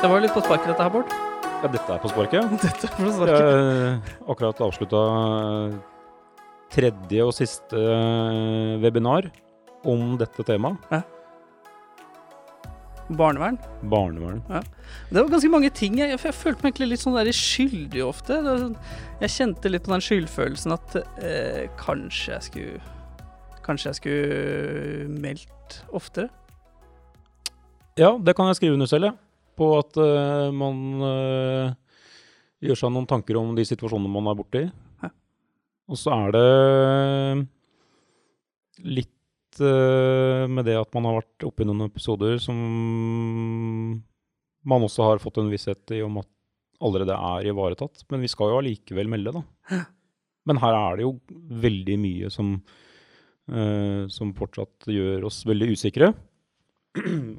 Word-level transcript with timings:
Det 0.00 0.08
var 0.08 0.22
litt 0.24 0.32
på 0.32 0.40
sparket, 0.40 0.70
dette 0.70 0.80
her, 0.80 0.92
Bård. 0.94 1.10
Ja, 1.60 1.68
dette 1.68 1.92
er 1.92 1.98
på 2.00 2.08
sparket. 2.08 2.52
Dette 2.62 2.88
er 2.88 2.92
på 2.96 3.10
sparket. 3.12 3.50
Jeg 3.50 3.98
akkurat 4.32 4.62
avslutta 4.64 5.00
tredje 6.72 7.26
og 7.26 7.34
siste 7.36 7.76
eh, 7.76 8.78
webinar 8.80 9.28
om 9.84 10.14
dette 10.16 10.46
temaet. 10.48 11.04
Barnevern. 13.12 13.60
Barnevern. 13.92 14.40
Det 15.10 15.20
var 15.20 15.30
ganske 15.34 15.52
mange 15.52 15.74
ting. 15.76 16.00
Jeg, 16.00 16.16
jeg 16.16 16.36
følte 16.38 16.64
meg 16.64 16.70
egentlig 16.70 16.92
litt 16.94 17.04
sånn 17.04 17.20
der 17.20 17.34
skyldig 17.36 18.04
ofte. 18.08 18.40
Sånn, 18.48 18.76
jeg 19.20 19.36
kjente 19.36 19.76
litt 19.76 19.84
på 19.84 19.92
den 19.98 20.08
skyldfølelsen 20.08 20.78
at 20.80 21.00
eh, 21.20 21.64
kanskje 21.80 22.38
jeg 22.38 22.48
skulle 22.48 22.96
Kanskje 23.60 23.90
jeg 23.90 23.96
skulle 23.98 25.18
meldt 25.20 25.82
oftere. 25.94 26.30
Ja, 28.00 28.14
det 28.16 28.32
kan 28.34 28.48
jeg 28.48 28.56
skrive 28.56 28.78
under 28.78 28.88
selv, 28.88 29.12
ja. 29.12 29.18
På 29.60 29.70
at 29.76 29.96
uh, 30.00 30.48
man 30.56 30.76
uh, 31.04 31.72
gjør 32.64 32.80
seg 32.80 32.92
noen 32.94 33.08
tanker 33.10 33.36
om 33.40 33.52
de 33.56 33.66
situasjonene 33.68 34.12
man 34.12 34.30
er 34.32 34.38
borti. 34.38 34.62
Ja. 35.04 35.10
Og 35.90 36.00
så 36.00 36.14
er 36.16 36.36
det 36.36 36.46
litt 38.88 39.60
uh, 39.60 40.48
med 40.48 40.64
det 40.68 40.78
at 40.80 40.92
man 40.96 41.10
har 41.10 41.20
vært 41.20 41.48
oppe 41.50 41.64
i 41.64 41.68
noen 41.68 41.84
episoder 41.90 42.40
som 42.40 42.56
man 44.60 44.84
også 44.84 45.06
har 45.06 45.22
fått 45.22 45.40
en 45.40 45.52
visshet 45.52 45.96
i 45.96 46.02
om 46.04 46.20
at 46.20 46.28
allerede 46.80 47.16
er 47.16 47.48
ivaretatt. 47.52 48.04
Men 48.12 48.24
vi 48.24 48.30
skal 48.32 48.52
jo 48.52 48.60
allikevel 48.60 49.10
melde, 49.10 49.40
da. 49.40 49.84
Men 50.48 50.60
her 50.62 50.76
er 50.76 50.98
det 50.98 51.04
jo 51.04 51.12
veldig 51.62 51.96
mye 52.00 52.30
som, 52.32 52.54
eh, 53.52 54.08
som 54.12 54.32
fortsatt 54.36 54.88
gjør 54.88 55.26
oss 55.28 55.42
veldig 55.48 55.70
usikre. 55.76 56.14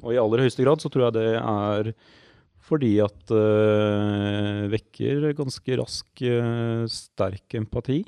Og 0.04 0.10
i 0.14 0.20
aller 0.20 0.44
høyeste 0.44 0.64
grad 0.64 0.82
så 0.82 0.90
tror 0.92 1.08
jeg 1.08 1.16
det 1.18 1.30
er 1.38 1.92
fordi 2.62 2.92
at 3.02 3.18
det 3.28 4.70
vekker 4.72 5.32
ganske 5.36 5.78
rask 5.80 6.22
uh, 6.22 6.84
sterk 6.90 7.56
empati 7.58 8.04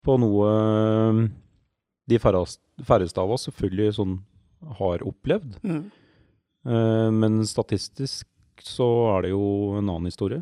på 0.00 0.16
noe 0.16 0.48
eh, 0.48 1.18
de 2.08 2.18
færrest- 2.18 2.62
færreste 2.88 3.20
av 3.20 3.34
oss 3.34 3.44
selvfølgelig 3.50 3.96
sånn 3.98 4.14
har 4.78 5.04
opplevd. 5.04 5.58
Mm. 5.60 5.82
Uh, 6.64 7.08
men 7.12 7.42
statistisk 7.48 8.26
så 8.64 8.88
er 9.14 9.26
det 9.26 9.34
jo 9.34 9.44
en 9.76 9.84
annen 9.84 10.08
historie. 10.08 10.40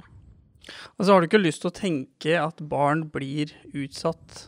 Og 0.97 1.03
så 1.03 1.11
har 1.11 1.21
du 1.21 1.29
ikke 1.29 1.43
lyst 1.43 1.65
til 1.65 1.73
å 1.73 1.75
tenke 1.75 2.39
at 2.39 2.63
barn 2.71 3.07
blir 3.13 3.55
utsatt 3.73 4.47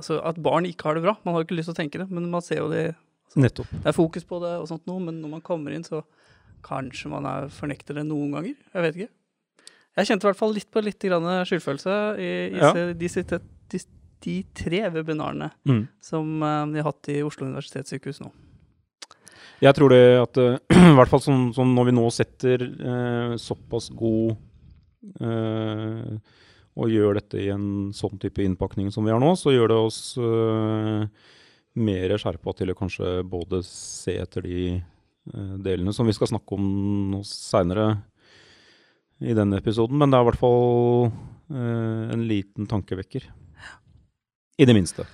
Altså 0.00 0.16
at 0.24 0.38
barn 0.40 0.64
ikke 0.66 0.86
har 0.88 0.96
det 0.96 1.02
bra. 1.04 1.12
Man 1.22 1.34
har 1.34 1.42
jo 1.42 1.46
ikke 1.46 1.58
lyst 1.58 1.68
til 1.68 1.76
å 1.76 1.78
tenke 1.78 1.98
det, 2.00 2.06
men 2.10 2.30
man 2.32 2.42
ser 2.42 2.62
jo 2.62 2.70
det 2.72 2.94
Nettopp. 3.36 3.70
Det 3.72 3.86
er 3.88 3.96
fokus 3.96 4.24
på 4.28 4.40
det 4.42 4.52
og 4.60 4.68
sånt 4.68 4.86
noe, 4.90 5.00
men 5.00 5.20
når 5.22 5.30
man 5.38 5.40
kommer 5.44 5.72
inn, 5.72 5.84
så 5.86 6.02
kanskje 6.62 7.08
man 7.10 7.24
er, 7.26 7.48
fornekter 7.50 7.96
det 7.98 8.04
noen 8.06 8.32
ganger. 8.36 8.54
Jeg 8.74 8.82
vet 8.86 8.98
ikke. 9.00 9.12
Jeg 9.96 10.08
kjente 10.08 10.24
i 10.24 10.28
hvert 10.30 10.38
fall 10.40 10.54
litt 10.56 10.70
på 10.72 10.82
litt 10.84 10.98
grann 11.04 11.26
skyldfølelse 11.48 11.96
i, 12.20 12.30
i 12.52 12.60
Ja. 12.60 12.70
de, 12.72 12.94
de, 13.72 13.80
de 14.22 14.36
tre 14.54 14.84
webinarene 14.94 15.50
Mm. 15.68 15.88
som 16.00 16.30
vi 16.72 16.78
har 16.80 16.86
hatt 16.92 17.08
i 17.12 17.22
Oslo 17.26 17.46
universitetssykehus 17.48 18.20
nå. 18.22 18.30
Jeg 19.62 19.74
tror 19.74 19.90
det 19.90 20.00
at 20.22 20.38
eh, 20.42 20.56
I 20.92 20.94
hvert 20.96 21.08
fall 21.10 21.20
sånn, 21.22 21.52
sånn 21.54 21.74
når 21.76 21.84
vi 21.90 21.92
nå 21.98 22.06
setter 22.10 22.62
eh, 22.62 23.34
såpass 23.38 23.90
god 23.94 24.36
eh, 25.20 26.16
Og 26.78 26.88
gjør 26.90 27.18
dette 27.20 27.38
i 27.42 27.50
en 27.52 27.92
sånn 27.94 28.18
type 28.22 28.42
innpakning 28.42 28.90
som 28.94 29.04
vi 29.04 29.12
har 29.12 29.20
nå, 29.20 29.34
så 29.36 29.52
gjør 29.52 29.68
det 29.74 29.78
oss 29.84 30.00
eh, 30.18 31.04
mer 31.78 32.16
skjerpa 32.20 32.54
til 32.56 32.72
å 32.72 32.76
kanskje 32.76 33.20
både 33.28 33.62
se 33.66 34.16
etter 34.20 34.44
de 34.46 34.58
eh, 34.76 35.54
delene 35.64 35.94
som 35.96 36.08
vi 36.08 36.14
skal 36.16 36.30
snakke 36.32 36.56
om 36.58 36.66
noe 37.14 37.28
seinere 37.28 37.94
i 39.22 39.36
denne 39.38 39.60
episoden. 39.62 39.98
Men 39.98 40.12
det 40.12 40.18
er 40.18 40.26
i 40.26 40.30
hvert 40.30 40.42
fall 40.42 41.08
eh, 41.08 42.12
en 42.16 42.26
liten 42.28 42.68
tankevekker. 42.70 43.28
I 44.60 44.68
det 44.68 44.76
minste. 44.76 45.06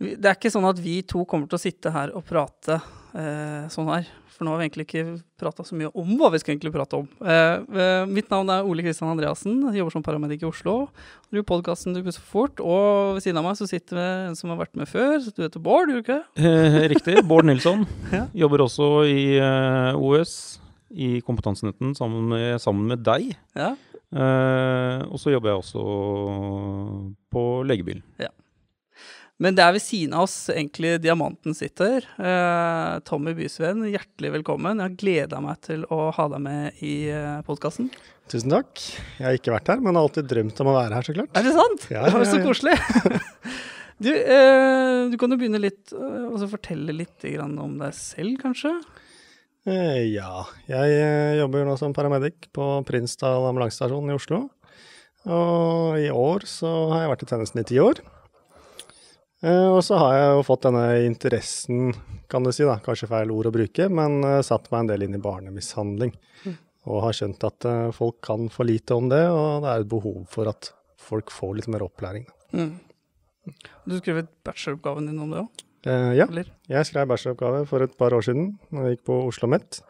Det 0.00 0.24
er 0.24 0.36
ikke 0.38 0.52
sånn 0.52 0.64
at 0.64 0.78
vi 0.80 1.02
to 1.04 1.26
kommer 1.28 1.50
til 1.50 1.58
å 1.58 1.60
sitte 1.60 1.92
her 1.92 2.14
og 2.16 2.24
prate 2.24 2.78
eh, 3.12 3.66
sånn 3.72 3.90
her. 3.92 4.06
For 4.40 4.46
nå 4.48 4.54
har 4.54 4.62
vi 4.62 4.64
egentlig 4.70 4.84
ikke 4.86 5.02
prata 5.36 5.64
så 5.68 5.76
mye 5.76 5.90
om 6.00 6.14
hva 6.16 6.30
vi 6.32 6.38
skal 6.40 6.54
egentlig 6.54 6.70
prate 6.72 6.96
om. 6.96 7.08
Eh, 7.20 7.58
eh, 7.82 8.06
mitt 8.08 8.30
navn 8.32 8.48
er 8.54 8.64
Ole 8.64 8.80
Kristian 8.86 9.10
Andreassen. 9.12 9.58
Jeg 9.68 9.82
jobber 9.82 9.92
som 9.92 10.04
paramedic 10.06 10.40
i 10.40 10.48
Oslo. 10.48 10.76
Du 11.28 11.36
gjør 11.36 11.44
podkasten 11.50 11.92
Du 11.92 12.00
pusser 12.00 12.24
for 12.24 12.46
fort. 12.46 12.62
Og 12.64 13.18
ved 13.18 13.26
siden 13.26 13.42
av 13.42 13.44
meg 13.50 13.58
så 13.60 13.68
sitter 13.68 14.00
vi 14.00 14.06
en 14.30 14.40
som 14.40 14.54
har 14.54 14.62
vært 14.62 14.80
med 14.80 14.88
før. 14.88 15.18
Så 15.20 15.34
du 15.36 15.44
heter 15.44 15.60
Bård, 15.60 15.92
gjør 15.92 16.00
du 16.00 16.06
ikke? 16.06 16.18
Eh, 16.50 16.80
riktig. 16.94 17.18
Bård 17.28 17.50
Nilsson. 17.50 17.84
Ja. 18.16 18.24
Jobber 18.46 18.64
også 18.64 18.88
i 19.04 19.36
eh, 19.36 20.00
OS, 20.00 20.32
i 20.88 21.18
Kompetansenetten, 21.26 21.92
sammen 21.98 22.32
med, 22.32 22.56
sammen 22.64 22.88
med 22.88 23.04
deg. 23.04 23.34
Ja. 23.52 23.74
Eh, 24.10 25.04
og 25.04 25.20
så 25.20 25.36
jobber 25.36 25.52
jeg 25.52 25.60
også 25.60 25.84
på 27.28 27.44
legebil. 27.68 28.00
Men 29.40 29.56
det 29.56 29.64
er 29.64 29.72
ved 29.72 29.80
siden 29.80 30.12
av 30.18 30.26
oss 30.26 30.34
egentlig 30.52 30.98
diamanten 31.00 31.54
sitter. 31.56 32.04
Eh, 32.20 32.98
Tommy 33.08 33.32
Bysveen, 33.38 33.86
hjertelig 33.88 34.34
velkommen. 34.34 34.76
Jeg 34.76 34.84
har 34.84 34.98
gleda 35.00 35.40
meg 35.40 35.62
til 35.64 35.86
å 35.88 36.10
ha 36.12 36.26
deg 36.28 36.42
med 36.44 36.82
i 36.84 37.08
eh, 37.08 37.38
podkasten. 37.46 37.88
Tusen 38.28 38.52
takk. 38.52 38.82
Jeg 39.16 39.24
har 39.24 39.38
ikke 39.38 39.54
vært 39.54 39.72
her, 39.72 39.80
men 39.80 39.96
har 39.96 40.04
alltid 40.04 40.28
drømt 40.28 40.60
om 40.60 40.70
å 40.70 40.76
være 40.76 40.98
her, 40.98 41.08
så 41.08 41.16
klart. 41.16 41.32
Er 41.40 41.48
det 41.48 41.56
sant? 41.56 41.88
Ja, 41.88 42.04
det 42.04 42.12
var 42.18 42.26
ja, 42.26 42.34
så 42.34 42.42
koselig. 42.44 42.76
du, 44.04 44.12
eh, 44.12 45.00
du 45.08 45.16
kan 45.16 45.32
jo 45.32 45.40
begynne 45.40 45.64
litt 45.64 45.96
eh, 45.96 46.28
og 46.28 46.36
så 46.44 46.52
fortelle 46.52 47.00
litt 47.00 47.24
grann 47.24 47.56
om 47.64 47.80
deg 47.80 47.96
selv, 47.96 48.36
kanskje? 48.44 48.76
Eh, 49.64 50.04
ja, 50.12 50.44
jeg 50.68 51.00
eh, 51.00 51.40
jobber 51.40 51.64
nå 51.64 51.80
som 51.80 51.96
paramedic 51.96 52.52
på 52.52 52.70
Prinsdal 52.92 53.48
ambulansestasjon 53.48 54.12
i 54.12 54.20
Oslo. 54.20 54.44
Og 55.32 55.96
i 55.96 56.12
år 56.12 56.44
så 56.48 56.68
har 56.92 57.06
jeg 57.06 57.16
vært 57.16 57.24
i 57.24 57.32
tjenesten 57.32 57.64
i 57.64 57.70
ti 57.72 57.80
år. 57.80 58.04
Eh, 59.40 59.68
og 59.72 59.80
så 59.86 59.96
har 60.00 60.16
jeg 60.16 60.32
jo 60.36 60.42
fått 60.50 60.66
denne 60.66 60.84
interessen, 61.06 61.94
kan 62.30 62.44
du 62.44 62.52
si, 62.52 62.66
da, 62.68 62.76
kanskje 62.84 63.08
feil 63.10 63.32
ord 63.32 63.48
å 63.48 63.54
bruke, 63.54 63.88
men 63.92 64.20
eh, 64.26 64.42
satt 64.46 64.68
meg 64.72 64.84
en 64.84 64.92
del 64.92 65.06
inn 65.06 65.16
i 65.16 65.22
barnemishandling. 65.22 66.12
Og 66.88 67.02
har 67.04 67.16
skjønt 67.16 67.42
at 67.48 67.66
eh, 67.68 67.88
folk 67.96 68.20
kan 68.24 68.50
for 68.52 68.68
lite 68.68 68.96
om 68.96 69.08
det, 69.12 69.22
og 69.32 69.64
det 69.64 69.72
er 69.72 69.82
et 69.82 69.90
behov 69.90 70.22
for 70.32 70.50
at 70.52 70.72
folk 71.00 71.32
får 71.32 71.56
litt 71.58 71.72
mer 71.72 71.84
opplæring. 71.86 72.28
Mm. 72.52 72.76
Du 73.88 73.96
skrev 73.96 74.26
bacheloroppgaven 74.44 75.08
din 75.08 75.20
om 75.24 75.32
det 75.32 75.42
òg, 75.44 75.66
Eh, 75.88 76.12
ja. 76.18 76.26
eller? 76.28 76.48
Jeg 76.68 76.88
skrev 76.88 77.08
bacheloroppgave 77.08 77.64
for 77.68 77.84
et 77.84 77.96
par 77.96 78.12
år 78.12 78.26
siden, 78.26 78.58
når 78.68 78.84
jeg 78.84 78.96
gikk 78.96 79.06
på 79.08 79.16
Oslo 79.22 79.48
OsloMet. 79.48 79.80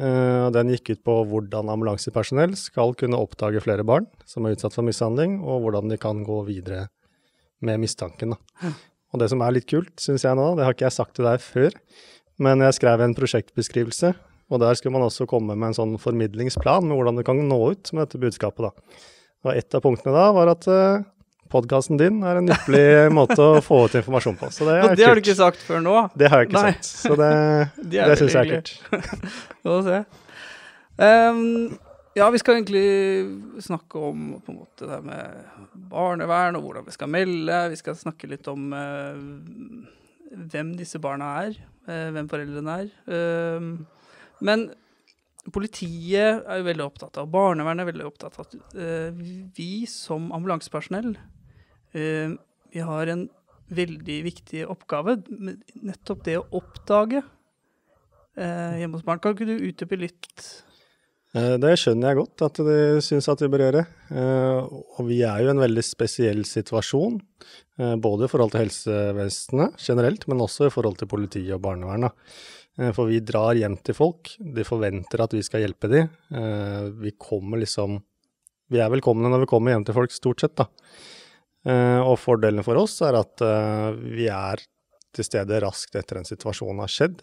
Uh, 0.00 0.46
den 0.54 0.70
gikk 0.70 0.92
ut 0.94 1.00
på 1.04 1.14
hvordan 1.28 1.68
ambulansepersonell 1.68 2.54
skal 2.56 2.94
kunne 2.96 3.18
oppdage 3.18 3.60
flere 3.60 3.84
barn 3.84 4.06
som 4.24 4.46
er 4.46 4.54
utsatt 4.54 4.76
for 4.76 4.86
mishandling, 4.86 5.40
og 5.42 5.64
hvordan 5.64 5.90
de 5.90 5.98
kan 6.00 6.22
gå 6.24 6.38
videre 6.46 6.86
med 7.64 7.82
mistanken. 7.82 8.34
Da. 8.34 8.72
Og 9.10 9.22
det 9.22 9.30
som 9.32 9.42
er 9.42 9.54
litt 9.56 9.68
kult, 9.70 9.92
syns 10.00 10.24
jeg 10.26 10.38
nå, 10.38 10.52
det 10.56 10.66
har 10.66 10.76
ikke 10.76 10.86
jeg 10.88 10.96
sagt 10.96 11.16
til 11.18 11.26
deg 11.26 11.42
før, 11.42 11.76
men 12.40 12.64
jeg 12.64 12.78
skrev 12.78 13.02
en 13.04 13.14
prosjektbeskrivelse, 13.16 14.12
og 14.50 14.62
der 14.62 14.76
skulle 14.78 14.96
man 14.96 15.06
også 15.06 15.28
komme 15.30 15.54
med 15.54 15.70
en 15.70 15.76
sånn 15.76 15.96
formidlingsplan 16.02 16.86
med 16.88 16.98
hvordan 16.98 17.20
du 17.20 17.24
kan 17.26 17.40
nå 17.46 17.58
ut 17.70 17.92
med 17.94 18.02
dette 18.06 18.20
budskapet. 18.22 18.70
Da. 18.70 19.00
Og 19.46 19.56
et 19.56 19.76
av 19.76 19.82
punktene 19.84 20.14
da 20.16 20.24
var 20.34 20.50
at 20.52 20.66
uh, 20.70 21.04
podkasten 21.50 22.00
din 22.00 22.22
er 22.26 22.40
en 22.40 22.50
ypperlig 22.50 23.10
måte 23.18 23.38
å 23.38 23.60
få 23.64 23.84
ut 23.86 23.98
informasjon 24.00 24.38
på. 24.40 24.50
Så 24.54 24.66
det 24.66 24.78
er 24.78 24.88
kult. 24.88 24.98
det 24.98 25.06
har 25.06 25.18
du 25.18 25.22
ikke 25.22 25.36
sagt 25.38 25.62
før 25.66 25.84
nå. 25.84 25.94
Det 26.18 26.32
har 26.32 26.42
jeg 26.42 26.50
ikke 26.50 26.64
Nei. 26.64 26.72
sagt, 26.72 26.90
så 26.90 27.18
det, 27.20 27.30
er 28.00 28.10
det 28.10 28.18
syns 28.22 28.36
jeg 28.38 28.42
er 28.42 28.50
kult. 28.56 28.74
Få 29.66 29.78
se. 29.86 30.02
Ehm, 31.06 31.46
ja, 32.18 32.26
vi 32.30 32.40
skal 32.42 32.58
egentlig 32.58 33.62
snakke 33.62 34.02
om 34.10 34.26
på 34.42 34.52
en 34.52 34.58
måte 34.58 34.88
det 34.90 34.98
med 35.06 35.70
barnevern 35.92 36.58
og 36.58 36.66
hvordan 36.66 36.86
vi 36.88 36.94
skal 36.96 37.10
melde. 37.12 37.58
Vi 37.70 37.78
skal 37.78 37.98
snakke 37.98 38.30
litt 38.30 38.48
om 38.50 38.72
eh, 38.74 39.20
hvem 40.50 40.74
disse 40.78 40.98
barna 41.02 41.32
er, 41.44 41.58
eh, 41.86 42.08
hvem 42.14 42.30
foreldrene 42.30 42.76
er. 42.82 42.92
Eh, 43.14 43.68
men 44.46 44.70
politiet 45.54 46.42
er 46.44 46.60
jo 46.60 46.66
veldig 46.66 46.84
opptatt 46.84 47.18
av, 47.20 47.30
barnevernet 47.32 47.84
er 47.84 47.90
veldig 47.92 48.08
opptatt 48.08 48.38
av 48.38 48.46
at 48.46 48.56
eh, 48.76 49.20
vi 49.56 49.86
som 49.88 50.28
ambulansepersonell 50.36 51.14
eh, 51.96 52.34
vi 52.70 52.82
har 52.86 53.10
en 53.10 53.28
veldig 53.70 54.16
viktig 54.26 54.64
oppgave, 54.70 55.16
nettopp 55.78 56.24
det 56.26 56.36
å 56.40 56.48
oppdage 56.58 57.22
eh, 58.34 58.80
hjemme 58.82 58.98
hos 58.98 59.06
barn. 59.06 59.22
Kan 59.22 59.36
ikke 59.36 59.46
du 59.46 59.54
utdype 59.70 59.98
litt? 59.98 60.48
Eh, 61.30 61.56
Det 61.62 61.76
skjønner 61.78 62.10
jeg 62.10 62.18
godt 62.18 62.42
at 62.48 62.60
de 62.66 62.78
syns 63.04 63.28
at 63.30 63.42
vi 63.44 63.50
bør 63.52 63.62
gjøre. 63.66 63.84
Eh, 64.10 64.60
Og 64.98 65.06
vi 65.06 65.20
er 65.22 65.42
jo 65.42 65.50
i 65.50 65.54
en 65.54 65.62
veldig 65.62 65.84
spesiell 65.86 66.42
situasjon, 66.44 67.20
eh, 67.78 67.94
både 67.96 68.26
i 68.26 68.30
forhold 68.32 68.50
til 68.50 68.64
helsevesenet 68.66 69.78
generelt, 69.78 70.26
men 70.26 70.42
også 70.42 70.66
i 70.66 70.74
forhold 70.74 70.98
til 70.98 71.06
politiet 71.06 71.54
og 71.54 71.62
barnevernet. 71.62 72.12
For 72.94 73.10
vi 73.10 73.18
drar 73.20 73.58
hjem 73.58 73.76
til 73.82 73.92
folk, 73.92 74.30
de 74.40 74.62
forventer 74.64 75.20
at 75.20 75.32
vi 75.34 75.42
skal 75.42 75.60
hjelpe 75.60 75.88
dem. 75.90 76.08
Vi 77.02 77.10
kommer 77.18 77.58
liksom 77.58 78.00
Vi 78.70 78.78
er 78.78 78.88
velkomne 78.88 79.28
når 79.28 79.40
vi 79.40 79.46
kommer 79.50 79.72
hjem 79.72 79.84
til 79.84 79.92
folk, 79.92 80.10
stort 80.12 80.40
sett, 80.40 80.54
da. 80.54 80.66
Og 82.06 82.16
fordelen 82.16 82.62
for 82.62 82.76
oss 82.76 83.02
er 83.02 83.18
at 83.18 83.36
vi 83.98 84.28
er 84.28 84.62
til 85.12 85.24
stede 85.24 85.60
raskt 85.60 85.96
etter 85.96 86.18
en 86.18 86.24
situasjon 86.24 86.78
har 86.78 86.88
skjedd. 86.88 87.20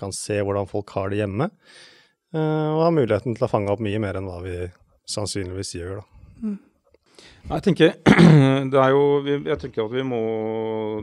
Kan 0.00 0.10
se 0.10 0.40
hvordan 0.40 0.66
folk 0.66 0.90
har 0.96 1.10
det 1.10 1.18
hjemme. 1.18 1.50
Eh, 2.34 2.68
og 2.72 2.82
har 2.84 2.96
muligheten 2.96 3.36
til 3.36 3.46
å 3.46 3.50
fange 3.50 3.72
opp 3.72 3.82
mye 3.84 4.00
mer 4.02 4.18
enn 4.18 4.30
hva 4.30 4.40
vi 4.44 4.56
sannsynligvis 5.06 5.76
gjør. 5.78 6.00
da. 6.00 6.56
Jeg 7.46 7.62
tenker, 7.62 7.92
det 8.72 8.80
er 8.82 8.90
jo, 8.90 9.02
jeg 9.30 9.58
tenker 9.62 9.84
at 9.84 9.92
vi 9.94 10.02
må 10.06 10.18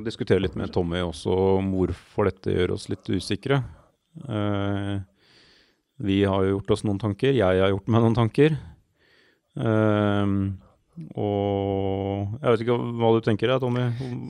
diskutere 0.04 0.44
litt 0.44 0.58
med 0.60 0.74
Tommy 0.76 1.00
også 1.00 1.32
om 1.60 1.72
hvorfor 1.78 2.28
dette 2.28 2.52
gjør 2.52 2.76
oss 2.76 2.90
litt 2.92 3.08
usikre. 3.08 3.62
Eh, 4.28 4.98
vi 6.04 6.20
har 6.28 6.44
jo 6.44 6.58
gjort 6.58 6.76
oss 6.76 6.84
noen 6.84 7.00
tanker. 7.00 7.32
Jeg 7.32 7.64
har 7.64 7.72
gjort 7.72 7.88
meg 7.88 8.04
noen 8.04 8.18
tanker. 8.18 8.58
Eh, 9.56 10.36
og 11.18 12.34
jeg 12.38 12.52
vet 12.52 12.64
ikke 12.66 12.76
hva 13.00 13.12
du 13.16 13.22
tenker, 13.26 13.54
Tommy? 13.64 13.86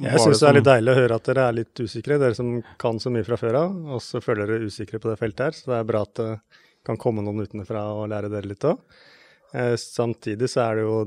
Jeg 0.05 0.21
syns 0.21 0.43
det 0.43 0.51
er 0.51 0.57
litt 0.59 0.69
deilig 0.69 0.93
å 0.93 0.99
høre 1.01 1.17
at 1.17 1.31
dere 1.31 1.47
er 1.49 1.57
litt 1.57 1.81
usikre, 1.81 2.19
dere 2.21 2.37
som 2.37 2.53
kan 2.79 3.01
så 3.01 3.11
mye 3.11 3.25
fra 3.27 3.39
før 3.41 3.57
av. 3.63 3.73
Og 3.97 4.05
så 4.05 4.21
føler 4.23 4.53
dere 4.53 4.69
usikre 4.69 5.01
på 5.01 5.09
det 5.09 5.17
feltet 5.19 5.47
her, 5.49 5.57
så 5.57 5.73
det 5.73 5.79
er 5.81 5.89
bra 5.89 6.05
at 6.05 6.23
kan 6.85 6.99
komme 6.99 7.23
noen 7.23 7.45
utenfra 7.45 7.85
og 7.95 8.09
lære 8.11 8.31
dere 8.31 8.49
litt 8.49 8.65
òg. 8.67 8.81
Eh, 9.53 9.75
samtidig 9.79 10.49
så 10.51 10.65
er 10.65 10.79
det 10.79 10.87
jo 10.87 10.97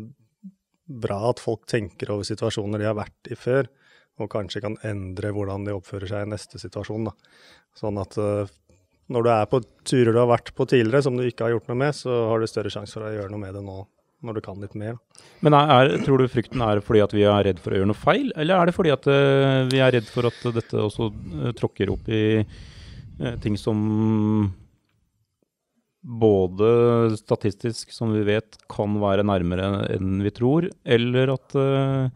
bra 0.86 1.18
at 1.30 1.42
folk 1.42 1.66
tenker 1.68 2.12
over 2.14 2.26
situasjoner 2.26 2.80
de 2.80 2.88
har 2.88 2.98
vært 2.98 3.32
i 3.32 3.38
før, 3.38 3.68
og 4.22 4.30
kanskje 4.32 4.62
kan 4.64 4.78
endre 4.86 5.32
hvordan 5.34 5.66
de 5.66 5.74
oppfører 5.76 6.08
seg 6.10 6.24
i 6.24 6.30
neste 6.30 6.60
situasjon. 6.62 7.10
Da. 7.10 7.12
Sånn 7.76 7.98
at 8.00 8.16
uh, 8.22 8.46
når 9.12 9.26
du 9.26 9.30
er 9.34 9.50
på 9.50 9.60
turer 9.86 10.14
du 10.14 10.20
har 10.22 10.30
vært 10.30 10.54
på 10.56 10.66
tidligere 10.70 11.04
som 11.04 11.18
du 11.18 11.26
ikke 11.26 11.48
har 11.48 11.56
gjort 11.56 11.68
noe 11.68 11.80
med, 11.82 11.98
så 11.98 12.22
har 12.30 12.40
du 12.40 12.48
større 12.48 12.72
sjanse 12.72 12.96
for 12.96 13.06
å 13.06 13.12
gjøre 13.12 13.34
noe 13.34 13.42
med 13.42 13.58
det 13.58 13.64
nå 13.66 13.82
når 14.24 14.38
du 14.38 14.40
kan 14.46 14.62
litt 14.62 14.72
mer. 14.78 14.96
Men 15.44 15.54
er, 15.58 15.90
tror 16.06 16.22
du 16.22 16.30
frykten 16.32 16.62
er 16.64 16.80
fordi 16.82 17.02
at 17.04 17.12
vi 17.12 17.26
er 17.28 17.44
redd 17.50 17.58
for 17.60 17.74
å 17.74 17.80
gjøre 17.80 17.90
noe 17.90 17.98
feil, 18.06 18.30
eller 18.38 18.56
er 18.56 18.70
det 18.70 18.76
fordi 18.78 18.94
at 18.94 19.10
uh, 19.10 19.66
vi 19.68 19.82
er 19.84 19.92
redd 19.98 20.08
for 20.08 20.30
at 20.30 20.48
dette 20.56 20.86
også 20.86 21.10
tråkker 21.58 21.92
opp 21.92 22.08
i 22.08 22.24
ting 23.40 23.54
som 23.56 23.76
både 26.06 27.16
statistisk, 27.18 27.90
som 27.92 28.12
vi 28.14 28.22
vet, 28.28 28.58
kan 28.70 28.94
være 29.02 29.26
nærmere 29.26 29.86
enn 29.96 30.20
vi 30.22 30.30
tror, 30.34 30.68
eller 30.86 31.32
at, 31.34 31.56
uh, 31.58 32.06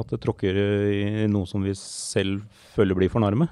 at 0.00 0.14
det 0.14 0.20
tråkker 0.24 0.56
i 0.56 1.26
noe 1.28 1.44
som 1.50 1.60
vi 1.66 1.76
selv 1.76 2.46
føler 2.72 2.96
blir 2.96 3.12
for 3.12 3.20
nærme? 3.24 3.50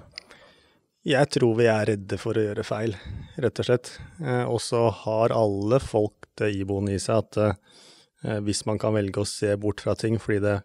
Jeg 1.07 1.29
tror 1.31 1.53
vi 1.55 1.69
er 1.71 1.85
redde 1.87 2.17
for 2.19 2.35
å 2.35 2.43
gjøre 2.49 2.65
feil, 2.67 2.97
rett 3.39 3.61
og 3.63 3.67
slett. 3.69 3.93
Eh, 4.19 4.43
og 4.43 4.59
så 4.59 4.89
har 5.05 5.35
alle 5.37 5.79
folk 5.79 6.27
det 6.41 6.49
iboende 6.59 6.97
i 6.97 7.03
seg 7.03 7.21
at 7.23 7.39
eh, 7.45 8.41
hvis 8.43 8.65
man 8.67 8.81
kan 8.83 8.97
velge 8.97 9.23
å 9.23 9.29
se 9.29 9.53
bort 9.61 9.85
fra 9.85 9.95
ting 9.95 10.19
fordi 10.19 10.41
det 10.43 10.57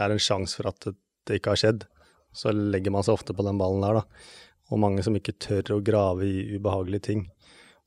er 0.00 0.14
en 0.14 0.22
sjanse 0.22 0.56
for 0.56 0.70
at 0.70 0.88
det, 0.88 0.96
ikke 1.36 1.52
har 1.52 1.60
skjedd, 1.60 1.84
så 2.32 2.54
legger 2.54 2.94
man 2.94 3.04
seg 3.04 3.18
ofte 3.18 3.36
på 3.36 3.44
den 3.44 3.60
ballen 3.60 3.84
der, 3.84 4.00
da. 4.00 4.48
Og 4.70 4.80
mange 4.82 5.02
som 5.02 5.16
ikke 5.18 5.38
tør 5.42 5.76
å 5.76 5.82
grave 5.84 6.26
i 6.28 6.56
ubehagelige 6.56 7.06
ting. 7.10 7.26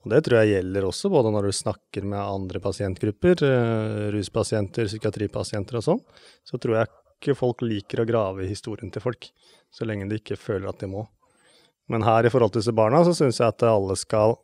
Og 0.04 0.12
det 0.12 0.26
tror 0.26 0.42
jeg 0.42 0.58
gjelder 0.58 0.86
også 0.88 1.12
både 1.12 1.32
når 1.32 1.48
du 1.48 1.56
snakker 1.56 2.04
med 2.04 2.20
andre 2.20 2.60
pasientgrupper, 2.64 3.44
eh, 3.48 4.08
ruspasienter, 4.12 4.90
psykiatripasienter 4.92 5.80
og 5.80 5.86
sånn. 5.86 6.02
Så 6.44 6.60
tror 6.60 6.82
jeg 6.82 6.92
ikke 7.24 7.38
folk 7.40 7.64
liker 7.64 8.04
å 8.04 8.08
grave 8.08 8.44
i 8.44 8.52
historien 8.52 8.92
til 8.92 9.04
folk, 9.04 9.30
så 9.72 9.88
lenge 9.88 10.10
de 10.10 10.20
ikke 10.20 10.40
føler 10.40 10.68
at 10.68 10.84
de 10.84 10.92
må. 10.92 11.06
Men 11.88 12.04
her 12.04 12.28
i 12.28 12.32
forhold 12.32 12.52
til 12.52 12.64
disse 12.64 12.76
barna, 12.76 13.04
så 13.08 13.16
syns 13.16 13.40
jeg 13.40 13.48
at 13.48 13.64
alle 13.68 13.96
skal 14.00 14.38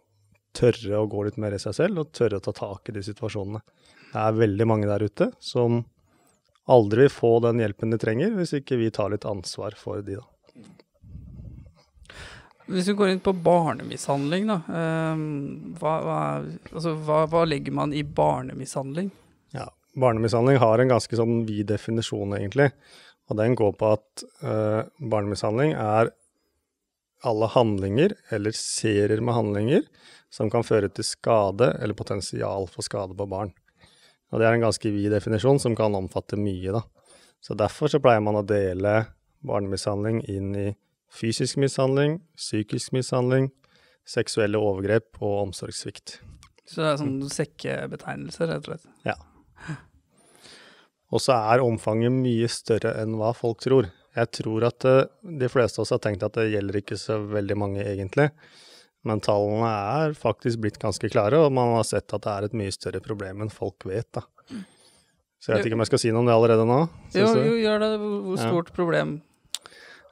tørre 0.56 1.04
å 1.04 1.08
gå 1.12 1.28
litt 1.28 1.38
mer 1.40 1.56
i 1.56 1.62
seg 1.62 1.76
selv, 1.76 2.02
og 2.02 2.14
tørre 2.16 2.40
å 2.40 2.44
ta 2.44 2.56
tak 2.56 2.90
i 2.90 2.96
de 2.96 3.04
situasjonene. 3.06 3.62
Det 4.10 4.20
er 4.24 4.40
veldig 4.40 4.68
mange 4.68 4.90
der 4.90 5.04
ute 5.06 5.30
som 5.44 5.84
aldri 6.70 7.06
vil 7.08 7.14
få 7.14 7.36
den 7.44 7.62
hjelpen 7.62 7.94
de 7.94 8.00
trenger, 8.02 8.34
hvis 8.38 8.56
ikke 8.62 8.80
vi 8.80 8.92
tar 8.94 9.12
litt 9.14 9.28
ansvar 9.28 9.76
for 9.78 10.04
de, 10.06 10.22
da. 10.22 10.28
Hvis 12.70 12.92
vi 12.92 12.96
går 13.00 13.12
inn 13.14 13.22
på 13.26 13.34
barnemishandling, 13.34 14.46
da. 14.50 14.60
Um, 14.70 15.74
hva, 15.80 15.96
hva, 16.06 16.20
altså, 16.70 16.94
hva, 17.06 17.24
hva, 17.32 17.44
legger 17.50 17.74
man 17.74 17.96
i 17.96 18.04
barnemishandling? 18.06 19.10
Ja, 19.56 19.66
Barnemishandling 20.00 20.60
har 20.62 20.80
en 20.80 20.92
ganske 20.92 21.18
sånn 21.18 21.42
vid 21.48 21.66
definisjon, 21.72 22.36
egentlig. 22.38 22.70
Og 23.30 23.38
den 23.40 23.56
går 23.58 23.74
på 23.78 23.94
at 23.96 24.24
uh, 24.46 24.86
barnemishandling 25.02 25.74
er 25.74 26.12
alle 27.26 27.50
handlinger, 27.52 28.14
eller 28.32 28.56
serier 28.56 29.22
med 29.22 29.36
handlinger, 29.36 29.88
som 30.32 30.52
kan 30.54 30.64
føre 30.64 30.92
til 30.94 31.08
skade 31.08 31.74
eller 31.82 31.98
potensial 31.98 32.70
for 32.70 32.86
skade 32.86 33.18
på 33.18 33.28
barn. 33.30 33.52
Og 34.30 34.40
det 34.40 34.46
er 34.48 34.56
en 34.56 34.68
ganske 34.68 34.92
vid 34.94 35.10
definisjon 35.12 35.60
som 35.60 35.76
kan 35.76 35.98
omfatte 35.98 36.38
mye, 36.40 36.78
da. 36.78 36.84
Så 37.42 37.56
derfor 37.58 37.90
så 37.90 38.02
pleier 38.04 38.22
man 38.24 38.38
å 38.38 38.46
dele 38.46 39.08
barnemishandling 39.46 40.22
inn 40.30 40.54
i 40.60 40.68
fysisk 41.14 41.60
mishandling, 41.62 42.20
psykisk 42.38 42.94
mishandling, 42.96 43.50
seksuelle 44.08 44.62
overgrep 44.62 45.20
og 45.22 45.50
omsorgssvikt. 45.50 46.20
Så 46.70 46.84
det 46.84 46.90
er 46.92 47.00
sånn 47.02 47.20
sekkebetegnelser, 47.34 48.52
rett 48.52 48.68
og 48.68 48.74
slett? 48.74 48.90
Ja. 49.08 49.18
Og 51.10 51.24
så 51.24 51.34
er 51.34 51.64
omfanget 51.66 52.14
mye 52.14 52.50
større 52.52 52.94
enn 53.02 53.16
hva 53.18 53.32
folk 53.38 53.64
tror. 53.66 53.90
Jeg 54.18 54.30
tror 54.40 54.66
at 54.68 54.86
eh, 54.86 55.06
de 55.42 55.50
fleste 55.50 55.80
av 55.80 55.86
oss 55.86 55.94
har 55.96 56.02
tenkt 56.04 56.26
at 56.26 56.36
det 56.38 56.52
gjelder 56.52 56.82
ikke 56.82 56.98
så 57.00 57.18
veldig 57.30 57.58
mange, 57.58 57.82
egentlig. 57.82 58.30
Men 59.08 59.22
tallene 59.24 59.70
er 59.70 60.18
faktisk 60.18 60.62
blitt 60.62 60.78
ganske 60.82 61.10
klare, 61.10 61.40
og 61.40 61.54
man 61.56 61.74
har 61.78 61.88
sett 61.88 62.14
at 62.14 62.26
det 62.26 62.34
er 62.34 62.48
et 62.50 62.58
mye 62.62 62.74
større 62.76 63.02
problem 63.02 63.46
enn 63.46 63.54
folk 63.54 63.88
vet. 63.90 64.10
da. 64.18 64.26
Så 65.40 65.54
jeg 65.54 65.60
vet 65.60 65.70
ikke 65.70 65.78
om 65.78 65.86
jeg 65.86 65.92
skal 65.94 66.02
si 66.04 66.12
noe 66.12 66.22
om 66.22 66.28
det 66.28 66.36
allerede 66.36 66.66
nå? 66.68 66.80
Jo, 67.16 67.30
jo, 67.40 67.56
gjør 67.64 67.82
det. 67.86 67.90
Hvor 68.04 68.42
stort 68.42 68.72
ja. 68.74 68.76
problem 68.76 69.14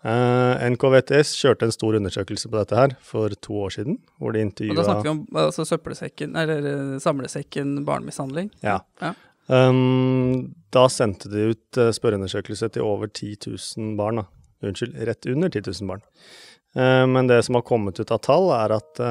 Uh, 0.07 0.56
eh, 0.56 0.69
NKVTS 0.71 1.33
kjørte 1.36 1.68
en 1.68 1.74
stor 1.74 1.98
undersøkelse 1.98 2.48
på 2.48 2.56
dette 2.56 2.75
her 2.77 2.94
for 3.04 3.33
to 3.44 3.56
år 3.65 3.74
siden. 3.75 3.98
hvor 4.18 4.31
de 4.31 4.39
intervjuet... 4.45 4.77
Og 4.77 4.80
Da 4.80 4.86
snakker 4.88 5.04
vi 5.04 5.09
om 5.09 5.25
altså, 5.36 5.65
søppelsekken, 5.68 6.36
eller 6.36 6.68
eh, 6.71 7.00
samlesekken 7.04 7.83
barnemishandling? 7.86 8.51
Ja. 8.63 8.80
ja. 9.01 9.13
Um, 9.48 10.54
da 10.71 10.86
sendte 10.92 11.31
de 11.31 11.50
ut 11.51 11.80
uh, 11.80 11.92
spørreundersøkelse 11.92 12.69
til 12.69 12.88
over 12.88 13.07
10 13.07 13.36
000 13.48 13.98
barn. 14.00 14.21
Da. 14.21 14.69
Unnskyld, 14.69 14.95
rett 15.09 15.27
under 15.27 15.51
10 15.51 15.65
000 15.81 15.92
barn. 15.92 16.06
Uh, 16.77 17.04
men 17.09 17.27
det 17.27 17.42
som 17.44 17.59
har 17.59 17.68
kommet 17.68 18.00
ut 18.00 18.12
av 18.12 18.24
tall, 18.24 18.48
er 18.56 18.77
at 18.77 19.04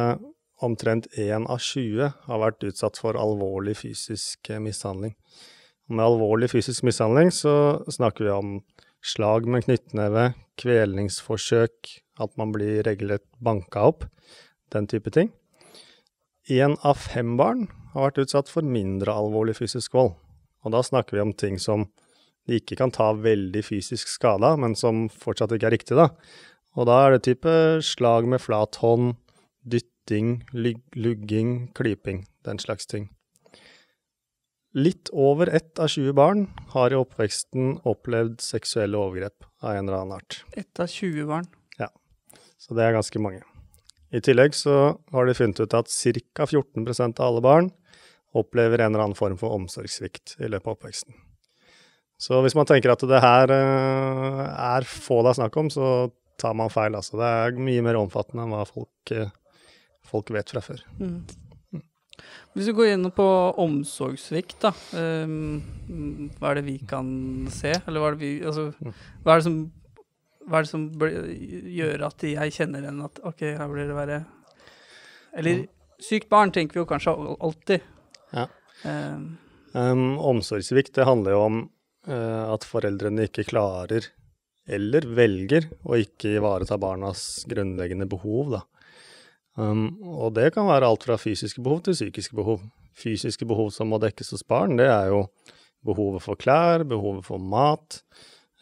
omtrent 0.65 1.11
1 1.13 1.45
av 1.53 1.61
20 1.61 2.09
har 2.31 2.41
vært 2.41 2.65
utsatt 2.65 2.97
for 2.97 3.19
alvorlig 3.21 3.77
fysisk 3.83 4.49
mishandling. 4.65 5.13
Og 5.91 5.99
med 5.99 6.07
alvorlig 6.07 6.49
fysisk 6.55 6.87
mishandling 6.89 7.29
så 7.35 7.83
snakker 7.93 8.25
vi 8.25 8.33
om 8.33 8.55
slag 9.05 9.47
med 9.51 9.67
knyttneve, 9.67 10.31
kvelningsforsøk, 10.61 11.91
at 12.21 12.37
man 12.41 12.53
blir 12.55 12.83
regelrett 12.87 13.27
banka 13.43 13.85
opp, 13.91 14.07
den 14.73 14.89
type 14.91 15.13
ting. 15.15 15.33
Én 16.49 16.77
av 16.87 17.01
fem 17.03 17.37
barn 17.39 17.67
har 17.93 18.09
vært 18.09 18.23
utsatt 18.27 18.51
for 18.53 18.67
mindre 18.67 19.13
alvorlig 19.13 19.57
fysisk 19.59 19.97
vold. 19.97 20.15
Og 20.65 20.75
da 20.75 20.83
snakker 20.83 21.17
vi 21.17 21.25
om 21.25 21.35
ting 21.35 21.59
som 21.63 21.89
de 22.47 22.61
ikke 22.61 22.79
kan 22.79 22.93
ta 22.95 23.11
veldig 23.19 23.63
fysisk 23.67 24.11
skade 24.11 24.47
av, 24.47 24.61
men 24.63 24.77
som 24.79 25.07
fortsatt 25.11 25.55
ikke 25.57 25.71
er 25.71 25.75
riktig, 25.75 25.99
da. 25.99 26.11
Og 26.77 26.87
da 26.87 27.01
er 27.03 27.17
det 27.17 27.25
type 27.27 27.53
slag 27.83 28.29
med 28.31 28.43
flat 28.43 28.79
hånd, 28.83 29.17
dytting, 29.67 30.45
lugging, 30.53 31.73
klyping, 31.75 32.25
den 32.47 32.63
slags 32.63 32.87
ting. 32.87 33.09
Litt 34.77 35.09
over 35.09 35.49
ett 35.57 35.79
av 35.79 35.89
20 35.89 36.13
barn 36.13 36.43
har 36.69 36.93
i 36.93 36.97
oppveksten 36.99 37.79
opplevd 37.89 38.43
seksuelle 38.45 38.99
overgrep 39.01 39.47
av 39.65 39.71
en 39.73 39.87
eller 39.87 40.03
annen 40.03 40.19
art. 40.19 40.43
Ett 40.53 40.81
av 40.81 40.91
20 40.93 41.25
barn? 41.31 41.47
Ja, 41.81 41.89
så 42.61 42.77
det 42.77 42.85
er 42.85 42.93
ganske 42.93 43.23
mange. 43.25 43.41
I 44.13 44.21
tillegg 44.21 44.53
så 44.55 44.75
har 45.17 45.27
de 45.27 45.35
funnet 45.39 45.63
ut 45.65 45.77
at 45.79 45.89
ca. 45.89 46.45
14% 46.45 47.23
av 47.23 47.25
alle 47.25 47.45
barn 47.47 47.71
opplever 48.37 48.85
en 48.85 48.93
eller 48.93 49.07
annen 49.07 49.17
form 49.17 49.39
for 49.41 49.57
omsorgssvikt 49.57 50.37
i 50.45 50.53
løpet 50.53 50.69
av 50.69 50.77
oppveksten. 50.77 51.17
Så 52.21 52.43
hvis 52.45 52.59
man 52.59 52.69
tenker 52.69 52.93
at 52.93 53.09
det 53.09 53.25
her 53.25 53.57
eh, 53.57 54.45
er 54.77 54.85
få 54.85 55.23
det 55.25 55.33
er 55.33 55.41
snakk 55.41 55.57
om, 55.57 55.73
så 55.73 56.11
tar 56.37 56.53
man 56.53 56.69
feil. 56.69 57.01
Altså. 57.01 57.17
Det 57.17 57.33
er 57.41 57.65
mye 57.65 57.89
mer 57.89 57.97
omfattende 57.97 58.45
enn 58.45 58.53
hva 58.53 58.69
folk, 58.69 59.17
eh, 59.17 59.33
folk 60.05 60.37
vet 60.37 60.53
fra 60.53 60.65
før. 60.69 60.85
Mm. 61.01 61.23
Hvis 62.57 62.71
vi 62.71 62.77
går 62.79 62.93
inn 62.95 63.11
på 63.13 63.27
omsorgssvikt, 63.61 64.59
da. 64.63 64.73
Um, 64.97 66.31
hva 66.39 66.53
er 66.53 66.61
det 66.61 66.67
vi 66.71 66.77
kan 66.89 67.09
se? 67.53 67.75
Eller 67.83 68.01
hva 68.01 68.11
er 68.11 68.17
det 68.17 68.23
vi 68.23 68.31
Altså, 68.49 68.71
hva 69.25 69.35
er 69.35 69.43
det 69.43 69.47
som, 69.49 69.59
er 70.49 70.65
det 70.65 70.71
som 70.71 70.87
gjør 71.77 72.07
at 72.09 72.25
jeg 72.25 72.55
kjenner 72.57 72.87
igjen 72.87 73.05
at 73.05 73.21
OK, 73.29 73.45
her 73.45 73.73
blir 73.73 73.91
det 73.91 73.99
verre? 73.99 74.21
Eller 75.37 75.67
sykt 76.03 76.31
barn 76.33 76.53
tenker 76.55 76.79
vi 76.79 76.85
jo 76.85 76.89
kanskje 76.89 77.13
alltid. 77.37 77.85
Ja. 78.33 78.47
Um, 78.85 79.37
um, 79.77 80.07
omsorgssvikt, 80.33 80.95
det 80.97 81.09
handler 81.09 81.37
jo 81.37 81.43
om 81.45 81.59
uh, 82.09 82.55
at 82.55 82.65
foreldrene 82.65 83.29
ikke 83.29 83.47
klarer, 83.53 84.09
eller 84.67 85.07
velger, 85.17 85.69
å 85.87 86.01
ikke 86.01 86.39
ivareta 86.41 86.79
barnas 86.81 87.45
grunnleggende 87.51 88.09
behov, 88.11 88.57
da. 88.57 88.65
Um, 89.57 89.97
og 90.05 90.35
det 90.37 90.51
kan 90.55 90.69
være 90.69 90.89
alt 90.89 91.07
fra 91.09 91.17
fysiske 91.21 91.63
behov 91.65 91.83
til 91.87 91.97
psykiske 91.97 92.37
behov. 92.37 92.65
Fysiske 92.97 93.49
behov 93.49 93.71
som 93.73 93.89
må 93.93 94.01
dekkes 94.01 94.35
hos 94.35 94.45
barn, 94.45 94.77
det 94.77 94.89
er 94.89 95.11
jo 95.13 95.27
behovet 95.87 96.25
for 96.25 96.39
klær, 96.41 96.85
behovet 96.89 97.25
for 97.27 97.43
mat, 97.43 98.01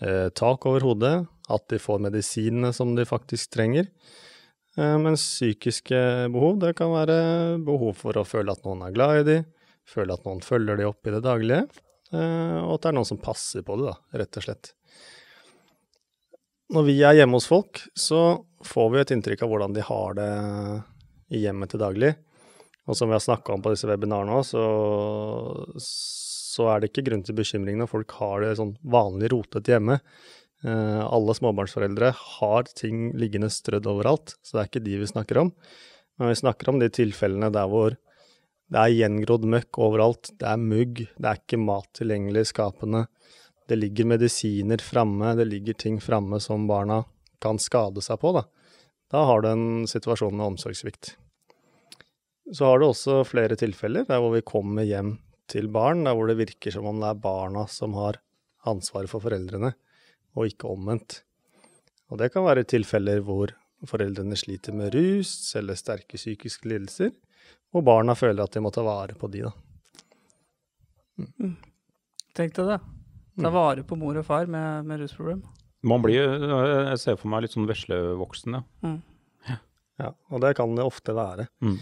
eh, 0.03 0.29
tak 0.35 0.67
over 0.67 0.85
hodet, 0.85 1.15
at 1.51 1.67
de 1.71 1.79
får 1.81 2.03
medisinene 2.03 2.73
som 2.75 2.95
de 2.97 3.07
faktisk 3.09 3.53
trenger. 3.55 3.89
Eh, 4.77 4.97
mens 4.99 5.23
psykiske 5.23 6.31
behov, 6.35 6.59
det 6.63 6.75
kan 6.77 6.93
være 6.93 7.19
behov 7.65 7.95
for 8.01 8.19
å 8.19 8.27
føle 8.27 8.53
at 8.53 8.65
noen 8.67 8.83
er 8.83 8.95
glad 8.95 9.21
i 9.21 9.27
de, 9.29 9.39
føle 9.87 10.15
at 10.15 10.25
noen 10.27 10.43
følger 10.43 10.81
de 10.81 10.89
opp 10.89 11.07
i 11.07 11.15
det 11.15 11.23
daglige, 11.25 11.67
eh, 12.13 12.59
og 12.59 12.77
at 12.77 12.83
det 12.83 12.91
er 12.91 12.99
noen 12.99 13.13
som 13.13 13.23
passer 13.23 13.63
på 13.67 13.79
det, 13.79 13.93
da, 13.93 14.21
rett 14.23 14.41
og 14.41 14.49
slett. 14.49 14.73
Når 16.75 16.87
vi 16.89 16.97
er 17.05 17.21
hjemme 17.21 17.39
hos 17.39 17.47
folk, 17.47 17.85
så 17.95 18.45
får 18.65 18.93
vi 18.93 19.01
et 19.01 19.15
inntrykk 19.15 19.45
av 19.45 19.53
hvordan 19.53 19.75
de 19.77 19.85
har 19.85 20.17
det 20.19 20.31
i 21.35 21.43
hjemmet 21.45 21.73
til 21.73 21.83
daglig. 21.83 22.15
Og 22.85 22.97
som 22.99 23.09
vi 23.09 23.17
har 23.17 23.25
snakka 23.25 23.55
om 23.55 23.63
på 23.65 23.73
disse 23.73 23.89
webinarene 23.89 24.39
òg, 24.39 24.45
så, 24.45 24.65
så 25.81 26.69
er 26.73 26.81
det 26.81 26.91
ikke 26.91 27.07
grunn 27.09 27.25
til 27.25 27.37
bekymring 27.39 27.79
når 27.81 27.91
folk 27.91 28.17
har 28.21 28.45
det 28.45 28.57
sånn 28.61 28.75
vanlig 28.93 29.33
rotete 29.33 29.75
hjemme. 29.75 29.99
Eh, 30.65 31.01
alle 31.05 31.37
småbarnsforeldre 31.37 32.13
har 32.19 32.69
ting 32.77 33.09
liggende 33.17 33.51
strødd 33.53 33.89
overalt, 33.91 34.37
så 34.45 34.57
det 34.57 34.63
er 34.63 34.71
ikke 34.71 34.85
de 34.85 34.99
vi 35.01 35.11
snakker 35.11 35.43
om. 35.47 35.55
Men 36.21 36.31
vi 36.31 36.41
snakker 36.43 36.71
om 36.71 36.81
de 36.83 36.91
tilfellene 36.93 37.51
der 37.55 37.71
hvor 37.73 37.97
det 38.75 38.81
er 38.81 38.95
gjengrodd 38.95 39.45
møkk 39.49 39.81
overalt, 39.85 40.31
det 40.41 40.49
er 40.51 40.61
mugg, 40.61 41.03
det 41.17 41.31
er 41.31 41.41
ikke 41.41 41.61
mat 41.61 41.89
tilgjengelig 41.97 42.45
i 42.45 42.53
skapene, 42.53 43.03
det 43.69 43.77
ligger 43.81 44.09
medisiner 44.13 44.81
framme, 44.85 45.35
det 45.39 45.49
ligger 45.49 45.77
ting 45.81 45.99
framme 46.03 46.41
som 46.43 46.67
barna 46.69 47.03
kan 47.43 47.59
skade 47.63 48.03
seg 48.05 48.21
på, 48.23 48.33
da. 48.37 48.45
Da 49.13 49.25
har 49.29 49.43
du 49.45 49.49
en 49.51 49.67
situasjon 49.91 50.35
med 50.37 50.55
omsorgssvikt. 50.55 51.15
Så 52.53 52.67
har 52.69 52.79
du 52.81 52.87
også 52.91 53.23
flere 53.27 53.57
tilfeller 53.57 54.05
der 54.09 54.21
hvor 54.21 54.35
vi 54.35 54.43
kommer 54.45 54.85
hjem 54.85 55.17
til 55.49 55.69
barn, 55.73 56.05
der 56.05 56.17
hvor 56.17 56.29
det 56.29 56.39
virker 56.41 56.73
som 56.75 56.87
om 56.91 57.01
det 57.01 57.11
er 57.13 57.21
barna 57.21 57.67
som 57.71 57.95
har 57.97 58.19
ansvaret 58.69 59.11
for 59.13 59.21
foreldrene 59.25 59.75
og 60.35 60.49
ikke 60.51 60.69
omvendt. 60.73 61.23
Og 62.11 62.19
det 62.21 62.31
kan 62.35 62.45
være 62.45 62.67
tilfeller 62.69 63.21
hvor 63.25 63.53
foreldrene 63.89 64.37
sliter 64.37 64.73
med 64.77 64.95
rus 64.97 65.55
eller 65.59 65.77
sterke 65.77 66.17
psykiske 66.21 66.69
lidelser, 66.69 67.13
og 67.75 67.85
barna 67.85 68.15
føler 68.17 68.45
at 68.45 68.55
de 68.57 68.63
må 68.65 68.71
ta 68.73 68.85
vare 68.87 69.17
på 69.19 69.29
de, 69.33 69.45
da. 69.49 69.53
Mm. 71.19 71.57
Tenk 72.35 72.55
deg 72.57 72.73
det. 72.75 72.81
Ta 73.35 73.49
Mm. 73.51 73.55
vare 73.55 73.83
på 73.83 73.97
mor 73.99 74.17
og 74.17 74.25
far 74.27 74.47
med, 74.47 74.85
med 74.87 75.01
rusproblem. 75.01 75.41
Man 75.85 76.01
blir, 76.05 76.23
jeg 76.25 77.01
ser 77.03 77.19
for 77.21 77.29
meg 77.33 77.45
litt 77.45 77.55
sånn 77.57 77.69
veslevoksen, 77.69 78.57
ja. 78.57 78.63
Mm. 78.87 79.03
Ja, 80.01 80.09
og 80.35 80.41
det 80.43 80.57
kan 80.59 80.73
det 80.75 80.83
ofte 80.83 81.15
være. 81.15 81.45
Mm. 81.63 81.77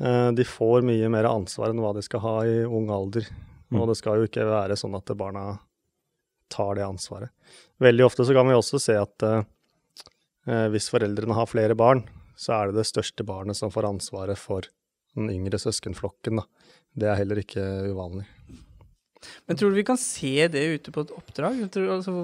Eh, 0.00 0.28
De 0.38 0.44
får 0.48 0.84
mye 0.88 1.10
mer 1.12 1.26
ansvar 1.28 1.72
enn 1.72 1.82
hva 1.84 1.90
de 1.96 2.04
skal 2.06 2.22
ha 2.24 2.36
i 2.48 2.62
ung 2.64 2.88
alder. 2.94 3.26
Mm. 3.68 3.80
Og 3.80 3.90
det 3.90 3.98
skal 4.00 4.20
jo 4.22 4.28
ikke 4.28 4.46
være 4.48 4.76
sånn 4.80 4.96
at 4.96 5.12
barna 5.20 5.58
tar 6.52 6.76
det 6.78 6.86
ansvaret. 6.86 7.32
Veldig 7.82 8.06
ofte 8.06 8.24
så 8.28 8.32
kan 8.36 8.48
vi 8.48 8.56
også 8.56 8.80
se 8.80 8.96
at 8.96 9.26
eh, 9.28 9.44
eh, 10.48 10.66
hvis 10.72 10.88
foreldrene 10.92 11.36
har 11.36 11.48
flere 11.50 11.76
barn, 11.76 12.04
så 12.36 12.56
er 12.56 12.70
det 12.70 12.80
det 12.80 12.88
største 12.88 13.24
barnet 13.28 13.58
som 13.58 13.72
får 13.72 13.90
ansvaret 13.90 14.40
for 14.40 14.64
den 15.16 15.28
yngre 15.32 15.60
søskenflokken. 15.60 16.40
Da. 16.40 16.46
Det 16.96 17.08
er 17.12 17.20
heller 17.20 17.40
ikke 17.42 17.64
uvanlig. 17.92 18.24
Men 19.46 19.58
tror 19.58 19.70
du 19.70 19.78
vi 19.78 19.86
kan 19.86 20.00
se 20.00 20.48
det 20.52 20.62
ute 20.76 20.94
på 20.94 21.04
et 21.06 21.12
oppdrag? 21.14 21.60
Tror, 21.74 21.90
altså, 21.96 22.14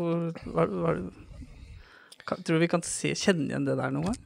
hva, 0.55 0.67
hva, 0.67 0.95
tror 2.43 2.59
du 2.59 2.63
vi 2.63 2.71
kan 2.71 2.85
se, 2.87 3.15
kjenne 3.19 3.49
igjen 3.51 3.69
det 3.69 3.77
der 3.79 3.95
noen 3.95 4.11
gang? 4.11 4.19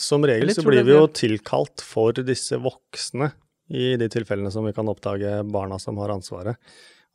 Som 0.00 0.24
regel 0.24 0.46
Eller 0.46 0.56
så 0.56 0.64
blir 0.64 0.84
vi 0.86 0.94
jo 0.94 1.06
tilkalt 1.12 1.82
for 1.84 2.16
disse 2.24 2.56
voksne 2.62 3.32
i 3.74 3.94
de 4.00 4.08
tilfellene 4.12 4.52
som 4.52 4.64
vi 4.64 4.72
kan 4.76 4.88
oppdage 4.88 5.42
barna 5.52 5.78
som 5.80 5.98
har 6.00 6.12
ansvaret. 6.14 6.56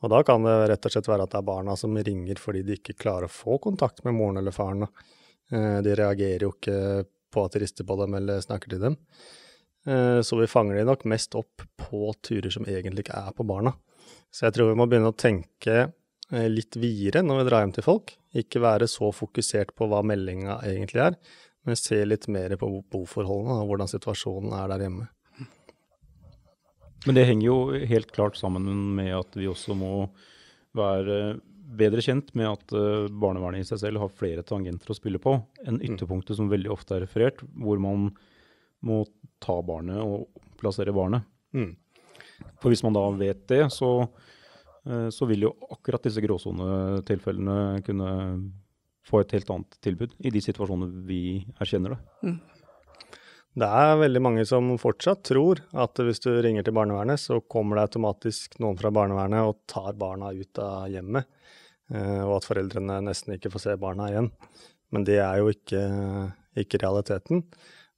Og 0.00 0.10
da 0.12 0.22
kan 0.24 0.44
det 0.46 0.54
rett 0.70 0.86
og 0.86 0.94
slett 0.94 1.10
være 1.10 1.26
at 1.26 1.34
det 1.34 1.40
er 1.42 1.48
barna 1.50 1.74
som 1.76 1.96
ringer 1.96 2.38
fordi 2.40 2.62
de 2.66 2.78
ikke 2.78 2.96
klarer 3.02 3.28
å 3.28 3.32
få 3.32 3.58
kontakt 3.62 4.04
med 4.06 4.16
moren 4.16 4.40
eller 4.40 4.54
faren. 4.54 4.86
Eh, 5.52 5.80
De 5.84 5.96
reagerer 5.98 6.46
jo 6.46 6.54
ikke 6.54 7.04
på 7.30 7.44
at 7.44 7.54
de 7.54 7.62
rister 7.62 7.86
på 7.86 7.98
dem 8.00 8.16
eller 8.18 8.40
snakker 8.42 8.72
til 8.72 8.80
dem. 8.86 8.96
Eh, 9.86 10.20
Så 10.22 10.38
vi 10.40 10.48
fanger 10.50 10.78
de 10.80 10.86
nok 10.88 11.04
mest 11.04 11.34
opp 11.34 11.66
på 11.76 12.14
turer 12.22 12.50
som 12.50 12.64
egentlig 12.64 13.04
ikke 13.06 13.18
er 13.18 13.36
på 13.36 13.46
barna. 13.46 13.74
Så 14.30 14.46
jeg 14.46 14.56
tror 14.56 14.70
vi 14.70 14.78
må 14.78 14.86
begynne 14.90 15.10
å 15.10 15.16
tenke 15.16 15.76
eh, 15.82 16.48
litt 16.50 16.78
videre 16.80 17.24
når 17.26 17.40
vi 17.40 17.46
drar 17.48 17.64
hjem 17.64 17.76
til 17.78 17.86
folk. 17.86 18.14
Ikke 18.40 18.62
være 18.62 18.88
så 18.90 19.10
fokusert 19.14 19.74
på 19.78 19.88
hva 19.90 20.02
meldinga 20.06 20.60
egentlig 20.68 21.02
er, 21.08 21.16
men 21.66 21.78
se 21.78 21.98
litt 22.06 22.28
mer 22.30 22.54
på 22.60 22.70
boforholdene 22.92 23.58
og 23.62 23.72
hvordan 23.72 23.90
situasjonen 23.90 24.54
er 24.56 24.70
der 24.72 24.86
hjemme. 24.86 25.08
Men 27.08 27.16
det 27.16 27.26
henger 27.30 27.46
jo 27.46 27.58
helt 27.88 28.10
klart 28.12 28.36
sammen 28.36 28.66
med 28.96 29.14
at 29.16 29.36
vi 29.38 29.48
også 29.48 29.74
må 29.78 29.94
være 30.76 31.38
bedre 31.80 32.02
kjent 32.04 32.32
med 32.38 32.48
at 32.50 32.74
eh, 32.76 33.06
barnevernet 33.22 33.64
i 33.64 33.68
seg 33.68 33.80
selv 33.84 34.02
har 34.02 34.12
flere 34.14 34.44
tangenter 34.46 34.90
å 34.90 34.96
spille 34.96 35.20
på 35.22 35.36
enn 35.66 35.80
ytterpunktet 35.86 36.38
som 36.38 36.50
veldig 36.50 36.72
ofte 36.74 36.96
er 36.96 37.04
referert, 37.06 37.42
hvor 37.54 37.80
man 37.82 38.10
må 38.86 39.04
ta 39.42 39.58
barnet 39.64 40.00
og 40.02 40.28
plassere 40.60 40.94
barnet. 40.96 41.26
Mm. 41.56 41.74
For 42.60 42.72
hvis 42.72 42.84
man 42.86 42.96
da 42.96 43.04
vet 43.16 43.46
det, 43.50 43.62
så, 43.74 43.90
eh, 44.86 45.08
så 45.12 45.28
vil 45.30 45.48
jo 45.48 45.54
akkurat 45.70 46.04
disse 46.06 46.22
gråsonetilfellene 46.24 47.82
kunne 47.86 48.10
få 49.06 49.22
et 49.22 49.34
helt 49.36 49.50
annet 49.50 49.78
tilbud 49.84 50.16
i 50.18 50.32
de 50.32 50.42
situasjonene 50.44 51.04
vi 51.08 51.22
erkjenner 51.60 51.96
det. 51.96 52.34
Det 53.60 53.66
er 53.66 53.96
veldig 53.98 54.20
mange 54.22 54.44
som 54.46 54.68
fortsatt 54.78 55.24
tror 55.26 55.58
at 55.82 55.98
hvis 56.06 56.22
du 56.22 56.30
ringer 56.38 56.62
til 56.66 56.76
barnevernet, 56.76 57.18
så 57.18 57.40
kommer 57.42 57.76
det 57.76 57.88
automatisk 57.88 58.60
noen 58.62 58.78
fra 58.78 58.92
barnevernet 58.94 59.48
og 59.48 59.64
tar 59.70 59.96
barna 59.98 60.30
ut 60.36 60.60
av 60.62 60.86
hjemmet, 60.92 61.26
eh, 61.90 62.22
og 62.22 62.36
at 62.38 62.46
foreldrene 62.46 63.00
nesten 63.08 63.34
ikke 63.34 63.50
får 63.50 63.64
se 63.64 63.76
barna 63.80 64.06
igjen. 64.12 64.30
Men 64.94 65.06
det 65.06 65.18
er 65.24 65.40
jo 65.42 65.50
ikke, 65.50 65.82
ikke 66.62 66.80
realiteten. 66.84 67.42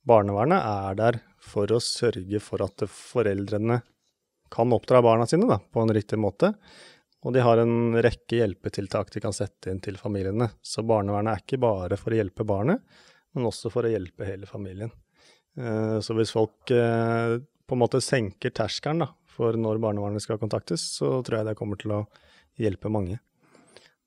Barnevernet 0.09 0.65
er 0.65 0.99
der 0.99 1.21
for 1.43 1.69
å 1.69 1.83
sørge 1.85 2.41
for 2.43 2.65
at 2.65 2.87
foreldrene 2.89 3.83
kan 4.53 4.73
oppdra 4.75 5.01
barna 5.05 5.27
sine 5.29 5.49
da, 5.49 5.59
på 5.59 5.83
en 5.83 5.95
riktig 5.95 6.19
måte. 6.21 6.53
Og 7.23 7.35
de 7.35 7.43
har 7.45 7.61
en 7.63 7.95
rekke 8.03 8.41
hjelpetiltak 8.41 9.13
de 9.15 9.23
kan 9.23 9.35
sette 9.35 9.71
inn 9.71 9.81
til 9.83 9.99
familiene. 10.01 10.51
Så 10.63 10.83
barnevernet 10.87 11.37
er 11.37 11.45
ikke 11.45 11.61
bare 11.63 11.99
for 12.01 12.13
å 12.13 12.19
hjelpe 12.19 12.47
barnet, 12.47 12.83
men 13.33 13.47
også 13.49 13.71
for 13.73 13.87
å 13.87 13.93
hjelpe 13.93 14.27
hele 14.27 14.49
familien. 14.51 14.91
Eh, 15.57 15.99
Så 16.03 16.17
hvis 16.19 16.35
folk 16.35 16.71
eh, 16.75 17.39
på 17.39 17.77
en 17.77 17.83
måte 17.83 18.03
senker 18.03 18.51
terskelen 18.51 19.07
for 19.33 19.57
når 19.57 19.81
barnevernet 19.81 20.25
skal 20.25 20.41
kontaktes, 20.41 20.83
så 20.99 21.21
tror 21.23 21.41
jeg 21.41 21.51
det 21.51 21.59
kommer 21.59 21.79
til 21.81 21.95
å 21.95 22.07
hjelpe 22.61 22.91
mange. 22.93 23.21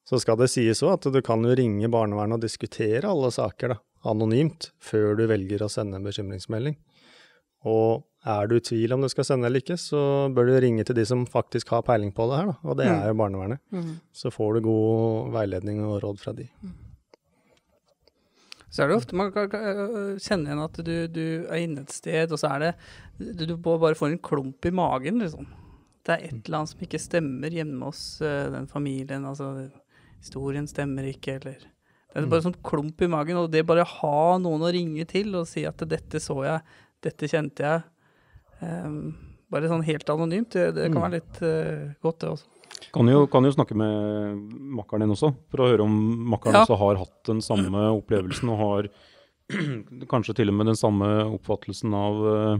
Så 0.06 0.20
skal 0.22 0.38
det 0.38 0.52
sies 0.54 0.84
òg 0.86 1.00
at 1.00 1.08
du 1.14 1.22
kan 1.26 1.42
jo 1.42 1.56
ringe 1.58 1.90
barnevernet 1.90 2.38
og 2.38 2.44
diskutere 2.44 3.10
alle 3.10 3.32
saker 3.34 3.74
da, 3.74 3.80
anonymt 4.06 4.70
før 4.84 5.16
du 5.18 5.24
velger 5.32 5.64
å 5.66 5.72
sende 5.72 5.98
en 5.98 6.06
bekymringsmelding. 6.06 6.76
Og 7.66 8.04
er 8.26 8.48
du 8.50 8.56
i 8.58 8.64
tvil 8.64 8.94
om 8.96 9.04
du 9.06 9.10
skal 9.12 9.28
sende 9.28 9.46
eller 9.46 9.62
ikke, 9.62 9.78
så 9.78 10.00
bør 10.34 10.48
du 10.50 10.56
ringe 10.64 10.84
til 10.88 10.98
de 10.98 11.06
som 11.06 11.26
faktisk 11.30 11.70
har 11.76 11.84
peiling 11.86 12.10
på 12.16 12.26
det 12.32 12.40
her, 12.40 12.48
da, 12.50 12.56
og 12.66 12.78
det 12.80 12.88
er 12.90 13.12
jo 13.12 13.20
barnevernet. 13.20 13.62
Så 14.14 14.32
får 14.34 14.58
du 14.58 14.66
god 14.66 15.32
veiledning 15.36 15.84
og 15.86 16.00
råd 16.04 16.18
fra 16.24 16.34
de. 16.34 16.48
Så 18.76 18.84
er 18.84 18.90
det 18.92 18.98
ofte 18.98 19.16
man 19.16 19.30
kan, 19.32 19.54
øh, 19.56 20.18
kjenne 20.20 20.50
igjen 20.50 20.64
at 20.66 20.80
du, 20.84 20.96
du 21.08 21.26
er 21.48 21.62
inne 21.64 21.86
et 21.86 21.94
sted, 21.96 22.32
og 22.34 22.42
så 22.42 22.50
er 22.56 22.60
det 22.60 22.74
Du, 23.40 23.46
du 23.46 23.56
bare 23.56 23.96
får 23.96 24.12
en 24.12 24.20
klump 24.20 24.66
i 24.66 24.74
magen, 24.76 25.22
liksom. 25.24 25.46
Det 26.04 26.12
er 26.12 26.26
et 26.26 26.42
eller 26.42 26.58
annet 26.58 26.74
som 26.74 26.82
ikke 26.84 27.00
stemmer 27.00 27.54
hjemme 27.56 27.86
hos 27.88 28.20
øh, 28.22 28.52
den 28.52 28.68
familien. 28.68 29.24
Altså, 29.24 29.70
historien 30.20 30.68
stemmer 30.68 31.08
ikke, 31.08 31.40
eller 31.40 31.56
Det 31.62 32.24
er 32.24 32.28
bare 32.28 32.44
en 32.44 32.50
sånn 32.50 32.64
klump 32.64 33.02
i 33.02 33.08
magen, 33.08 33.38
og 33.38 33.50
det 33.52 33.66
bare 33.68 33.88
ha 33.88 34.38
noen 34.40 34.62
å 34.64 34.72
ringe 34.72 35.06
til 35.08 35.34
og 35.36 35.48
si 35.48 35.66
at 35.68 35.78
'dette 35.78 36.20
så 36.20 36.36
jeg', 36.44 36.62
'dette 37.04 37.28
kjente 37.32 37.64
jeg'. 37.64 37.84
Ehm, 38.64 39.16
bare 39.52 39.70
sånn 39.72 39.84
helt 39.88 40.10
anonymt. 40.10 40.54
Det, 40.56 40.70
det 40.76 40.92
kan 40.94 41.04
være 41.06 41.20
litt 41.20 41.42
øh, 41.46 41.90
godt, 42.04 42.20
det 42.24 42.30
også. 42.36 42.52
Kan 42.96 43.10
jo, 43.10 43.26
kan 43.32 43.44
jo 43.48 43.52
snakke 43.56 43.76
med 43.78 44.36
makkeren 44.78 45.06
din 45.06 45.14
også, 45.16 45.32
for 45.52 45.64
å 45.64 45.68
høre 45.72 45.86
om 45.86 45.96
makkeren 46.32 46.58
Ja. 46.60 46.64
også 46.66 46.78
har 46.80 47.00
hatt 47.02 47.22
den 47.28 47.42
samme 47.44 47.86
opplevelsen 47.96 48.52
og 48.52 48.60
har 48.62 48.90
kanskje 50.12 50.36
til 50.40 50.52
og 50.52 50.58
med 50.60 50.70
den 50.72 50.80
samme 50.80 51.08
oppfattelsen 51.36 51.94
av, 51.96 52.22
eh, 52.32 52.58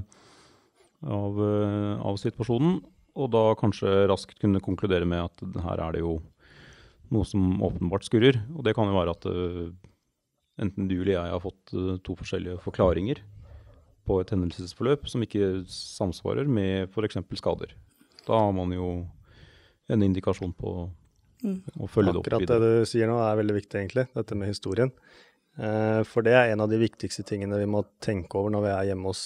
av, 1.16 1.40
eh, 1.42 2.06
av 2.12 2.20
situasjonen. 2.22 2.80
Og 3.16 3.32
da 3.32 3.44
kanskje 3.60 4.08
raskt 4.12 4.40
kunne 4.42 4.60
konkludere 4.64 5.08
med 5.08 5.24
at 5.30 5.62
her 5.64 5.80
er 5.88 5.96
det 5.96 6.02
jo 6.04 6.18
noe 7.14 7.28
som 7.28 7.62
åpenbart 7.64 8.04
skurrer. 8.08 8.42
Og 8.58 8.64
det 8.68 8.76
kan 8.76 8.90
jo 8.90 8.98
være 8.98 9.14
at 9.16 9.28
eh, 9.30 9.70
enten 10.66 10.90
du 10.90 10.98
eller 11.02 11.16
jeg 11.16 11.36
har 11.36 11.44
fått 11.44 11.76
eh, 11.76 11.96
to 12.04 12.16
forskjellige 12.20 12.60
forklaringer 12.66 13.22
på 14.06 14.20
et 14.22 14.32
hendelsesforløp 14.34 15.10
som 15.12 15.24
ikke 15.26 15.66
samsvarer 15.72 16.48
med 16.48 16.92
f.eks. 16.92 17.20
skader. 17.42 17.74
Da 18.26 18.40
har 18.46 18.54
man 18.56 18.72
jo 18.74 18.90
en 19.92 20.06
indikasjon 20.06 20.54
på 20.58 20.76
å 20.86 21.88
følge 21.92 22.14
det 22.14 22.22
opp 22.22 22.28
Akkurat 22.30 22.48
det 22.50 22.60
du 22.64 22.88
sier 22.90 23.10
nå 23.10 23.20
er 23.22 23.38
veldig 23.42 23.58
viktig, 23.60 23.82
egentlig, 23.82 24.08
dette 24.16 24.38
med 24.38 24.50
historien. 24.50 24.92
Eh, 25.58 26.02
For 26.08 26.26
det 26.26 26.34
er 26.34 26.54
en 26.54 26.64
av 26.66 26.72
de 26.72 26.80
viktigste 26.82 27.26
tingene 27.28 27.60
vi 27.62 27.70
må 27.70 27.84
tenke 28.04 28.40
over 28.40 28.54
når 28.54 28.66
vi 28.66 28.74
er 28.74 28.90
hjemme 28.92 29.12
hos 29.12 29.22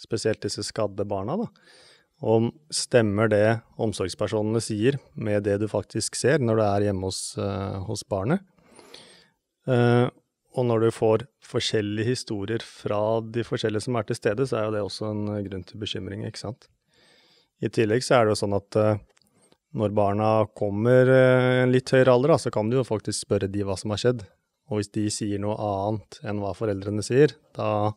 spesielt 0.00 0.44
disse 0.44 0.62
skadde 0.66 1.06
barna. 1.08 1.38
da. 1.40 1.48
Om 2.26 2.50
stemmer 2.72 3.28
det 3.28 3.60
omsorgspersonene 3.82 4.62
sier 4.64 5.00
med 5.14 5.44
det 5.44 5.58
du 5.60 5.66
faktisk 5.68 6.16
ser 6.16 6.40
når 6.40 6.60
du 6.60 6.64
er 6.64 6.86
hjemme 6.88 7.10
hos, 7.10 7.20
eh, 7.40 7.80
hos 7.88 8.04
barnet? 8.08 8.44
Og 10.56 10.64
når 10.64 10.86
du 10.86 10.94
får 10.94 11.26
forskjellige 11.44 12.08
historier 12.14 12.62
fra 12.64 13.00
de 13.20 13.44
forskjellige 13.44 13.84
som 13.86 13.98
er 13.98 14.06
til 14.08 14.18
stede, 14.18 14.46
så 14.48 14.58
er 14.58 14.68
jo 14.68 14.74
det 14.76 14.86
også 14.86 15.10
en 15.10 15.26
eh, 15.34 15.42
grunn 15.44 15.66
til 15.68 15.82
bekymring, 15.82 16.24
ikke 16.24 16.46
sant. 16.46 16.70
I 17.60 17.70
tillegg 17.72 18.04
så 18.04 18.18
er 18.18 18.26
det 18.26 18.34
jo 18.34 18.40
sånn 18.40 18.56
at 18.56 18.78
eh, 18.80 19.02
når 19.76 19.92
barna 19.96 20.30
kommer 20.56 21.12
eh, 21.12 21.50
i 21.58 21.60
en 21.66 21.74
litt 21.74 21.92
høyere 21.92 22.14
alder, 22.16 22.36
så 22.40 22.52
kan 22.54 22.72
du 22.72 22.78
jo 22.78 22.86
faktisk 22.88 23.26
spørre 23.26 23.50
de 23.52 23.66
hva 23.68 23.76
som 23.76 23.92
har 23.92 24.00
skjedd. 24.00 24.24
Og 24.70 24.80
hvis 24.80 24.90
de 24.96 25.04
sier 25.12 25.40
noe 25.42 25.54
annet 25.62 26.18
enn 26.26 26.40
hva 26.42 26.56
foreldrene 26.56 27.04
sier, 27.04 27.36
da, 27.56 27.92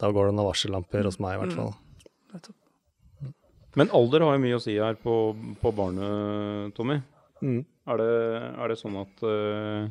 da 0.00 0.10
går 0.14 0.30
det 0.30 0.38
noen 0.38 0.48
varsellamper 0.48 1.08
hos 1.10 1.18
meg 1.22 1.36
i 1.36 1.42
hvert 1.42 1.56
fall. 1.58 1.74
Mm. 1.74 3.34
Men 3.78 3.92
alder 3.94 4.24
har 4.24 4.38
jo 4.38 4.42
mye 4.46 4.58
å 4.58 4.62
si 4.62 4.78
her 4.78 4.96
på, 5.02 5.16
på 5.60 5.72
barnet, 5.76 6.72
Tommy. 6.78 7.00
Mm. 7.42 7.60
Er 7.90 8.00
det, 8.00 8.14
er 8.54 8.72
det 8.72 8.78
sånn 8.80 8.96
at 9.02 9.26
eh, 9.26 9.90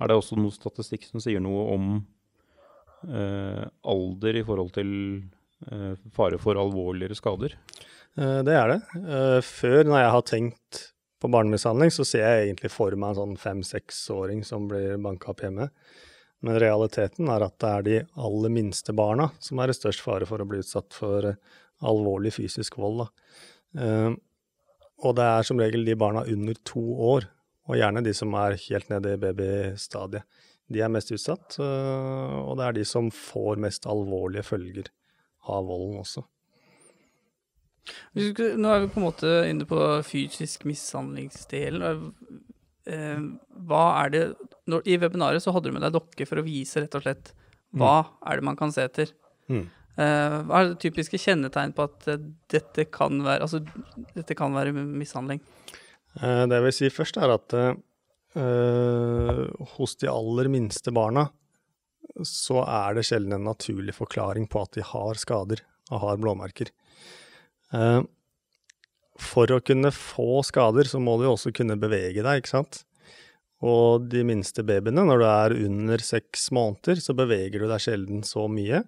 Er 0.00 0.08
det 0.08 0.16
også 0.16 0.38
noe 0.40 0.54
statistikk 0.54 1.04
som 1.10 1.20
sier 1.20 1.42
noe 1.44 1.64
om 1.74 1.88
eh, 3.08 3.64
alder 3.92 4.38
i 4.40 4.44
forhold 4.46 4.72
til 4.76 4.92
eh, 5.68 5.92
fare 6.16 6.38
for 6.40 6.60
alvorligere 6.60 7.16
skader? 7.18 7.56
Eh, 8.16 8.40
Det 8.46 8.54
er 8.56 8.72
det. 8.72 8.80
Eh, 9.02 9.40
Før, 9.44 9.82
når 9.84 10.00
jeg 10.00 10.14
har 10.16 10.22
tenkt 10.30 10.80
på 11.22 11.30
barnemishandling, 11.30 11.92
så 11.94 12.04
ser 12.08 12.24
jeg 12.24 12.46
egentlig 12.48 12.72
for 12.74 12.96
meg 12.98 13.12
en 13.12 13.20
sånn 13.20 13.36
fem-seksåring 13.38 14.40
som 14.46 14.64
blir 14.70 14.96
banka 15.02 15.30
opp 15.30 15.44
hjemme. 15.44 15.68
Men 16.42 16.58
realiteten 16.58 17.28
er 17.30 17.44
at 17.46 17.54
det 17.62 17.68
er 17.70 17.84
de 17.86 17.98
aller 18.18 18.50
minste 18.50 18.90
barna 18.98 19.28
som 19.38 19.60
er 19.62 19.70
i 19.70 19.76
størst 19.76 20.02
fare 20.02 20.26
for 20.26 20.42
å 20.42 20.48
bli 20.48 20.58
utsatt 20.64 20.96
for 20.96 21.28
eh, 21.30 21.38
alvorlig 21.86 22.32
fysisk 22.40 22.78
vold. 22.80 23.06
Eh, 23.78 24.10
Og 25.02 25.16
det 25.18 25.24
er 25.26 25.42
som 25.42 25.58
regel 25.58 25.84
de 25.84 25.94
barna 25.98 26.20
under 26.30 26.54
to 26.64 26.80
år, 27.02 27.24
og 27.68 27.78
gjerne 27.78 28.02
de 28.04 28.14
som 28.16 28.34
er 28.38 28.58
helt 28.68 28.90
nede 28.90 29.14
i 29.14 29.20
babystadiet. 29.20 30.26
De 30.72 30.80
er 30.80 30.90
mest 30.92 31.10
utsatt, 31.12 31.58
eh, 31.60 32.36
og 32.42 32.56
det 32.58 32.66
er 32.66 32.76
de 32.78 32.84
som 32.88 33.10
får 33.12 33.60
mest 33.60 33.86
alvorlige 33.90 34.46
følger 34.46 34.88
av 35.50 35.66
volden 35.68 36.00
også. 36.00 36.24
Nå 38.14 38.70
er 38.70 38.84
vi 38.84 38.90
på 38.92 39.00
en 39.00 39.06
måte 39.08 39.30
inne 39.50 39.66
på 39.68 39.78
fysisk 40.06 40.64
mishandlingsdelen. 40.68 42.06
Eh, 42.86 43.22
hva 43.66 43.84
er 44.04 44.12
det 44.14 44.22
I 44.86 44.98
webinaret 45.02 45.42
så 45.42 45.54
hadde 45.54 45.70
du 45.70 45.76
med 45.76 45.84
deg 45.84 45.94
dokke 45.94 46.26
for 46.26 46.40
å 46.40 46.46
vise 46.46 46.82
rett 46.82 46.94
og 46.98 47.04
slett 47.04 47.32
hva 47.78 48.02
er 48.28 48.38
det 48.38 48.46
man 48.46 48.58
kan 48.58 48.72
se 48.74 48.84
etter. 48.84 49.12
Mm. 49.50 49.64
Eh, 50.00 50.36
hva 50.48 50.60
er 50.60 50.70
det 50.70 50.80
typiske 50.82 51.20
kjennetegn 51.20 51.74
på 51.76 51.86
at 51.88 52.06
eh, 52.08 52.22
dette 52.52 52.86
kan 52.92 53.18
være 53.24 53.44
altså, 53.44 53.60
dette 54.16 54.36
kan 54.38 54.54
være 54.56 54.72
mishandling? 54.72 55.42
Eh, 56.20 56.44
Det 56.46 56.58
jeg 56.58 56.66
vil 56.66 56.76
si 56.76 56.90
først, 56.92 57.16
er 57.16 57.32
at 57.32 57.54
eh, 57.56 57.72
hos 59.76 59.96
de 60.00 60.10
aller 60.10 60.48
minste 60.52 60.92
barna 60.92 61.28
så 62.26 62.62
er 62.66 62.96
det 62.96 63.06
sjelden 63.08 63.36
en 63.38 63.46
naturlig 63.46 63.94
forklaring 63.96 64.48
på 64.50 64.62
at 64.64 64.76
de 64.76 64.84
har 64.84 65.20
skader 65.20 65.62
og 65.92 66.02
har 66.02 66.20
blåmerker. 66.20 66.72
Uh, 67.72 68.02
For 69.20 69.48
å 69.52 69.60
kunne 69.64 69.92
få 69.94 70.42
skader, 70.44 70.88
så 70.88 71.00
må 71.00 71.18
du 71.20 71.28
også 71.28 71.52
kunne 71.54 71.78
bevege 71.80 72.24
deg, 72.24 72.42
ikke 72.42 72.52
sant? 72.52 72.82
Og 73.62 74.08
de 74.10 74.24
minste 74.26 74.64
babyene, 74.66 75.04
når 75.06 75.20
du 75.22 75.26
er 75.28 75.54
under 75.68 76.02
seks 76.02 76.50
måneder, 76.50 76.98
så 76.98 77.14
beveger 77.14 77.62
du 77.62 77.68
deg 77.70 77.84
sjelden 77.84 78.24
så 78.26 78.48
mye 78.50 78.82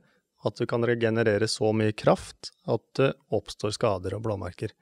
at 0.45 0.59
du 0.59 0.66
kan 0.69 0.85
regenerere 0.85 1.47
så 1.49 1.71
mye 1.76 1.95
kraft 1.97 2.50
at 2.69 2.83
det 2.99 3.12
oppstår 3.33 3.73
skader 3.76 4.16
og 4.16 4.25
blåmerker. 4.26 4.75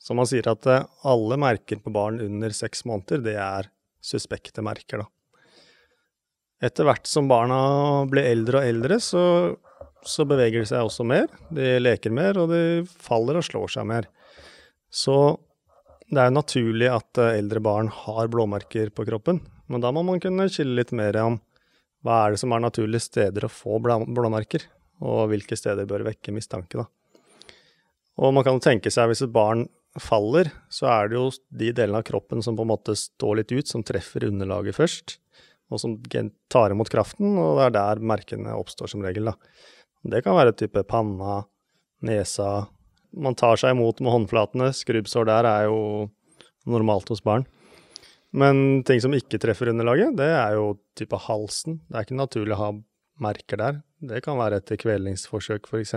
Så 0.00 0.16
man 0.16 0.28
sier 0.28 0.48
at 0.48 0.66
eh, 0.70 0.86
alle 1.04 1.36
merker 1.40 1.80
på 1.82 1.92
barn 1.92 2.20
under 2.24 2.54
seks 2.56 2.86
måneder, 2.88 3.20
det 3.24 3.36
er 3.36 3.68
suspekte 4.00 4.64
merker, 4.64 5.04
da. 5.04 5.10
Etter 6.60 6.84
hvert 6.84 7.08
som 7.08 7.28
barna 7.28 7.58
blir 8.08 8.26
eldre 8.28 8.60
og 8.60 8.68
eldre, 8.68 8.96
så, 9.00 9.22
så 10.04 10.26
beveger 10.28 10.60
de 10.60 10.68
seg 10.68 10.84
også 10.84 11.06
mer. 11.08 11.28
De 11.52 11.78
leker 11.80 12.12
mer, 12.12 12.36
og 12.40 12.52
de 12.52 12.62
faller 13.00 13.38
og 13.40 13.46
slår 13.46 13.72
seg 13.76 13.88
mer. 13.88 14.08
Så 14.92 15.14
det 16.10 16.18
er 16.18 16.28
jo 16.28 16.36
naturlig 16.40 16.88
at 16.90 17.20
eh, 17.22 17.36
eldre 17.38 17.62
barn 17.64 17.92
har 17.94 18.28
blåmerker 18.32 18.92
på 18.96 19.06
kroppen, 19.08 19.40
men 19.70 19.84
da 19.84 19.92
må 19.94 20.02
man 20.06 20.20
kunne 20.22 20.48
skille 20.50 20.80
litt 20.80 20.92
mer 20.96 21.16
om 21.22 21.38
hva 22.04 22.22
er 22.24 22.34
det 22.34 22.40
som 22.40 22.52
er 22.56 22.64
naturlige 22.64 23.04
steder 23.04 23.44
å 23.44 23.52
få 23.52 23.76
blå- 23.84 24.06
blåmerker, 24.08 24.64
og 25.04 25.28
hvilke 25.30 25.56
steder 25.56 25.88
bør 25.88 26.06
vekke 26.08 26.32
mistanke, 26.32 26.80
da. 26.80 26.88
Og 28.20 28.32
man 28.36 28.44
kan 28.44 28.60
tenke 28.60 28.90
seg 28.92 29.08
hvis 29.08 29.22
et 29.24 29.32
barn 29.32 29.66
faller, 29.98 30.50
så 30.70 30.86
er 30.90 31.10
det 31.10 31.18
jo 31.18 31.26
de 31.50 31.72
delene 31.74 31.98
av 31.98 32.06
kroppen 32.06 32.44
som 32.44 32.56
på 32.58 32.62
en 32.62 32.70
måte 32.70 32.94
står 32.98 33.40
litt 33.40 33.54
ut, 33.54 33.68
som 33.68 33.82
treffer 33.86 34.28
underlaget 34.28 34.76
først, 34.76 35.16
og 35.70 35.82
som 35.82 35.96
tar 36.50 36.74
imot 36.74 36.90
kraften, 36.92 37.34
og 37.38 37.58
det 37.58 37.66
er 37.66 37.76
der 37.78 38.02
merkene 38.12 38.54
oppstår 38.58 38.92
som 38.92 39.02
regel, 39.02 39.30
da. 39.32 39.34
Det 40.10 40.22
kan 40.24 40.38
være 40.38 40.56
type 40.56 40.84
panna, 40.88 41.42
nesa 42.06 42.68
Man 43.10 43.34
tar 43.34 43.58
seg 43.58 43.74
imot 43.74 43.98
med 44.00 44.12
håndflatene, 44.14 44.68
skrubbsår 44.70 45.26
der 45.26 45.46
er 45.50 45.64
jo 45.66 45.80
normalt 46.70 47.08
hos 47.10 47.22
barn. 47.26 47.42
Men 48.30 48.84
ting 48.86 49.00
som 49.02 49.14
ikke 49.16 49.40
treffer 49.42 49.72
underlaget, 49.72 50.14
det 50.14 50.28
er 50.30 50.54
jo 50.54 50.76
type 50.94 51.18
halsen. 51.18 51.80
Det 51.88 51.98
er 51.98 52.06
ikke 52.06 52.20
naturlig 52.20 52.54
å 52.54 52.60
ha 52.60 52.68
merker 53.26 53.58
der. 53.58 53.80
Det 53.98 54.22
kan 54.22 54.38
være 54.38 54.60
etter 54.62 54.78
kvelingsforsøk, 54.78 55.66
f.eks. 55.66 55.96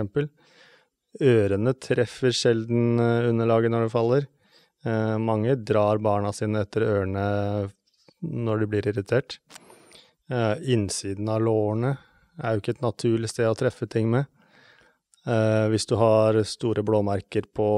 Ørene 1.22 1.74
treffer 1.78 2.34
sjelden 2.34 2.98
eh, 2.98 3.28
underlaget 3.30 3.70
når 3.70 3.86
det 3.86 3.94
faller. 3.94 4.26
Eh, 4.84 5.16
mange 5.22 5.54
drar 5.62 6.00
barna 6.02 6.32
sine 6.34 6.64
etter 6.64 6.86
ørene 6.88 7.26
når 8.24 8.62
de 8.62 8.70
blir 8.72 8.88
irritert. 8.90 9.38
Eh, 10.32 10.54
innsiden 10.74 11.28
av 11.30 11.44
lårene 11.44 11.94
er 12.42 12.54
jo 12.54 12.62
ikke 12.62 12.74
et 12.78 12.84
naturlig 12.84 13.30
sted 13.30 13.46
å 13.46 13.58
treffe 13.58 13.86
ting 13.90 14.08
med. 14.10 14.26
Eh, 15.24 15.66
hvis 15.72 15.86
du 15.88 15.94
har 15.96 16.36
store 16.44 16.82
blåmerker 16.84 17.46
på, 17.56 17.68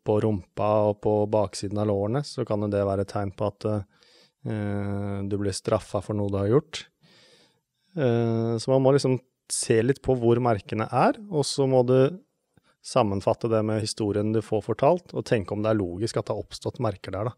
på 0.00 0.20
rumpa 0.24 0.70
og 0.88 1.02
på 1.04 1.16
baksiden 1.32 1.82
av 1.82 1.90
lårene, 1.90 2.22
så 2.24 2.46
kan 2.48 2.64
det 2.72 2.86
være 2.88 3.04
et 3.04 3.12
tegn 3.12 3.34
på 3.36 3.50
at 3.50 3.68
eh, 3.68 5.18
du 5.28 5.36
blir 5.40 5.56
straffa 5.56 6.00
for 6.04 6.16
noe 6.16 6.32
du 6.32 6.38
har 6.40 6.48
gjort. 6.54 6.86
Eh, 7.96 8.56
så 8.56 8.72
man 8.72 8.84
må 8.86 8.94
liksom 8.96 9.18
se 9.52 9.82
litt 9.84 10.00
på 10.04 10.16
hvor 10.16 10.40
merkene 10.40 10.86
er, 10.88 11.18
og 11.28 11.44
så 11.44 11.66
må 11.68 11.82
du 11.84 11.98
sammenfatte 12.82 13.48
det 13.48 13.62
med 13.66 13.82
historien 13.84 14.32
du 14.34 14.40
får 14.42 14.64
fortalt, 14.66 15.14
og 15.14 15.26
tenke 15.28 15.54
om 15.54 15.62
det 15.62 15.72
er 15.72 15.78
logisk 15.78 16.18
at 16.18 16.28
det 16.28 16.34
har 16.34 16.44
oppstått 16.44 16.82
merker 16.82 17.14
der, 17.14 17.30
da. 17.30 17.36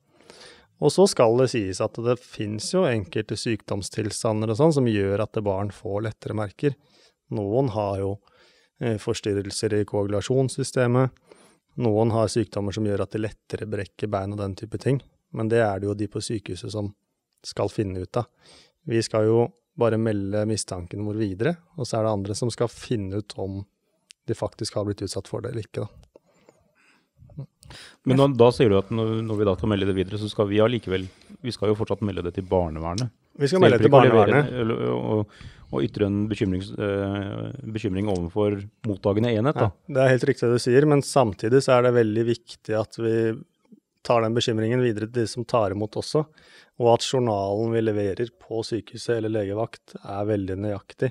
Og 0.82 0.90
så 0.90 1.06
skal 1.06 1.36
det 1.38 1.52
sies 1.52 1.80
at 1.84 1.98
det 2.02 2.16
finnes 2.20 2.66
jo 2.72 2.82
enkelte 2.88 3.36
sykdomstilstander 3.38 4.50
og 4.50 4.58
sånn 4.58 4.74
som 4.74 4.88
gjør 4.90 5.22
at 5.22 5.38
barn 5.44 5.70
får 5.72 6.02
lettere 6.08 6.36
merker. 6.36 6.74
Noen 7.34 7.70
har 7.76 8.00
jo 8.00 8.10
eh, 8.82 8.98
forstyrrelser 9.00 9.76
i 9.78 9.84
koagulasjonssystemet. 9.88 11.14
Noen 11.84 12.12
har 12.14 12.30
sykdommer 12.30 12.74
som 12.74 12.86
gjør 12.86 13.04
at 13.06 13.14
de 13.14 13.22
lettere 13.22 13.68
brekker 13.70 14.10
bein 14.10 14.34
og 14.34 14.42
den 14.42 14.56
type 14.58 14.80
ting. 14.82 14.98
Men 15.34 15.50
det 15.50 15.62
er 15.62 15.80
det 15.80 15.88
jo 15.88 15.98
de 15.98 16.10
på 16.10 16.22
sykehuset 16.22 16.74
som 16.74 16.90
skal 17.44 17.70
finne 17.70 18.02
ut 18.02 18.18
av. 18.18 18.26
Vi 18.84 19.00
skal 19.02 19.28
jo 19.30 19.38
bare 19.78 19.98
melde 19.98 20.44
mistanken 20.46 21.06
vår 21.06 21.18
videre, 21.18 21.54
og 21.78 21.86
så 21.86 21.98
er 21.98 22.06
det 22.06 22.12
andre 22.14 22.36
som 22.38 22.50
skal 22.52 22.70
finne 22.70 23.22
ut 23.22 23.34
om 23.40 23.62
de 24.28 24.34
faktisk 24.38 24.74
har 24.78 24.86
blitt 24.88 25.02
utsatt 25.04 25.28
for 25.30 25.44
det 25.44 25.52
eller 25.52 25.66
ikke. 25.66 25.84
Da. 25.84 27.46
Men 28.04 28.20
da, 28.20 28.26
da 28.44 28.50
sier 28.54 28.70
du 28.70 28.76
at 28.78 28.90
når, 28.94 29.16
når 29.24 29.38
vi 29.40 29.46
da 29.48 29.54
skal 29.56 29.70
melde 29.72 29.88
det 29.88 29.96
videre, 29.96 30.20
så 30.20 30.28
skal 30.30 30.46
vi 30.50 30.60
allikevel 30.62 31.06
Vi 31.42 31.52
skal 31.54 31.70
jo 31.72 31.76
fortsatt 31.78 32.04
melde 32.04 32.22
det 32.26 32.34
til 32.36 32.46
barnevernet. 32.48 33.10
Vi 33.40 33.48
skal 33.50 33.62
melde 33.64 33.80
det 33.80 33.88
til 33.88 33.92
barnevernet. 33.94 34.50
levere. 34.52 34.90
Og, 34.94 35.38
og 35.74 35.82
ytre 35.82 36.06
en 36.06 36.20
bekymring, 36.30 36.62
eh, 36.78 37.48
bekymring 37.74 38.10
overfor 38.12 38.60
mottagende 38.86 39.32
enhet. 39.34 39.56
Ja, 39.58 39.70
Da. 39.72 39.94
det 39.96 40.04
er 40.04 40.12
helt 40.12 40.26
riktig 40.30 40.46
det 40.46 40.60
du 40.60 40.62
sier, 40.62 40.86
men 40.86 41.02
samtidig 41.02 41.64
så 41.64 41.78
er 41.78 41.88
det 41.88 41.96
veldig 41.96 42.24
viktig 42.28 42.76
at 42.78 43.00
vi 43.00 43.16
tar 44.04 44.22
den 44.22 44.36
bekymringen 44.36 44.84
videre 44.84 45.08
til 45.08 45.24
de 45.24 45.26
som 45.32 45.46
tar 45.48 45.72
imot 45.74 45.96
også, 45.98 46.22
og 46.78 46.90
at 46.92 47.06
journalen 47.08 47.72
vi 47.74 47.80
leverer 47.82 48.30
på 48.38 48.60
sykehuset 48.68 49.16
eller 49.16 49.32
legevakt 49.40 49.96
er 50.04 50.28
veldig 50.28 50.58
nøyaktig. 50.60 51.10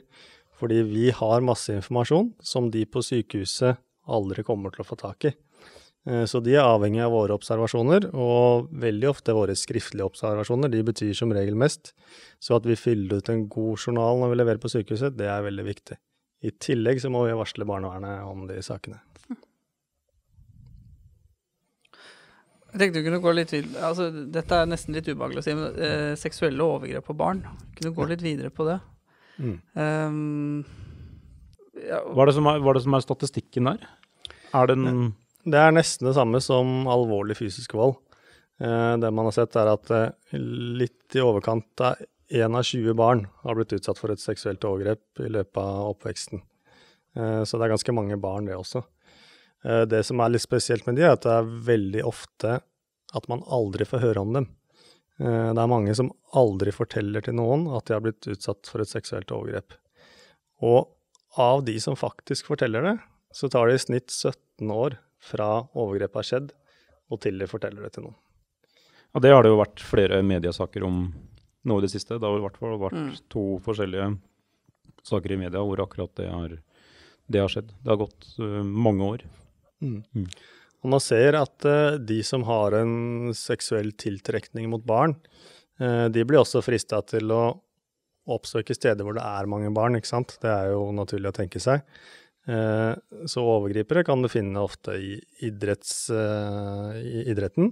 Fordi 0.63 0.79
vi 0.87 1.09
har 1.11 1.43
masse 1.43 1.73
informasjon 1.75 2.29
som 2.39 2.69
de 2.71 2.85
på 2.87 3.01
sykehuset 3.03 3.81
aldri 4.07 4.45
kommer 4.47 4.71
til 4.71 4.85
å 4.85 4.87
få 4.87 4.95
tak 4.95 5.25
i. 5.27 5.33
Eh, 6.07 6.23
Så 6.23 6.39
de 6.43 6.55
er 6.55 6.63
avhengig 6.63 7.01
av 7.03 7.11
våre 7.11 7.35
observasjoner, 7.35 8.07
og 8.15 8.69
veldig 8.71 9.09
ofte 9.09 9.35
våre 9.35 9.55
skriftlige 9.59 10.07
observasjoner. 10.07 10.71
De 10.71 10.83
betyr 10.87 11.11
som 11.15 11.33
regel 11.35 11.59
mest. 11.59 11.91
Så 12.39 12.55
at 12.55 12.63
vi 12.63 12.79
fyller 12.79 13.19
ut 13.19 13.29
en 13.29 13.49
god 13.49 13.75
journal 13.75 14.19
når 14.21 14.31
vi 14.31 14.39
leverer 14.39 14.63
på 14.63 14.71
sykehuset, 14.71 15.17
det 15.19 15.27
er 15.27 15.43
veldig 15.43 15.65
viktig. 15.67 15.99
I 16.43 16.51
tillegg 16.63 17.03
så 17.03 17.11
må 17.11 17.25
vi 17.27 17.35
varsle 17.35 17.67
barnevernet 17.67 18.23
om 18.27 18.47
de 18.47 18.61
sakene. 18.63 19.01
Jeg 22.73 22.79
tenkte 22.79 23.03
du 23.03 23.05
kunne 23.05 23.21
gå 23.21 23.35
litt 23.35 23.51
videre. 23.53 23.83
altså 23.85 24.07
Dette 24.33 24.57
er 24.57 24.65
nesten 24.65 24.95
litt 24.95 25.05
ubehagelig 25.11 25.43
å 25.43 25.45
si, 25.45 25.53
men 25.59 25.75
eh, 25.75 26.15
seksuelle 26.17 26.63
overgrep 26.65 27.05
på 27.05 27.15
barn. 27.19 27.43
Kunne 27.75 27.91
du 27.91 27.99
gå 27.99 28.07
litt 28.09 28.23
videre 28.23 28.49
på 28.49 28.65
det? 28.65 28.79
Mm. 29.41 29.57
Um, 29.73 30.63
ja, 31.73 31.99
Hva, 32.05 32.23
er 32.23 32.29
det 32.29 32.37
som 32.37 32.47
er, 32.51 32.61
hva 32.61 32.71
er 32.71 32.77
det 32.77 32.85
som 32.85 32.95
er 32.97 33.05
statistikken 33.05 33.69
der? 33.71 33.85
Er 34.53 34.69
det 34.69 34.77
en 34.77 35.13
Det 35.43 35.59
er 35.59 35.73
nesten 35.75 36.07
det 36.07 36.15
samme 36.15 36.39
som 36.39 36.85
alvorlig 36.87 37.35
fysisk 37.35 37.73
vold. 37.75 37.97
Eh, 38.63 38.93
det 39.01 39.09
man 39.11 39.27
har 39.27 39.35
sett, 39.35 39.57
er 39.59 39.73
at 39.73 39.89
eh, 39.91 40.37
litt 40.39 41.17
i 41.17 41.23
overkant 41.23 41.83
av 41.83 41.99
én 42.33 42.55
av 42.55 42.63
20 42.63 42.95
barn 42.95 43.25
har 43.43 43.57
blitt 43.57 43.73
utsatt 43.75 43.99
for 43.99 44.13
et 44.13 44.21
seksuelt 44.21 44.63
overgrep 44.63 45.19
i 45.25 45.29
løpet 45.33 45.59
av 45.59 45.91
oppveksten. 45.91 46.41
Eh, 47.17 47.41
så 47.43 47.57
det 47.57 47.67
er 47.67 47.73
ganske 47.75 47.95
mange 47.95 48.17
barn, 48.21 48.47
det 48.47 48.55
også. 48.55 48.85
Eh, 49.65 49.83
det 49.89 50.03
som 50.07 50.21
er 50.23 50.33
litt 50.33 50.45
spesielt 50.45 50.87
med 50.87 50.97
de, 50.97 51.05
er 51.07 51.17
at 51.17 51.25
det 51.25 51.35
er 51.35 51.51
veldig 51.73 52.05
ofte 52.07 52.59
at 53.13 53.29
man 53.29 53.43
aldri 53.45 53.85
får 53.85 54.01
høre 54.03 54.23
om 54.23 54.33
dem. 54.37 54.49
Eh, 55.23 55.49
det 55.55 55.61
er 55.63 55.71
mange 55.71 55.93
som 55.95 56.11
aldri 56.35 56.73
forteller 56.75 57.23
til 57.23 57.37
noen 57.39 57.65
at 57.77 57.87
de 57.87 57.95
har 57.95 58.03
blitt 58.03 58.27
utsatt 58.33 58.67
for 58.69 58.83
et 58.83 58.91
seksuelt 58.91 59.31
overgrep. 59.31 59.77
Og 60.63 60.91
av 61.39 61.63
de 61.65 61.77
som 61.81 61.95
faktisk 61.97 62.49
forteller 62.51 62.83
det, 62.85 62.97
så 63.33 63.49
tar 63.49 63.69
det 63.69 63.79
i 63.79 63.85
snitt 63.85 64.11
17 64.13 64.69
år 64.73 64.97
fra 65.23 65.63
overgrepet 65.71 66.19
har 66.19 66.27
skjedd, 66.27 66.51
og 67.09 67.21
til 67.23 67.39
de 67.39 67.47
forteller 67.49 67.85
det 67.85 67.93
til 67.95 68.07
noen. 68.07 68.17
Ja, 69.13 69.21
Det 69.21 69.31
har 69.31 69.43
det 69.45 69.51
jo 69.53 69.61
vært 69.61 69.81
flere 69.85 70.21
mediesaker 70.25 70.83
om 70.85 71.13
nå 71.63 71.77
i 71.79 71.85
det 71.85 71.91
siste. 71.93 72.17
Det 72.19 72.27
har 72.27 72.37
i 72.37 72.43
hvert 72.43 72.57
fall 72.59 72.77
vært 72.81 72.97
Mm. 72.97 73.11
to 73.29 73.43
forskjellige 73.63 74.19
saker 75.03 75.31
i 75.31 75.37
media 75.37 75.61
hvor 75.63 75.79
akkurat 75.79 76.13
det 76.15 76.29
har, 76.29 76.57
det 77.29 77.39
har 77.39 77.47
skjedd. 77.47 77.71
Det 77.83 77.89
har 77.89 77.97
gått 77.97 78.27
uh, 78.39 78.63
mange 78.63 79.01
år. 79.03 79.21
Mm. 79.81 80.27
Og 80.83 80.91
man 80.91 81.03
ser 81.03 81.37
at 81.39 81.67
eh, 81.67 81.99
de 81.99 82.19
som 82.27 82.43
har 82.47 82.75
en 82.77 83.33
seksuell 83.37 83.93
tiltrekning 83.99 84.67
mot 84.71 84.83
barn, 84.83 85.15
eh, 85.79 86.07
de 86.11 86.25
blir 86.27 86.41
også 86.41 86.63
frista 86.65 87.01
til 87.07 87.31
å 87.31 87.43
oppsøke 88.33 88.75
steder 88.75 89.03
hvor 89.03 89.17
det 89.17 89.23
er 89.23 89.49
mange 89.51 89.71
barn, 89.75 89.97
ikke 89.99 90.11
sant. 90.11 90.37
Det 90.43 90.51
er 90.51 90.73
jo 90.73 90.91
naturlig 90.95 91.31
å 91.31 91.37
tenke 91.39 91.63
seg. 91.63 91.83
Eh, 92.47 92.91
så 93.31 93.43
overgripere 93.47 94.03
kan 94.07 94.23
du 94.23 94.31
finne 94.31 94.63
ofte 94.63 94.97
i, 94.99 95.15
idretts, 95.47 96.09
i 96.11 97.23
idretten. 97.31 97.71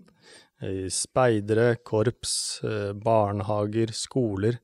I 0.62 0.86
speidere, 0.94 1.76
korps, 1.84 2.62
eh, 2.64 2.92
barnehager, 2.94 3.92
skoler. 3.98 4.60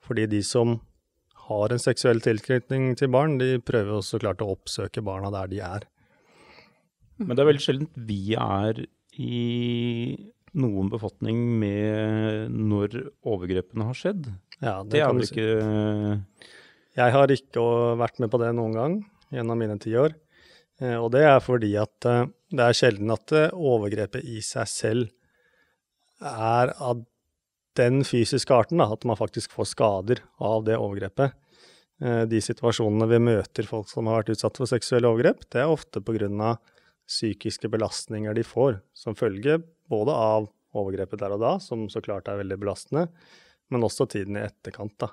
Fordi 0.00 0.26
de 0.30 0.42
som 0.46 0.78
har 1.50 1.72
en 1.72 1.82
seksuell 1.82 2.22
tilknytning 2.22 2.94
til 2.96 3.10
barn, 3.10 3.36
de 3.40 3.58
prøver 3.58 3.98
også 3.98 4.20
klart 4.22 4.44
å 4.44 4.52
oppsøke 4.54 5.02
barna 5.02 5.32
der 5.34 5.50
de 5.50 5.60
er. 5.66 5.89
Men 7.20 7.36
det 7.36 7.42
er 7.42 7.50
veldig 7.50 7.64
sjelden 7.64 7.88
vi 8.08 8.20
er 8.38 8.82
i 9.20 9.40
noen 10.60 10.88
befatning 10.90 11.42
med 11.60 12.50
når 12.50 12.96
overgrepene 13.22 13.86
har 13.86 13.98
skjedd. 13.98 14.30
Ja, 14.60 14.80
Det 14.82 15.00
er 15.00 15.06
kan 15.06 15.20
vel 15.20 15.28
ikke 15.28 15.50
Jeg 16.98 17.14
har 17.14 17.32
ikke 17.32 17.66
vært 18.00 18.18
med 18.18 18.32
på 18.32 18.40
det 18.42 18.50
noen 18.56 18.74
gang 18.74 18.96
gjennom 19.30 19.60
mine 19.60 19.78
ti 19.78 19.94
år. 19.94 20.16
Eh, 20.80 20.96
Og 20.96 21.10
det 21.14 21.24
er 21.28 21.40
fordi 21.44 21.74
at 21.78 22.08
eh, 22.08 22.26
det 22.50 22.66
er 22.66 22.76
sjelden 22.76 23.12
at 23.14 23.32
eh, 23.36 23.52
overgrepet 23.54 24.24
i 24.26 24.40
seg 24.44 24.68
selv 24.68 25.10
er 26.20 26.74
av 26.76 27.04
den 27.78 28.02
fysiske 28.04 28.52
arten, 28.52 28.80
da, 28.82 28.90
at 28.92 29.06
man 29.08 29.16
faktisk 29.16 29.54
får 29.54 29.70
skader 29.70 30.20
av 30.42 30.66
det 30.66 30.74
overgrepet. 30.76 31.36
De 32.00 32.40
situasjonene 32.42 33.06
vi 33.08 33.20
møter 33.22 33.64
folk 33.68 33.88
som 33.88 34.08
har 34.08 34.18
vært 34.18 34.34
utsatt 34.34 34.58
for 34.58 34.68
seksuelle 34.68 35.08
overgrep, 35.08 35.46
det 35.52 35.62
er 35.62 35.70
ofte 35.70 36.00
pga. 36.04 36.56
Psykiske 37.10 37.68
belastninger 37.72 38.34
de 38.36 38.46
får 38.46 38.78
som 38.94 39.18
følge 39.18 39.58
både 39.90 40.14
av 40.14 40.48
overgrepet 40.78 41.18
der 41.18 41.34
og 41.34 41.42
da, 41.42 41.54
som 41.62 41.88
så 41.90 42.02
klart 42.04 42.30
er 42.30 42.38
veldig 42.38 42.60
belastende, 42.62 43.08
men 43.70 43.86
også 43.86 44.06
tiden 44.10 44.38
i 44.38 44.44
etterkant. 44.46 44.94
da. 45.02 45.10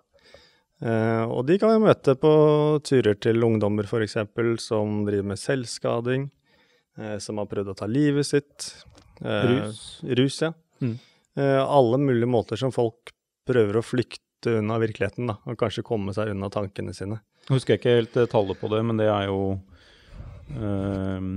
Eh, 0.86 1.24
og 1.26 1.48
de 1.50 1.58
kan 1.58 1.74
vi 1.74 1.88
møte 1.88 2.14
på 2.22 2.32
turer 2.86 3.18
til 3.18 3.42
ungdommer 3.46 3.88
f.eks. 3.90 4.20
som 4.62 5.02
driver 5.08 5.32
med 5.34 5.42
selvskading, 5.42 6.30
eh, 7.00 7.18
som 7.24 7.42
har 7.42 7.50
prøvd 7.50 7.74
å 7.74 7.78
ta 7.80 7.90
livet 7.90 8.30
sitt. 8.30 8.70
Eh, 9.24 9.50
Rus. 9.50 9.82
Rus, 10.04 10.42
ja. 10.46 10.54
Mm. 10.82 10.98
Alle 11.38 12.00
mulige 12.02 12.30
måter 12.30 12.58
som 12.58 12.72
folk 12.74 13.12
prøver 13.46 13.78
å 13.78 13.86
flykte 13.86 14.58
unna 14.58 14.80
virkeligheten, 14.82 15.30
da, 15.30 15.36
og 15.46 15.58
kanskje 15.58 15.86
komme 15.86 16.14
seg 16.14 16.32
unna 16.34 16.50
tankene 16.54 16.94
sine. 16.98 17.20
Jeg 17.48 17.60
husker 17.60 17.78
ikke 17.78 17.94
helt 17.94 18.18
tallet 18.32 18.58
på 18.58 18.70
det, 18.74 18.80
men 18.86 18.98
det 18.98 19.06
er 19.10 19.30
jo 19.30 19.42
eh, 20.58 21.30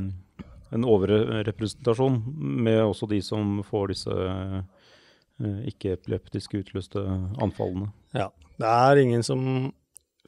en 0.75 0.87
overrepresentasjon 0.87 2.21
med 2.67 2.83
også 2.85 3.09
de 3.11 3.21
som 3.25 3.59
får 3.67 3.93
disse 3.95 4.15
eh, 4.15 5.61
ikke-epileptiske 5.73 6.63
utløste 6.63 7.03
anfallene. 7.43 7.91
Ja. 8.17 8.31
Det 8.61 8.69
er 8.69 9.01
ingen 9.01 9.25
som 9.25 9.43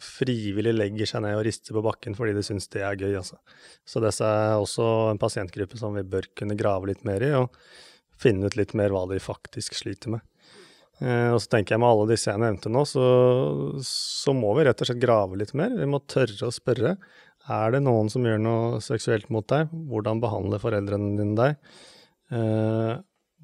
frivillig 0.02 0.72
legger 0.74 1.08
seg 1.08 1.22
ned 1.24 1.36
og 1.36 1.44
rister 1.46 1.76
på 1.76 1.84
bakken 1.84 2.16
fordi 2.18 2.34
de 2.34 2.44
syns 2.46 2.66
det 2.72 2.82
er 2.82 2.98
gøy, 2.98 3.14
altså. 3.20 3.38
Så 3.86 4.02
dette 4.02 4.26
er 4.26 4.56
også 4.56 4.88
en 5.12 5.20
pasientgruppe 5.20 5.78
som 5.78 5.94
vi 5.94 6.04
bør 6.06 6.26
kunne 6.38 6.58
grave 6.58 6.90
litt 6.90 7.04
mer 7.06 7.22
i, 7.22 7.32
og 7.38 7.52
finne 8.22 8.48
ut 8.48 8.58
litt 8.58 8.74
mer 8.78 8.94
hva 8.94 9.04
de 9.10 9.20
faktisk 9.22 9.76
sliter 9.78 10.16
med. 10.16 10.24
Eh, 11.02 11.28
og 11.32 11.40
så 11.42 11.54
tenker 11.56 11.74
jeg 11.74 11.82
med 11.82 11.90
alle 11.90 12.08
disse 12.12 12.30
jeg 12.30 12.40
nevnte 12.40 12.72
nå, 12.72 12.84
så, 12.88 13.04
så 13.86 14.34
må 14.36 14.52
vi 14.58 14.66
rett 14.68 14.82
og 14.82 14.90
slett 14.90 15.02
grave 15.02 15.38
litt 15.40 15.54
mer. 15.58 15.74
Vi 15.78 15.88
må 15.88 16.02
tørre 16.10 16.48
å 16.48 16.54
spørre. 16.54 16.96
Er 17.50 17.72
det 17.74 17.80
noen 17.82 18.10
som 18.12 18.22
gjør 18.26 18.38
noe 18.38 18.82
seksuelt 18.84 19.26
mot 19.34 19.46
deg? 19.50 19.70
Hvordan 19.90 20.20
behandler 20.22 20.62
foreldrene 20.62 21.16
dine 21.18 21.34
deg? 21.38 21.72
Eh, 22.30 22.92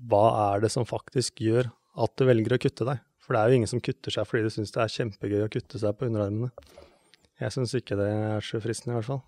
hva 0.08 0.24
er 0.52 0.62
det 0.62 0.70
som 0.70 0.86
faktisk 0.86 1.42
gjør 1.42 1.72
at 1.98 2.14
du 2.14 2.26
velger 2.28 2.54
å 2.54 2.60
kutte 2.62 2.86
deg? 2.86 3.02
For 3.18 3.34
det 3.34 3.40
er 3.40 3.50
jo 3.50 3.58
ingen 3.58 3.70
som 3.70 3.82
kutter 3.84 4.14
seg 4.14 4.28
fordi 4.28 4.46
de 4.46 4.52
syns 4.54 4.70
det 4.72 4.84
er 4.84 4.94
kjempegøy 4.94 5.42
å 5.44 5.50
kutte 5.52 5.80
seg 5.82 5.98
på 5.98 6.06
underarmene. 6.06 6.52
Jeg 7.38 7.54
syns 7.54 7.74
ikke 7.76 7.98
det 7.98 8.06
er 8.08 8.46
så 8.46 8.60
fristende, 8.62 8.94
i 8.94 8.98
hvert 8.98 9.10
fall. 9.10 9.20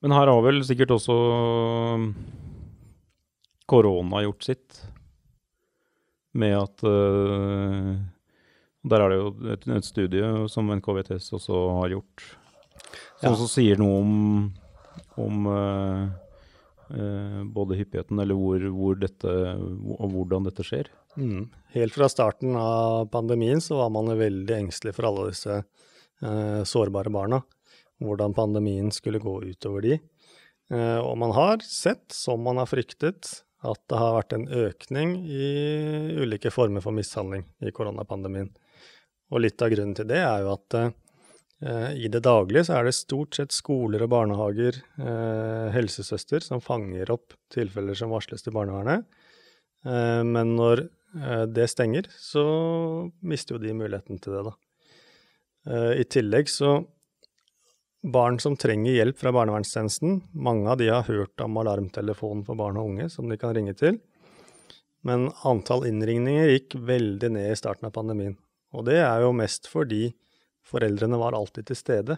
Men 0.00 0.14
her 0.16 0.30
har 0.32 0.42
vel 0.44 0.62
sikkert 0.66 0.94
også 0.96 1.16
korona 3.70 4.22
gjort 4.24 4.46
sitt. 4.46 4.80
Med 6.32 6.54
at 6.54 6.84
uh, 6.86 7.96
Der 8.86 9.02
er 9.02 9.10
det 9.10 9.18
jo 9.18 9.32
et, 9.54 9.66
et 9.78 9.86
studie 9.86 10.28
som 10.52 10.70
NKVTS 10.72 11.32
også 11.36 11.64
har 11.80 11.96
gjort, 11.96 12.22
som 13.20 13.36
også 13.36 13.48
sier 13.52 13.80
noe 13.80 14.00
om, 14.00 14.12
om 15.20 15.48
uh, 15.50 16.08
uh, 16.94 17.40
både 17.52 17.76
hyppigheten, 17.80 18.20
eller 18.22 18.38
hvor, 18.38 18.64
hvor 18.74 18.96
dette, 19.00 19.34
og 19.96 20.14
hvordan 20.14 20.48
dette 20.48 20.64
skjer. 20.66 20.88
Mm. 21.20 21.50
Helt 21.74 21.96
fra 21.96 22.08
starten 22.12 22.56
av 22.56 23.10
pandemien 23.12 23.60
så 23.60 23.82
var 23.82 23.92
man 23.92 24.12
veldig 24.16 24.56
engstelig 24.56 24.94
for 24.96 25.10
alle 25.10 25.28
disse 25.32 25.60
uh, 25.60 26.62
sårbare 26.64 27.12
barna. 27.12 27.42
Hvordan 28.00 28.32
pandemien 28.32 28.88
skulle 28.96 29.20
gå 29.20 29.34
utover 29.44 29.84
de. 29.84 29.98
Og 30.70 31.16
man 31.20 31.34
har 31.36 31.60
sett, 31.66 32.06
som 32.14 32.40
man 32.46 32.56
har 32.56 32.68
fryktet, 32.70 33.26
at 33.66 33.80
det 33.90 33.98
har 34.00 34.14
vært 34.14 34.32
en 34.32 34.46
økning 34.46 35.10
i 35.28 35.48
ulike 36.22 36.48
former 36.54 36.80
for 36.80 36.96
mishandling 36.96 37.42
i 37.60 37.72
koronapandemien. 37.76 38.48
Og 39.34 39.42
litt 39.44 39.60
av 39.60 39.68
grunnen 39.74 39.92
til 39.98 40.08
det 40.08 40.22
er 40.22 40.46
jo 40.46 40.54
at 40.54 40.78
i 41.60 42.08
det 42.08 42.22
daglige 42.24 42.62
så 42.64 42.78
er 42.78 42.86
det 42.86 42.94
stort 42.96 43.36
sett 43.36 43.52
skoler 43.52 44.06
og 44.06 44.08
barnehager, 44.14 44.78
eh, 44.96 45.66
helsesøster, 45.74 46.40
som 46.40 46.62
fanger 46.64 47.10
opp 47.12 47.34
tilfeller 47.52 47.98
som 47.98 48.14
varsles 48.14 48.46
til 48.46 48.54
barnevernet. 48.56 49.04
Eh, 49.84 50.22
men 50.26 50.54
når 50.58 50.84
eh, 50.84 51.44
det 51.48 51.68
stenger, 51.72 52.08
så 52.20 52.44
mister 53.20 53.56
jo 53.56 53.62
de 53.62 53.76
muligheten 53.76 54.20
til 54.20 54.36
det, 54.36 54.42
da. 54.50 54.54
Eh, 55.70 55.92
I 56.02 56.08
tillegg 56.08 56.50
så 56.52 56.80
Barn 58.00 58.38
som 58.40 58.54
trenger 58.56 58.94
hjelp 58.94 59.18
fra 59.20 59.28
barnevernstjenesten, 59.36 60.22
mange 60.32 60.70
av 60.72 60.78
de 60.80 60.86
har 60.88 61.02
hørt 61.04 61.42
om 61.44 61.58
alarmtelefonen 61.60 62.46
for 62.46 62.56
barn 62.56 62.78
og 62.80 62.94
unge 62.94 63.10
som 63.12 63.28
de 63.28 63.36
kan 63.36 63.52
ringe 63.52 63.74
til. 63.76 63.98
Men 65.04 65.26
antall 65.44 65.84
innringninger 65.84 66.48
gikk 66.48 66.78
veldig 66.88 67.28
ned 67.36 67.50
i 67.52 67.58
starten 67.60 67.90
av 67.90 67.92
pandemien. 67.92 68.38
Og 68.72 68.86
det 68.88 69.02
er 69.02 69.20
jo 69.20 69.34
mest 69.36 69.68
fordi 69.68 70.14
foreldrene 70.70 71.18
var 71.20 71.36
alltid 71.36 71.68
til 71.70 71.78
stede. 71.78 72.16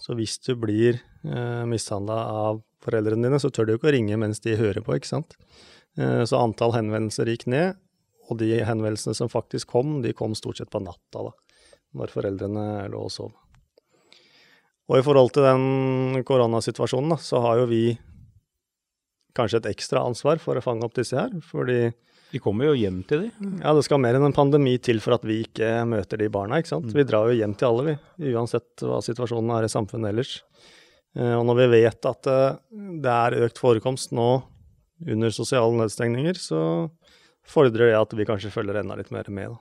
Så 0.00 0.16
hvis 0.18 0.36
du 0.44 0.52
blir 0.60 0.98
eh, 1.24 1.64
mishandla 1.68 2.18
av 2.44 2.60
foreldrene 2.84 3.28
dine, 3.28 3.40
så 3.40 3.50
tør 3.50 3.66
du 3.66 3.74
jo 3.74 3.80
ikke 3.80 3.90
å 3.92 3.96
ringe 3.96 4.18
mens 4.20 4.42
de 4.44 4.58
hører 4.58 4.84
på, 4.84 4.98
ikke 4.98 5.14
sant. 5.14 5.38
Eh, 5.96 6.22
så 6.28 6.42
antall 6.42 6.74
henvendelser 6.76 7.30
gikk 7.32 7.46
ned, 7.50 7.78
og 8.26 8.40
de 8.42 8.50
henvendelsene 8.66 9.16
som 9.16 9.30
faktisk 9.32 9.70
kom, 9.72 10.00
de 10.04 10.12
kom 10.16 10.34
stort 10.36 10.60
sett 10.60 10.72
på 10.72 10.82
natta, 10.84 11.30
da. 11.30 11.32
Når 11.96 12.12
foreldrene 12.12 12.66
lå 12.92 13.06
og 13.06 13.12
sov. 13.14 13.32
Og 14.86 15.00
i 15.00 15.04
forhold 15.06 15.32
til 15.34 15.46
den 15.46 16.20
koronasituasjonen, 16.26 17.14
da, 17.14 17.18
så 17.22 17.40
har 17.42 17.62
jo 17.62 17.70
vi 17.70 17.84
kanskje 19.36 19.62
et 19.62 19.70
ekstra 19.72 20.02
ansvar 20.06 20.40
for 20.42 20.58
å 20.58 20.64
fange 20.64 20.86
opp 20.86 20.94
disse 20.96 21.16
her. 21.16 21.32
Fordi 21.44 21.90
Vi 22.32 22.40
kommer 22.42 22.66
jo 22.68 22.74
hjem 22.76 22.98
til 23.06 23.26
de. 23.26 23.28
ja, 23.62 23.72
det 23.76 23.84
skal 23.86 24.00
mer 24.02 24.16
enn 24.18 24.26
en 24.26 24.34
pandemi 24.34 24.74
til 24.82 24.98
for 25.00 25.14
at 25.16 25.24
vi 25.24 25.38
ikke 25.44 25.68
møter 25.88 26.18
de 26.20 26.26
barna, 26.32 26.58
ikke 26.60 26.72
sant. 26.74 26.90
Vi 26.92 27.04
drar 27.06 27.30
jo 27.30 27.36
hjem 27.38 27.54
til 27.56 27.68
alle, 27.70 27.84
vi. 27.86 28.32
Uansett 28.34 28.82
hva 28.82 28.98
situasjonen 29.04 29.52
er 29.56 29.68
i 29.68 29.70
samfunnet 29.72 30.10
ellers. 30.10 30.32
Eh, 31.16 31.32
Og 31.38 31.46
når 31.48 31.60
vi 31.62 31.68
vet 31.78 32.08
at 32.10 32.26
eh, 32.32 32.58
det 33.04 33.14
er 33.14 33.38
økt 33.46 33.62
forekomst 33.62 34.12
nå 34.16 34.28
under 35.06 35.30
sosiale 35.30 35.70
nedstengninger, 35.78 36.34
så 36.40 36.60
fordrer 37.46 37.92
det 37.92 37.98
at 38.00 38.14
vi 38.18 38.26
kanskje 38.26 38.50
følger 38.50 38.80
enda 38.82 38.96
litt 38.98 39.12
mer 39.14 39.28
med, 39.30 39.54
da. 39.54 39.58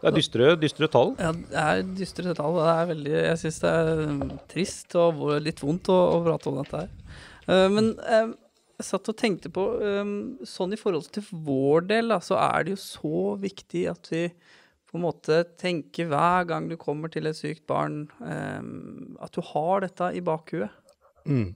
Det 0.00 0.08
er 0.08 0.14
dystre, 0.16 0.46
dystre 0.56 0.88
tall. 0.88 1.10
Ja, 1.20 1.30
det 1.36 1.60
er 1.60 1.82
dystre 1.98 2.32
tall. 2.36 2.54
Det 2.56 2.68
er 2.72 2.86
veldig, 2.88 3.10
jeg 3.18 3.40
syns 3.42 3.58
det 3.60 3.72
er 3.76 4.30
trist 4.48 4.96
og 4.96 5.20
litt 5.44 5.60
vondt 5.60 5.90
å, 5.92 5.98
å 6.16 6.22
prate 6.24 6.48
om 6.48 6.56
dette 6.62 6.80
her. 6.86 6.88
Eh, 7.50 7.66
men 7.74 7.92
eh, 8.06 8.32
jeg 8.80 8.86
satt 8.86 9.10
og 9.12 9.18
tenkte 9.20 9.50
på 9.52 9.64
um, 9.82 10.14
Sånn 10.46 10.72
i 10.72 10.78
forhold 10.80 11.10
til 11.12 11.26
vår 11.44 11.88
del, 11.90 12.12
da, 12.14 12.20
så 12.24 12.38
er 12.40 12.64
det 12.64 12.76
jo 12.76 12.80
så 12.80 13.22
viktig 13.42 13.84
at 13.90 14.08
vi 14.12 14.24
på 14.90 14.98
en 14.98 15.04
måte 15.04 15.42
tenker 15.60 16.08
hver 16.10 16.46
gang 16.48 16.64
du 16.66 16.74
kommer 16.80 17.12
til 17.12 17.28
et 17.30 17.36
sykt 17.38 17.62
barn, 17.70 18.08
at 18.18 19.36
du 19.36 19.38
har 19.52 19.84
dette 19.84 20.08
i 20.18 20.22
bakhuet. 20.26 20.72
Mm. 21.30 21.52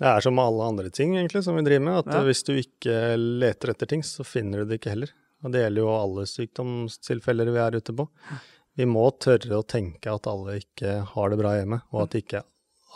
Det 0.00 0.08
er 0.08 0.24
som 0.24 0.32
med 0.32 0.48
alle 0.48 0.68
andre 0.72 0.92
ting 0.94 1.12
egentlig 1.18 1.42
som 1.44 1.58
vi 1.58 1.66
driver 1.66 1.84
med, 1.84 1.98
at 2.06 2.08
Ja. 2.14 2.22
hvis 2.24 2.40
du 2.46 2.54
ikke 2.56 3.18
leter 3.18 3.74
etter 3.74 3.90
ting, 3.90 4.00
så 4.00 4.24
finner 4.24 4.62
du 4.62 4.70
det 4.70 4.78
ikke 4.80 4.94
heller. 4.94 5.12
Og 5.44 5.52
det 5.52 5.60
gjelder 5.60 5.84
jo 5.84 5.92
alle 5.92 6.24
sykdomstilfeller 6.30 7.52
vi 7.52 7.60
er 7.66 7.76
ute 7.82 7.94
på. 8.00 8.08
Vi 8.78 8.86
må 8.88 9.04
tørre 9.18 9.58
å 9.58 9.66
tenke 9.66 10.08
at 10.08 10.30
alle 10.30 10.60
ikke 10.62 11.02
har 11.04 11.28
det 11.28 11.38
bra 11.42 11.52
hjemme, 11.58 11.82
og 11.92 12.06
at 12.06 12.16
ikke 12.16 12.44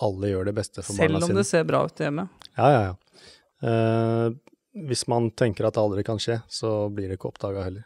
alle 0.00 0.30
gjør 0.32 0.44
det 0.48 0.54
beste 0.54 0.82
for 0.82 0.92
Selv 0.96 1.12
barna 1.14 1.24
om 1.24 1.28
sine. 1.30 1.38
det 1.38 1.46
ser 1.46 1.64
bra 1.68 1.84
ut 1.84 1.94
hjemme. 2.00 2.28
Ja, 2.56 2.70
ja, 2.70 2.82
ja. 2.88 2.94
Eh, 3.68 4.30
hvis 4.88 5.06
man 5.08 5.30
tenker 5.30 5.66
at 5.68 5.74
det 5.74 5.82
aldri 5.82 6.02
kan 6.04 6.18
skje, 6.18 6.42
så 6.48 6.88
blir 6.92 7.08
det 7.08 7.18
ikke 7.18 7.28
oppdaga 7.32 7.62
heller. 7.66 7.84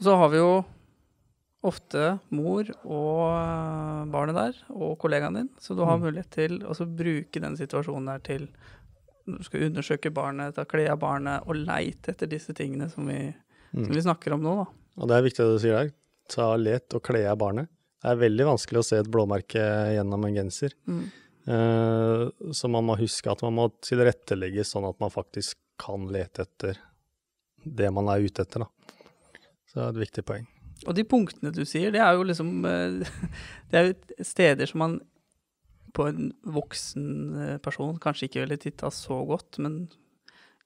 Så 0.00 0.14
har 0.16 0.28
vi 0.32 0.38
jo 0.40 0.52
ofte 1.66 2.18
mor 2.32 2.64
og 2.88 3.24
eh, 3.36 4.04
barnet 4.12 4.36
der, 4.38 4.60
og 4.72 4.94
kollegaen 5.02 5.36
din, 5.36 5.50
så 5.60 5.74
du 5.76 5.82
har 5.84 5.98
Mm. 5.98 6.04
mulighet 6.06 6.30
til 6.30 6.58
å 6.64 6.72
bruke 6.96 7.40
den 7.40 7.56
situasjonen 7.56 8.06
der 8.06 8.18
til 8.24 8.46
du 9.26 9.42
skal 9.44 9.66
undersøke 9.68 10.10
barnet, 10.10 10.54
ta 10.56 10.64
kle 10.64 10.88
av 10.90 10.98
barnet 10.98 11.44
og 11.46 11.54
leite 11.60 12.10
etter 12.14 12.26
disse 12.26 12.54
tingene 12.56 12.88
som 12.90 13.06
vi, 13.06 13.34
som 13.74 13.84
Mm. 13.84 13.94
vi 13.94 14.00
snakker 14.00 14.32
om 14.32 14.42
nå, 14.42 14.54
da. 14.64 14.66
Og 15.02 15.08
det 15.08 15.16
er 15.18 15.22
viktig 15.22 15.36
det 15.44 15.52
du 15.52 15.58
sier 15.58 15.76
der. 15.76 15.92
Ta 16.28 16.56
let 16.56 16.94
og 16.94 17.02
kle 17.02 17.26
av 17.30 17.36
barnet. 17.38 17.68
Det 18.00 18.12
er 18.12 18.20
veldig 18.22 18.46
vanskelig 18.48 18.80
å 18.80 18.86
se 18.86 19.00
et 19.00 19.10
blåmerke 19.12 19.64
gjennom 19.94 20.24
en 20.24 20.38
genser. 20.38 20.76
Mm. 20.88 21.02
Eh, 21.50 22.52
så 22.56 22.70
man 22.72 22.86
må 22.88 22.96
huske 23.00 23.32
at 23.32 23.42
man 23.44 23.56
må 23.56 23.66
tilrettelegge 23.84 24.64
sånn 24.66 24.88
at 24.88 25.00
man 25.02 25.12
faktisk 25.12 25.58
kan 25.80 26.06
lete 26.12 26.46
etter 26.46 26.80
det 27.64 27.90
man 27.92 28.08
er 28.12 28.24
ute 28.24 28.44
etter. 28.44 28.64
Da. 28.64 28.96
Så 29.68 29.78
det 29.78 29.84
er 29.84 29.92
et 29.92 30.02
viktig 30.06 30.26
poeng. 30.28 30.48
Og 30.88 30.96
de 30.96 31.04
punktene 31.04 31.52
du 31.52 31.62
sier, 31.68 31.92
det 31.92 32.00
er 32.00 32.16
jo 32.16 32.24
liksom 32.24 32.64
eh, 32.68 33.16
Det 33.70 33.80
er 33.80 33.90
jo 33.90 34.26
steder 34.26 34.70
som 34.70 34.84
man 34.84 34.98
på 35.96 36.06
en 36.06 36.30
voksen 36.46 37.06
eh, 37.36 37.56
person 37.62 37.98
kanskje 38.00 38.28
ikke 38.28 38.44
ville 38.44 38.60
titta 38.62 38.92
så 38.94 39.20
godt, 39.28 39.58
men 39.62 39.82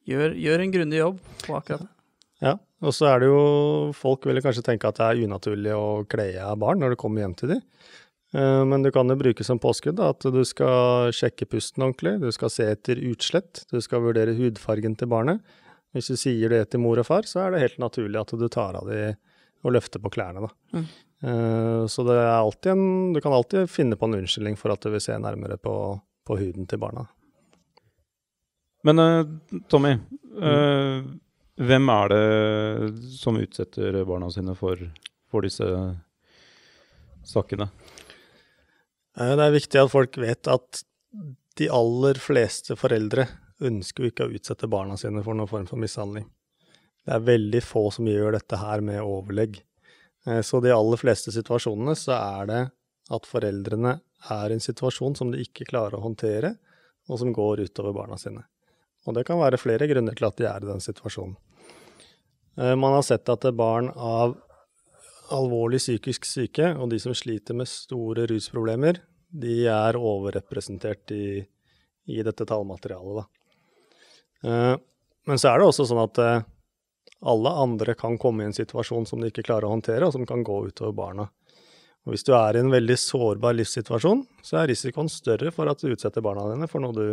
gjør, 0.09 0.37
gjør 0.37 0.62
en 0.62 0.75
grundig 0.75 1.01
jobb 1.01 1.20
på 1.47 1.57
akkurat 1.57 1.87
det. 1.87 1.93
Ja, 2.44 2.59
og 2.85 2.92
så 2.92 3.09
er 3.09 3.22
det 3.22 3.28
jo 3.30 3.42
Folk 3.96 4.26
vil 4.28 4.42
kanskje 4.44 4.64
tenke 4.66 4.90
at 4.90 4.98
det 5.00 5.07
er 5.07 5.22
unaturlig 5.24 5.72
å 5.72 6.04
kle 6.11 6.28
av 6.44 6.59
barn 6.61 6.83
når 6.83 6.94
du 6.94 7.00
kommer 7.00 7.24
hjem 7.24 7.37
til 7.40 7.54
dem. 7.54 7.62
Eh, 8.37 8.62
Men 8.68 8.85
du 8.85 8.90
kan 8.92 9.09
jo 9.09 9.16
bruke 9.20 9.46
som 9.46 9.61
påskudd 9.62 9.96
da, 10.00 10.11
at 10.12 10.26
du 10.35 10.42
skal 10.44 11.12
sjekke 11.14 11.48
pusten 11.48 11.87
ordentlig, 11.87 12.18
du 12.20 12.30
skal 12.35 12.52
se 12.52 12.66
etter 12.74 13.00
utslett, 13.11 13.64
du 13.70 13.80
skal 13.85 14.04
vurdere 14.04 14.37
hudfargen 14.37 14.98
til 15.00 15.09
barnet. 15.09 15.40
Hvis 15.94 16.11
du 16.11 16.18
sier 16.18 16.50
det 16.50 16.64
til 16.72 16.83
mor 16.83 16.98
og 16.98 17.07
far, 17.07 17.22
så 17.30 17.44
er 17.44 17.54
det 17.54 17.62
helt 17.62 17.80
naturlig 17.83 18.18
at 18.20 18.35
du 18.35 18.48
tar 18.50 18.74
av 18.80 18.88
dem 18.90 19.14
og 19.64 19.72
løfter 19.76 20.02
på 20.02 20.11
klærne. 20.12 20.44
Da. 20.44 20.78
Mm. 20.78 20.87
Eh, 21.24 21.83
Så 21.88 22.04
det 22.04 22.18
er 22.18 22.35
alltid 22.35 22.72
en, 22.74 23.12
du 23.14 23.20
kan 23.24 23.33
alltid 23.33 23.70
finne 23.70 23.96
på 23.96 24.11
en 24.11 24.18
unnskyldning 24.18 24.59
for 24.61 24.74
at 24.74 24.83
du 24.83 24.90
vil 24.92 25.00
se 25.00 25.16
nærmere 25.16 25.57
på, 25.57 25.74
på 26.26 26.37
huden 26.40 26.66
til 26.68 26.83
barna. 26.83 27.07
Men 28.85 28.98
eh, 29.00 29.61
Tommy, 29.72 29.94
eh, 30.42 31.07
hvem 31.61 31.90
er 31.93 32.09
det 32.11 33.14
som 33.14 33.37
utsetter 33.38 34.01
barna 34.09 34.31
sine 34.35 34.57
for, 34.59 34.81
for 35.31 35.47
disse 35.47 35.67
sakene? 37.25 37.69
Eh, 39.19 39.35
Det 39.37 39.45
er 39.47 39.55
viktig 39.55 39.83
at 39.83 39.93
folk 39.93 40.19
vet 40.19 40.51
at 40.51 40.85
de 41.55 41.69
aller 41.71 42.19
fleste 42.19 42.75
foreldre 42.77 43.29
ønsker 43.62 44.05
jo 44.05 44.11
ikke 44.11 44.27
å 44.27 44.35
utsette 44.35 44.71
barna 44.71 44.97
sine 44.99 45.23
for 45.23 45.38
noen 45.38 45.51
form 45.51 45.69
for 45.71 45.79
mishandling. 45.79 46.27
Det 47.05 47.14
er 47.14 47.27
veldig 47.29 47.61
få 47.62 47.90
som 47.95 48.09
gjør 48.09 48.35
dette 48.38 48.59
her 48.59 48.83
med 48.83 49.03
overlegg. 49.05 49.61
Eh, 50.27 50.40
Så 50.43 50.61
de 50.61 50.73
aller 50.75 50.97
fleste 50.97 51.31
situasjonene 51.31 51.95
så 51.95 52.17
er 52.19 52.47
det 52.51 52.62
at 53.12 53.27
foreldrene 53.29 54.01
er 54.33 54.51
i 54.51 54.57
en 54.57 54.61
situasjon 54.64 55.14
som 55.17 55.31
de 55.31 55.43
ikke 55.45 55.69
klarer 55.69 55.99
å 55.99 56.03
håndtere, 56.07 56.57
og 57.09 57.19
som 57.21 57.33
går 57.37 57.61
utover 57.69 57.93
barna 57.93 58.17
sine. 58.17 58.47
Og 59.05 59.17
det 59.17 59.27
kan 59.29 59.40
være 59.40 59.61
flere 59.61 59.88
grunner 59.90 60.17
til 60.17 60.29
at 60.29 60.38
de 60.40 60.47
er 60.49 60.64
i 60.64 60.71
den 60.71 60.81
situasjonen. 60.85 61.37
Eh, 62.59 62.75
Man 62.77 62.97
har 62.97 63.03
sett 63.03 63.29
at 63.29 63.47
barn 63.57 63.90
av 63.95 64.37
alvorlig 65.35 65.81
psykisk 65.81 66.27
syke, 66.29 66.75
og 66.77 66.90
de 66.93 66.99
som 67.01 67.14
sliter 67.17 67.57
med 67.57 67.69
store 67.69 68.27
rusproblemer, 68.31 69.01
de 69.35 69.64
er 69.67 69.97
overrepresentert 69.99 71.11
i, 71.17 71.45
i 72.07 72.23
dette 72.23 72.47
tallmaterialet. 72.47 73.23
Da. 73.23 73.25
Eh, 74.49 74.75
Men 75.27 75.40
så 75.40 75.49
er 75.55 75.59
det 75.59 75.69
også 75.71 75.87
sånn 75.88 76.03
at 76.05 76.19
eh, 76.21 76.43
alle 77.25 77.51
andre 77.64 77.95
kan 77.97 78.19
komme 78.21 78.45
i 78.45 78.47
en 78.51 78.57
situasjon 78.57 79.07
som 79.09 79.21
de 79.21 79.31
ikke 79.33 79.47
klarer 79.47 79.64
å 79.69 79.73
håndtere, 79.73 80.05
og 80.05 80.12
som 80.12 80.27
kan 80.29 80.45
gå 80.45 80.67
utover 80.69 80.93
barna. 80.93 81.29
Og 82.05 82.12
Hvis 82.12 82.27
du 82.27 82.35
er 82.37 82.57
i 82.57 82.61
en 82.61 82.69
veldig 82.73 82.97
sårbar 83.01 83.57
livssituasjon, 83.57 84.27
så 84.45 84.61
er 84.61 84.69
risikoen 84.69 85.09
større 85.09 85.51
for 85.57 85.71
at 85.71 85.81
du 85.81 85.88
utsetter 85.88 86.21
barna 86.25 86.51
dine 86.53 86.69
for 86.69 86.85
noe 86.85 86.93
du 86.93 87.07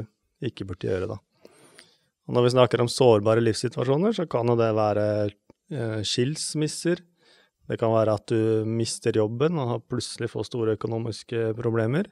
ikke 0.44 0.68
burde 0.68 0.90
gjøre. 0.90 1.08
da. 1.08 1.18
Og 2.28 2.36
Når 2.36 2.44
vi 2.46 2.54
snakker 2.56 2.82
om 2.84 2.92
sårbare 2.92 3.44
livssituasjoner, 3.44 4.14
så 4.14 4.28
kan 4.30 4.48
jo 4.48 4.56
det 4.60 4.72
være 4.78 5.06
eh, 5.28 6.02
skilsmisser, 6.06 7.02
det 7.72 7.78
kan 7.80 7.94
være 7.94 8.18
at 8.18 8.28
du 8.28 8.66
mister 8.68 9.16
jobben 9.16 9.60
og 9.62 9.86
plutselig 9.88 10.28
får 10.34 10.50
store 10.50 10.76
økonomiske 10.76 11.54
problemer. 11.56 12.10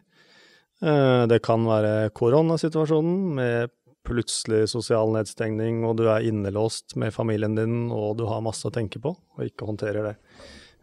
Eh, 0.81 1.25
Det 1.27 1.41
kan 1.43 1.65
være 1.67 2.11
koronasituasjonen 2.15 3.35
med 3.35 3.73
plutselig 4.07 4.69
sosial 4.71 5.11
nedstengning, 5.11 5.83
og 5.83 5.97
du 5.99 6.05
er 6.07 6.23
innelåst 6.23 6.95
med 6.95 7.13
familien 7.13 7.57
din 7.57 7.91
og 7.91 8.17
du 8.17 8.25
har 8.29 8.41
masse 8.41 8.63
å 8.65 8.73
tenke 8.73 9.01
på 9.03 9.11
og 9.11 9.43
ikke 9.43 9.67
håndterer 9.67 10.11
det. 10.11 10.15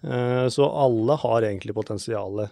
Eh, 0.04 0.48
Så 0.52 0.68
alle 0.68 1.16
har 1.16 1.42
egentlig 1.42 1.74
potensialet. 1.74 2.50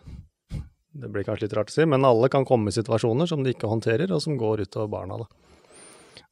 Det 0.95 1.11
blir 1.11 1.25
kanskje 1.25 1.49
litt 1.49 1.57
rart 1.59 1.69
å 1.69 1.75
si, 1.75 1.85
men 1.85 2.05
alle 2.05 2.29
kan 2.31 2.47
komme 2.47 2.71
i 2.71 2.73
situasjoner 2.73 3.27
som 3.27 3.43
de 3.43 3.53
ikke 3.53 3.69
håndterer, 3.69 4.11
og 4.15 4.23
som 4.23 4.39
går 4.39 4.63
utover 4.63 4.89
barna. 4.89 5.19
Da. 5.19 5.27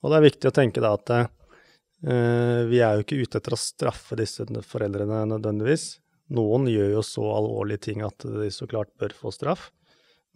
Og 0.03 0.11
det 0.11 0.19
er 0.19 0.27
viktig 0.27 0.51
å 0.51 0.55
tenke 0.55 0.83
da 0.83 0.95
at 0.97 1.13
eh, 1.15 2.63
vi 2.69 2.83
er 2.83 2.99
jo 2.99 3.05
ikke 3.05 3.21
ute 3.23 3.39
etter 3.39 3.55
å 3.55 3.61
straffe 3.61 4.19
disse 4.19 4.47
foreldrene 4.67 5.25
nødvendigvis. 5.31 5.87
Noen 6.35 6.67
gjør 6.71 6.97
jo 6.97 7.05
så 7.07 7.25
alvorlige 7.37 7.87
ting 7.89 8.03
at 8.07 8.25
de 8.25 8.49
så 8.55 8.67
klart 8.71 8.93
bør 9.01 9.15
få 9.15 9.33
straff, 9.35 9.71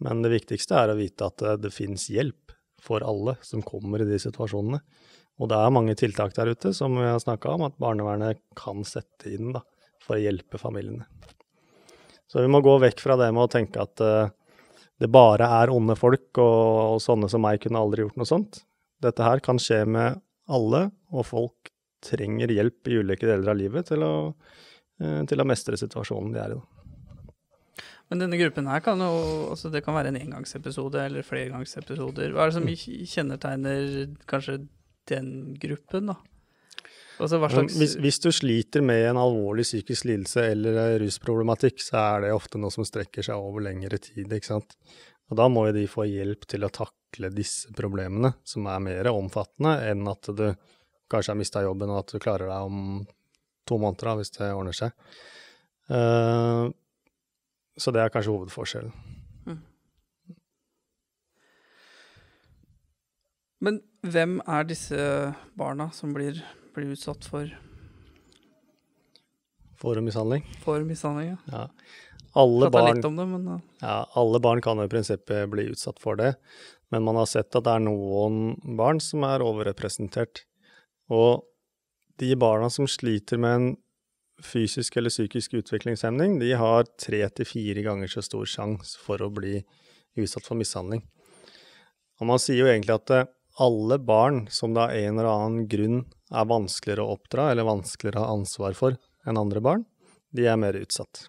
men 0.03 0.21
det 0.21 0.33
viktigste 0.35 0.77
er 0.77 0.93
å 0.93 0.99
vite 0.99 1.25
at 1.25 1.41
det, 1.41 1.55
det 1.65 1.73
finnes 1.73 2.05
hjelp 2.13 2.53
for 2.83 3.03
alle 3.03 3.35
som 3.41 3.63
kommer 3.65 4.03
i 4.03 4.07
de 4.07 4.19
situasjonene. 4.21 4.79
Og 5.37 5.49
det 5.51 5.57
er 5.57 5.73
mange 5.73 5.95
tiltak 5.97 6.33
der 6.37 6.53
ute, 6.53 6.73
som 6.73 6.95
vi 6.97 7.05
har 7.05 7.19
snakka 7.21 7.55
om, 7.57 7.65
at 7.67 7.77
barnevernet 7.81 8.39
kan 8.57 8.85
sette 8.87 9.29
inn 9.33 9.51
da, 9.53 9.63
for 10.05 10.17
å 10.17 10.21
hjelpe 10.21 10.61
familiene. 10.61 11.05
Så 12.27 12.41
vi 12.41 12.49
må 12.51 12.61
gå 12.65 12.73
vekk 12.81 13.01
fra 13.03 13.17
det 13.19 13.29
med 13.31 13.45
å 13.45 13.51
tenke 13.51 13.83
at 13.83 14.01
uh, 14.03 14.29
det 14.99 15.09
bare 15.13 15.47
er 15.61 15.71
onde 15.73 15.95
folk, 15.97 16.29
og, 16.41 16.97
og 16.97 17.03
sånne 17.03 17.29
som 17.31 17.43
meg 17.45 17.61
kunne 17.63 17.81
aldri 17.81 18.05
gjort 18.05 18.17
noe 18.19 18.29
sånt. 18.29 18.63
Dette 19.03 19.25
her 19.25 19.41
kan 19.45 19.59
skje 19.61 19.83
med 19.89 20.21
alle, 20.49 20.87
og 21.13 21.27
folk 21.27 21.71
trenger 22.03 22.51
hjelp 22.53 22.89
i 22.89 22.97
ulike 23.01 23.27
deler 23.27 23.51
av 23.51 23.59
livet 23.59 23.89
til 23.89 24.05
å, 24.05 24.15
eh, 25.01 25.21
til 25.29 25.41
å 25.41 25.47
mestre 25.47 25.77
situasjonen 25.79 26.33
de 26.33 26.41
er 26.43 26.55
i. 26.55 26.61
Men 28.07 28.23
denne 28.23 28.39
gruppen 28.39 28.69
her 28.71 28.79
kan 28.79 29.01
jo 29.03 29.49
altså 29.51 29.69
Det 29.69 29.81
kan 29.83 29.97
være 29.97 30.13
en 30.13 30.19
engangsepisode 30.21 30.95
eller 30.95 31.25
flergangsepisoder. 31.27 32.31
Hva 32.31 32.45
er 32.45 32.53
det 32.53 32.55
som 32.55 32.69
kjennetegner 33.11 34.15
kanskje 34.29 34.61
den 35.11 35.57
gruppen, 35.59 36.13
da? 36.13 36.15
Altså 37.17 37.39
slags 37.41 37.75
Hvis, 37.75 37.95
hvis 37.97 38.19
du 38.21 38.29
sliter 38.31 38.83
med 38.85 39.09
en 39.09 39.19
alvorlig 39.19 39.65
psykisk 39.65 40.05
lidelse 40.05 40.43
eller 40.53 40.99
rusproblematikk, 41.01 41.81
så 41.81 41.97
er 42.03 42.27
det 42.27 42.35
ofte 42.35 42.61
noe 42.61 42.71
som 42.73 42.85
strekker 42.85 43.25
seg 43.25 43.41
over 43.41 43.65
lengre 43.65 43.97
tid, 43.97 44.29
ikke 44.29 44.53
sant. 44.53 44.77
Og 45.27 45.39
da 45.39 45.47
må 45.51 45.65
jo 45.67 45.75
de 45.79 45.87
få 45.89 46.05
hjelp 46.07 46.45
til 46.47 46.63
å 46.63 46.71
takle 46.71 46.93
disse 47.33 47.71
problemene, 47.73 48.33
som 48.43 48.67
er 48.67 48.79
mer 48.83 49.09
omfattende 49.11 49.77
enn 49.89 50.07
at 50.11 50.27
du 50.35 50.47
kanskje 51.09 51.31
har 51.31 51.39
mista 51.39 51.63
jobben 51.63 51.89
og 51.89 52.01
at 52.03 52.13
du 52.13 52.19
klarer 52.19 52.49
deg 52.51 52.67
om 52.67 53.05
to 53.67 53.77
måneder, 53.79 54.09
da, 54.11 54.15
hvis 54.19 54.33
det 54.35 54.49
ordner 54.53 54.75
seg. 54.75 54.91
Eh, 55.89 56.65
så 57.77 57.93
det 57.93 58.01
er 58.03 58.11
kanskje 58.13 58.33
hovedforskjellen. 58.33 58.95
Men 63.63 63.79
hvem 64.05 64.37
er 64.45 64.67
disse 64.69 64.97
barna 65.57 65.89
som 65.95 66.11
blir, 66.13 66.43
blir 66.75 66.93
utsatt 66.93 67.25
for, 67.25 67.49
For 69.77 69.97
mishandling? 70.01 70.43
for 70.61 70.81
mishandling? 70.85 71.33
Ja. 71.33 71.39
Ja. 71.53 71.63
Alle 72.37 72.69
barn 72.69 73.01
det, 73.01 73.25
men 73.25 73.61
Ja, 73.81 74.05
alle 74.13 74.39
barn 74.39 74.61
kan 74.61 74.77
jo 74.77 74.85
i 74.85 74.91
prinsippet 74.91 75.49
bli 75.49 75.71
utsatt 75.71 75.97
for 76.01 76.17
det, 76.19 76.35
men 76.91 77.03
man 77.03 77.19
har 77.19 77.27
sett 77.29 77.55
at 77.55 77.65
det 77.65 77.73
er 77.73 77.83
noen 77.83 78.55
barn 78.79 79.01
som 79.03 79.25
er 79.27 79.43
overrepresentert. 79.43 80.45
Og 81.11 81.43
de 82.21 82.31
barna 82.39 82.69
som 82.73 82.87
sliter 82.89 83.39
med 83.41 83.55
en 83.57 83.67
fysisk 84.43 84.97
eller 84.97 85.11
psykisk 85.11 85.57
utviklingshemning, 85.59 86.37
de 86.39 86.53
har 86.57 86.87
tre 87.01 87.23
til 87.29 87.49
fire 87.49 87.83
ganger 87.85 88.11
så 88.11 88.23
stor 88.25 88.45
sjanse 88.49 88.99
for 89.01 89.21
å 89.23 89.31
bli 89.33 89.59
utsatt 90.17 90.45
for 90.45 90.59
mishandling. 90.59 91.03
Og 92.21 92.29
man 92.29 92.41
sier 92.41 92.63
jo 92.63 92.69
egentlig 92.69 92.95
at 92.97 93.13
eh, 93.13 93.29
alle 93.61 93.97
barn 94.01 94.45
som 94.53 94.73
det 94.73 94.83
av 94.83 94.93
en 94.93 95.17
eller 95.17 95.29
annen 95.31 95.67
grunn 95.69 96.03
er 96.33 96.49
vanskeligere 96.49 97.05
å 97.05 97.17
oppdra, 97.17 97.51
eller 97.51 97.67
vanskeligere 97.67 98.21
å 98.21 98.25
ha 98.25 98.37
ansvar 98.37 98.77
for 98.77 98.97
enn 99.27 99.39
andre 99.39 99.61
barn, 99.63 99.85
de 100.33 100.45
er 100.49 100.59
mer 100.59 100.77
utsatt. 100.77 101.27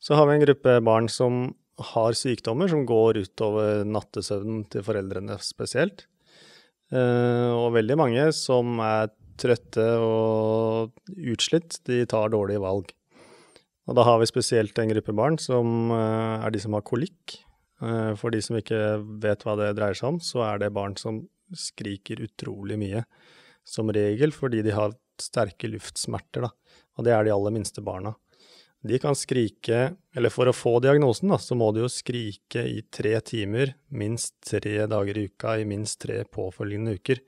Så 0.00 0.16
har 0.16 0.28
vi 0.28 0.38
en 0.38 0.44
gruppe 0.44 0.78
barn 0.84 1.10
som 1.12 1.50
har 1.92 2.16
sykdommer 2.16 2.70
som 2.70 2.86
går 2.88 3.22
utover 3.24 3.82
nattesøvnen 3.88 4.64
til 4.72 4.84
foreldrene 4.86 5.38
spesielt. 5.44 6.06
Eh, 6.90 7.50
og 7.54 7.74
veldig 7.76 7.96
mange 8.00 8.28
som 8.36 8.80
er 8.84 9.10
trøtte 9.40 9.86
og 10.04 10.96
utslitt, 11.32 11.78
de 11.88 12.02
tar 12.10 12.32
dårlige 12.34 12.62
valg. 12.62 12.90
Og 13.88 13.96
da 13.96 14.04
har 14.06 14.20
vi 14.20 14.28
spesielt 14.28 14.76
en 14.78 14.90
gruppe 14.92 15.14
barn 15.16 15.38
som 15.40 15.92
eh, 15.94 16.44
er 16.44 16.52
de 16.54 16.62
som 16.62 16.76
har 16.76 16.86
kolikk. 16.86 17.38
Eh, 17.80 18.12
for 18.20 18.34
de 18.34 18.42
som 18.44 18.58
ikke 18.58 19.00
vet 19.22 19.46
hva 19.46 19.56
det 19.58 19.74
dreier 19.78 19.96
seg 19.98 20.14
om, 20.14 20.20
så 20.22 20.44
er 20.46 20.62
det 20.62 20.74
barn 20.76 20.96
som 21.00 21.24
skriker 21.56 22.22
utrolig 22.26 22.78
mye. 22.80 23.04
Som 23.66 23.92
regel 23.94 24.34
fordi 24.34 24.62
de 24.66 24.74
har 24.74 24.94
sterke 25.20 25.68
luftsmerter, 25.68 26.46
da. 26.46 26.50
Og 26.98 27.06
det 27.06 27.14
er 27.14 27.26
de 27.26 27.32
aller 27.34 27.54
minste 27.54 27.82
barna. 27.84 28.14
De 28.86 28.96
kan 28.98 29.12
skrike, 29.18 29.90
eller 30.16 30.32
for 30.32 30.48
å 30.48 30.54
få 30.56 30.78
diagnosen, 30.80 31.28
da, 31.28 31.36
så 31.42 31.56
må 31.58 31.68
de 31.76 31.82
jo 31.82 31.90
skrike 31.92 32.62
i 32.64 32.80
tre 32.88 33.18
timer, 33.20 33.74
minst 33.92 34.38
tre 34.48 34.86
dager 34.88 35.18
i 35.20 35.26
uka, 35.28 35.58
i 35.60 35.66
minst 35.68 35.98
tre 36.00 36.22
påfølgende 36.24 36.94
uker. 36.96 37.20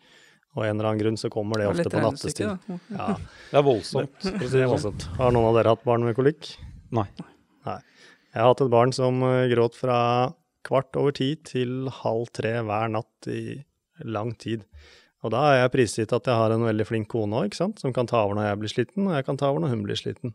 Og 0.54 0.62
av 0.62 0.68
en 0.70 0.76
eller 0.78 0.88
annen 0.90 1.02
grunn 1.02 1.18
så 1.20 1.28
kommer 1.32 1.60
det 1.60 1.68
ofte 1.68 1.88
på 1.92 2.00
nattestid. 2.00 2.48
Ja, 2.92 3.10
Det 3.50 3.58
er 3.60 3.66
voldsomt. 3.66 4.16
det 4.24 4.32
det 4.38 4.48
er 4.48 4.48
sånn. 4.64 4.72
voldsomt. 4.72 5.06
Har 5.20 5.32
noen 5.36 5.48
av 5.50 5.58
dere 5.60 5.74
hatt 5.74 5.84
barn 5.84 6.04
med 6.04 6.16
kolikk? 6.16 6.54
Nei. 6.92 7.06
Jeg 8.32 8.40
har 8.40 8.48
hatt 8.48 8.62
et 8.64 8.72
barn 8.72 8.92
som 8.96 9.20
eh, 9.28 9.46
gråt 9.52 9.74
fra 9.76 9.96
kvart 10.64 10.96
over 10.96 11.12
ti 11.12 11.34
til 11.44 11.90
halv 12.00 12.30
tre 12.32 12.54
hver 12.64 12.88
natt 12.88 13.28
i 13.28 13.58
lang 14.08 14.32
tid. 14.40 14.62
Og 15.22 15.34
da 15.34 15.42
er 15.50 15.58
jeg 15.60 15.72
prisgitt 15.74 16.14
at 16.16 16.26
jeg 16.30 16.38
har 16.40 16.54
en 16.54 16.64
veldig 16.64 16.86
flink 16.88 17.10
kone 17.12 17.42
òg, 17.44 17.52
som 17.54 17.92
kan 17.92 18.08
ta 18.08 18.22
over 18.24 18.38
når 18.38 18.48
jeg 18.48 18.60
blir 18.62 18.72
sliten, 18.72 19.04
og 19.10 19.18
jeg 19.18 19.26
kan 19.28 19.36
ta 19.36 19.50
over 19.52 19.60
når 19.66 19.74
hun 19.74 19.82
blir 19.84 20.00
sliten. 20.00 20.32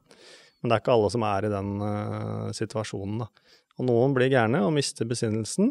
Men 0.67 0.73
det 0.73 0.81
er 0.81 0.81
ikke 0.83 0.95
alle 0.97 1.09
som 1.13 1.23
er 1.23 1.45
i 1.47 1.51
den 1.53 1.67
uh, 1.79 2.47
situasjonen, 2.51 3.21
da. 3.23 3.53
Og 3.79 3.87
noen 3.87 4.11
blir 4.17 4.27
gærne 4.33 4.59
og 4.65 4.73
mister 4.75 5.07
besinnelsen, 5.07 5.69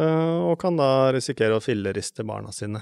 uh, 0.00 0.48
og 0.48 0.54
kan 0.62 0.78
da 0.80 1.10
risikere 1.12 1.58
å 1.58 1.60
filleriste 1.60 2.24
barna 2.24 2.54
sine. 2.56 2.80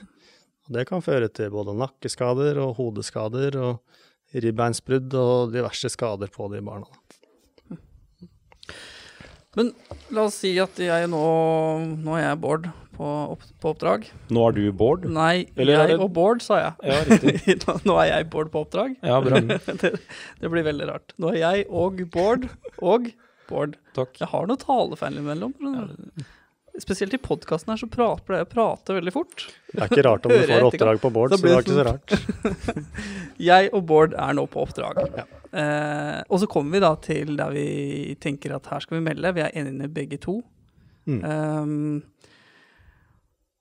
Og 0.68 0.77
det 0.77 0.87
kan 0.87 1.03
føre 1.03 1.27
til 1.35 1.51
både 1.51 1.75
nakkeskader 1.75 2.62
og 2.62 2.77
hodeskader 2.79 3.59
og 3.59 4.38
ribbeinsbrudd 4.47 5.18
og 5.18 5.51
diverse 5.57 5.90
skader 5.90 6.31
på 6.31 6.47
de 6.55 6.62
barna. 6.62 6.87
Men 9.59 9.73
la 10.14 10.25
oss 10.29 10.40
si 10.43 10.55
at 10.62 10.79
jeg 10.83 11.09
nå 11.12 11.21
Nå 12.03 12.17
er 12.19 12.25
jeg 12.29 12.40
Bård 12.43 12.69
på, 12.95 13.07
opp, 13.35 13.43
på 13.62 13.73
oppdrag. 13.73 14.05
Nå 14.31 14.45
er 14.49 14.55
du 14.55 14.62
Bård? 14.79 15.07
Nei, 15.11 15.47
Eller 15.59 15.75
er 15.81 15.88
jeg 15.88 15.97
det- 15.97 16.05
og 16.05 16.12
Bård, 16.14 16.43
sa 16.45 16.61
jeg. 16.61 16.75
Ja, 16.87 17.01
nå, 17.88 17.97
er 17.99 18.11
jeg 18.12 18.29
Bård 18.31 18.53
på 18.55 18.62
oppdrag. 18.62 18.95
Ja, 19.03 19.17
bra. 19.25 19.40
det, 19.83 19.90
det 20.40 20.51
blir 20.53 20.67
veldig 20.67 20.87
rart. 20.93 21.14
Nå 21.19 21.33
er 21.35 21.40
jeg 21.43 21.67
og 21.71 21.99
Bård 22.14 22.47
og 22.79 23.11
Bård. 23.51 23.75
Takk. 23.99 24.14
Jeg 24.23 24.31
har 24.31 24.47
noe 24.47 24.61
talefeil 24.62 25.19
imellom. 25.21 25.53
Spesielt 26.83 27.14
i 27.14 27.21
podkasten 27.23 27.71
her 27.75 27.79
så 27.83 27.87
prater 27.90 28.38
jeg 28.40 28.49
prater 28.51 28.97
veldig 28.99 29.12
fort. 29.14 29.45
Det 29.71 29.83
er 29.83 29.90
ikke 29.93 30.07
rart 30.07 30.25
om 30.27 30.33
du 30.35 30.47
får 30.49 30.64
oppdrag 30.71 31.03
på 31.03 31.11
Bård, 31.14 31.35
så 31.35 31.43
det 31.43 31.53
er 31.53 31.67
ikke 31.67 31.77
så 31.77 31.85
rart. 31.90 32.14
Jeg 33.51 33.71
og 33.75 33.85
Bård 33.90 34.14
er 34.19 34.35
nå 34.38 34.47
på 34.51 34.62
oppdrag. 34.64 34.99
Eh, 35.55 36.21
og 36.27 36.40
så 36.43 36.49
kommer 36.51 36.75
vi 36.75 36.83
da 36.83 36.90
til 37.03 37.37
der 37.38 37.55
vi 37.55 38.17
tenker 38.23 38.57
at 38.57 38.67
her 38.73 38.83
skal 38.83 38.99
vi 38.99 39.05
melde. 39.07 39.35
Vi 39.37 39.45
er 39.45 39.55
enige 39.61 39.93
begge 39.95 40.19
to. 40.23 40.40
Mm. 41.07 41.21
Um, 41.21 42.03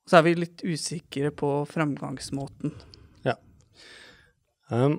så 0.07 0.19
er 0.19 0.25
vi 0.25 0.35
litt 0.39 0.63
usikre 0.63 1.31
på 1.35 1.55
fremgangsmåten. 1.69 2.75
Um, 4.71 4.95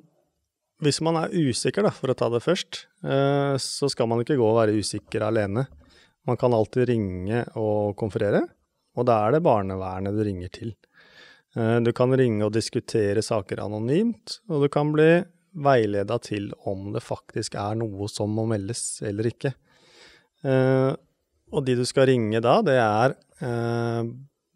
hvis 0.85 1.01
man 1.03 1.17
er 1.19 1.33
usikker, 1.33 1.87
da, 1.87 1.91
for 1.91 2.13
å 2.13 2.15
ta 2.19 2.29
det 2.31 2.43
først, 2.45 2.85
uh, 3.03 3.57
så 3.59 3.89
skal 3.91 4.07
man 4.11 4.21
ikke 4.23 4.37
gå 4.39 4.45
og 4.45 4.59
være 4.61 4.77
usikker 4.77 5.25
alene. 5.27 5.65
Man 6.29 6.39
kan 6.39 6.55
alltid 6.55 6.89
ringe 6.93 7.41
og 7.59 7.97
konferere, 7.99 8.45
og 8.95 9.09
da 9.09 9.19
er 9.25 9.35
det 9.35 9.45
barnevernet 9.45 10.15
du 10.15 10.23
ringer 10.25 10.53
til. 10.55 10.71
Eh, 11.55 11.77
du 11.85 11.91
kan 11.93 12.15
ringe 12.17 12.47
og 12.47 12.55
diskutere 12.55 13.23
saker 13.23 13.61
anonymt, 13.61 14.39
og 14.49 14.65
du 14.65 14.69
kan 14.73 14.93
bli 14.95 15.09
veileda 15.55 16.19
til 16.23 16.51
om 16.69 16.91
det 16.95 17.03
faktisk 17.05 17.57
er 17.61 17.79
noe 17.79 18.09
som 18.11 18.33
må 18.35 18.47
meldes 18.51 19.03
eller 19.07 19.31
ikke. 19.31 19.55
Eh, 20.45 20.91
og 21.55 21.67
de 21.67 21.77
du 21.79 21.85
skal 21.87 22.09
ringe 22.11 22.41
da, 22.43 22.59
det 22.67 22.77
er 22.81 23.15
eh, 23.45 24.03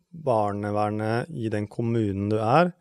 barnevernet 0.08 1.30
i 1.30 1.50
den 1.52 1.68
kommunen 1.70 2.30
du 2.32 2.38
er, 2.42 2.72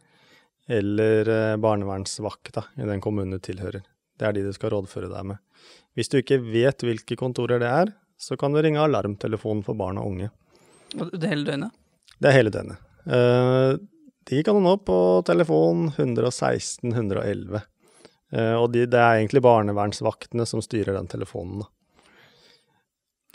eller 0.68 1.30
eh, 1.32 1.60
barnevernsvakta 1.62 2.66
i 2.82 2.88
den 2.90 3.04
kommunen 3.04 3.38
du 3.38 3.44
tilhører. 3.44 3.86
Det 4.18 4.28
er 4.28 4.34
de 4.34 4.48
du 4.48 4.54
skal 4.56 4.74
rådføre 4.74 5.12
deg 5.12 5.30
med. 5.34 5.42
Hvis 5.98 6.10
du 6.12 6.20
ikke 6.20 6.40
vet 6.42 6.84
hvilke 6.86 7.18
kontorer 7.20 7.62
det 7.62 7.70
er, 7.70 7.94
så 8.18 8.38
kan 8.40 8.54
du 8.54 8.62
ringe 8.62 8.82
alarmtelefonen 8.82 9.64
for 9.66 9.78
barn 9.78 10.00
og 10.02 10.10
unge. 10.10 10.32
Det 11.14 11.30
hele 11.30 11.46
døgnet. 11.46 11.76
Det 12.18 12.30
er 12.30 12.38
hele 12.40 12.54
døgnet. 12.54 12.82
Eh, 13.06 13.78
de 14.28 14.44
kan 14.44 14.58
du 14.58 14.64
nå 14.64 14.74
på 14.84 14.98
telefon 15.28 15.88
116 15.94 16.92
111. 16.92 17.62
Eh, 18.32 18.54
og 18.58 18.72
de, 18.74 18.86
det 18.90 19.00
er 19.00 19.22
egentlig 19.22 19.44
barnevernsvaktene 19.46 20.46
som 20.50 20.64
styrer 20.64 20.98
den 20.98 21.10
telefonen. 21.12 21.64
Da. 21.64 21.72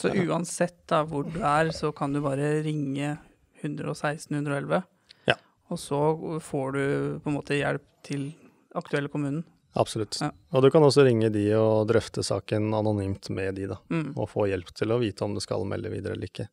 Så 0.03 0.13
uansett 0.27 0.81
da 0.91 1.03
hvor 1.07 1.29
du 1.29 1.39
er, 1.39 1.71
så 1.75 1.93
kan 1.95 2.15
du 2.15 2.21
bare 2.25 2.59
ringe 2.65 3.17
116 3.63 4.35
111. 4.35 4.83
Ja. 5.31 5.37
Og 5.71 5.81
så 5.81 6.01
får 6.43 6.73
du 6.77 6.85
på 7.23 7.31
en 7.31 7.39
måte 7.39 7.59
hjelp 7.59 7.85
til 8.07 8.33
aktuelle 8.75 9.13
kommunen. 9.13 9.45
Absolutt. 9.79 10.19
Ja. 10.21 10.29
Og 10.53 10.65
du 10.65 10.69
kan 10.73 10.85
også 10.85 11.05
ringe 11.07 11.31
de 11.33 11.47
og 11.57 11.87
drøfte 11.89 12.25
saken 12.27 12.75
anonymt 12.77 13.31
med 13.33 13.57
de, 13.57 13.71
da. 13.71 13.79
Mm. 13.93 14.11
og 14.17 14.29
få 14.29 14.49
hjelp 14.51 14.75
til 14.77 14.93
å 14.93 14.99
vite 15.01 15.25
om 15.25 15.37
du 15.37 15.41
skal 15.41 15.65
melde 15.69 15.93
videre 15.93 16.17
eller 16.17 16.29
ikke. 16.29 16.49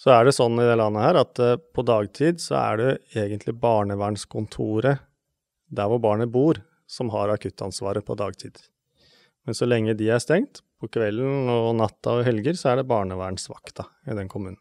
Så 0.00 0.14
er 0.14 0.24
det 0.24 0.32
sånn 0.32 0.56
i 0.58 0.64
det 0.64 0.78
landet 0.80 1.04
her 1.04 1.20
at 1.20 1.42
eh, 1.44 1.58
på 1.60 1.84
dagtid 1.86 2.40
så 2.42 2.56
er 2.56 2.80
det 2.80 2.90
egentlig 3.12 3.54
barnevernskontoret 3.60 5.04
der 5.70 5.90
hvor 5.92 6.00
barnet 6.02 6.32
bor, 6.32 6.58
som 6.90 7.12
har 7.14 7.30
akuttansvaret 7.30 8.06
på 8.06 8.16
dagtid. 8.18 8.58
Men 9.46 9.56
så 9.56 9.68
lenge 9.68 9.94
de 9.98 10.10
er 10.10 10.22
stengt, 10.22 10.64
på 10.80 10.88
kvelden 10.88 11.50
og 11.52 11.74
natta 11.76 12.16
og 12.18 12.26
helger, 12.26 12.56
så 12.56 12.72
er 12.72 12.80
det 12.80 12.88
barnevernsvakta 12.88 13.84
i 14.08 14.16
den 14.16 14.30
kommunen. 14.32 14.58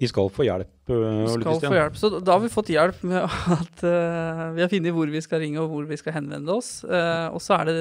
De 0.00 0.08
skal 0.08 0.30
få 0.32 0.46
hjelp. 0.46 0.88
øh, 0.88 1.26
Skal 1.28 1.58
få 1.60 1.74
hjelp. 1.76 1.96
Så 2.00 2.08
da 2.24 2.32
har 2.32 2.40
vi 2.40 2.48
fått 2.48 2.70
hjelp 2.72 3.02
med 3.04 3.20
at 3.20 3.82
uh, 3.84 4.46
vi 4.56 4.62
har 4.64 4.70
funnet 4.72 4.96
hvor 4.96 5.12
vi 5.12 5.20
skal 5.20 5.42
ringe 5.42 5.60
og 5.60 5.68
hvor 5.74 5.88
vi 5.90 5.98
skal 6.00 6.16
henvende 6.16 6.54
oss. 6.56 6.70
Uh, 6.88 7.28
og 7.34 7.42
så 7.44 7.58
er 7.58 7.68
det 7.68 7.74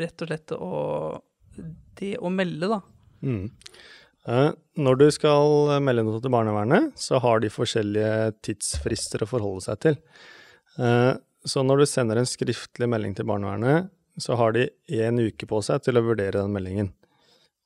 rett 0.00 0.24
og 0.24 0.30
slett 0.30 0.54
å, 0.56 0.70
det 2.00 2.14
å 2.16 2.32
melde, 2.32 2.70
da. 2.72 2.80
Mm. 3.20 3.44
Eh, 4.28 4.50
Når 4.78 4.98
du 5.00 5.06
skal 5.10 5.80
melde 5.82 6.04
noe 6.06 6.20
til 6.22 6.32
barnevernet, 6.32 6.92
så 7.00 7.18
har 7.22 7.40
de 7.40 7.50
forskjellige 7.50 8.34
tidsfrister 8.44 9.24
å 9.24 9.30
forholde 9.30 9.64
seg 9.64 9.80
til. 9.86 9.98
Eh, 10.78 11.14
Så 11.46 11.62
når 11.62 11.78
du 11.78 11.86
sender 11.86 12.18
en 12.18 12.26
skriftlig 12.26 12.88
melding 12.90 13.14
til 13.14 13.24
barnevernet, 13.24 13.90
så 14.18 14.36
har 14.36 14.52
de 14.52 14.68
én 14.90 15.16
uke 15.22 15.46
på 15.46 15.62
seg 15.62 15.80
til 15.82 15.96
å 15.96 16.02
vurdere 16.02 16.42
den 16.42 16.52
meldingen. 16.52 16.92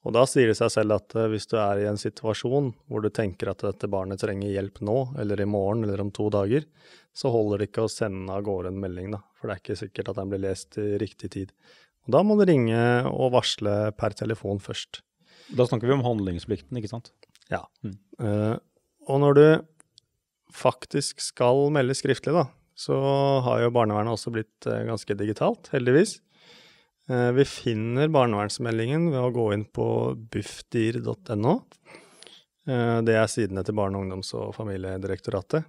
Og 0.05 0.13
da 0.13 0.25
sier 0.27 0.51
det 0.51 0.59
seg 0.59 0.71
selv 0.71 0.97
at 0.99 1.15
eh, 1.17 1.29
hvis 1.33 1.49
du 1.51 1.57
er 1.57 1.81
i 1.81 1.89
en 1.89 1.99
situasjon 1.99 2.73
hvor 2.87 3.03
du 3.03 3.09
tenker 3.11 3.51
at 3.51 3.65
dette 3.65 3.91
barnet 3.91 4.21
trenger 4.21 4.53
hjelp 4.53 4.83
nå, 4.85 4.99
eller 5.19 5.41
i 5.41 5.49
morgen, 5.49 5.85
eller 5.85 6.01
om 6.05 6.11
to 6.15 6.29
dager, 6.31 6.67
så 7.15 7.33
holder 7.33 7.59
det 7.59 7.71
ikke 7.71 7.87
å 7.87 7.93
sende 7.93 8.31
av 8.31 8.45
gårde 8.47 8.71
en 8.71 8.83
melding, 8.83 9.15
da. 9.17 9.23
For 9.39 9.49
det 9.49 9.55
er 9.55 9.63
ikke 9.63 9.81
sikkert 9.83 10.13
at 10.13 10.21
den 10.21 10.31
blir 10.31 10.45
lest 10.45 10.79
i 10.79 10.99
riktig 11.01 11.33
tid. 11.33 11.55
Og 12.07 12.15
da 12.15 12.23
må 12.27 12.37
du 12.39 12.45
ringe 12.47 12.83
og 13.09 13.33
varsle 13.35 13.93
per 13.97 14.15
telefon 14.19 14.63
først. 14.63 15.03
Da 15.57 15.67
snakker 15.69 15.91
vi 15.91 15.97
om 15.97 16.05
handlingsplikten, 16.07 16.79
ikke 16.81 16.91
sant? 16.91 17.13
Eh, 18.23 18.57
og 19.09 19.23
når 19.23 19.39
du 19.39 19.47
faktisk 20.53 21.23
skal 21.25 21.67
melde 21.75 21.97
skriftlig, 21.97 22.35
da, 22.37 22.47
så 22.79 22.97
har 23.45 23.63
jo 23.63 23.73
barnevernet 23.75 24.15
også 24.17 24.33
blitt 24.35 24.69
eh, 24.69 24.85
ganske 24.89 25.17
digitalt, 25.19 25.71
heldigvis. 25.75 26.19
Eh, 27.11 27.31
vi 27.37 27.45
finner 27.49 28.13
barnevernsmeldingen 28.13 29.11
ved 29.13 29.21
å 29.21 29.33
gå 29.35 29.49
inn 29.57 29.67
på 29.69 29.87
buffdir.no. 30.33 31.55
Eh, 32.69 32.99
det 33.07 33.17
er 33.19 33.31
sidene 33.31 33.65
til 33.67 33.77
Barne-, 33.79 34.03
ungdoms- 34.05 34.35
og 34.39 34.55
familiedirektoratet. 34.57 35.67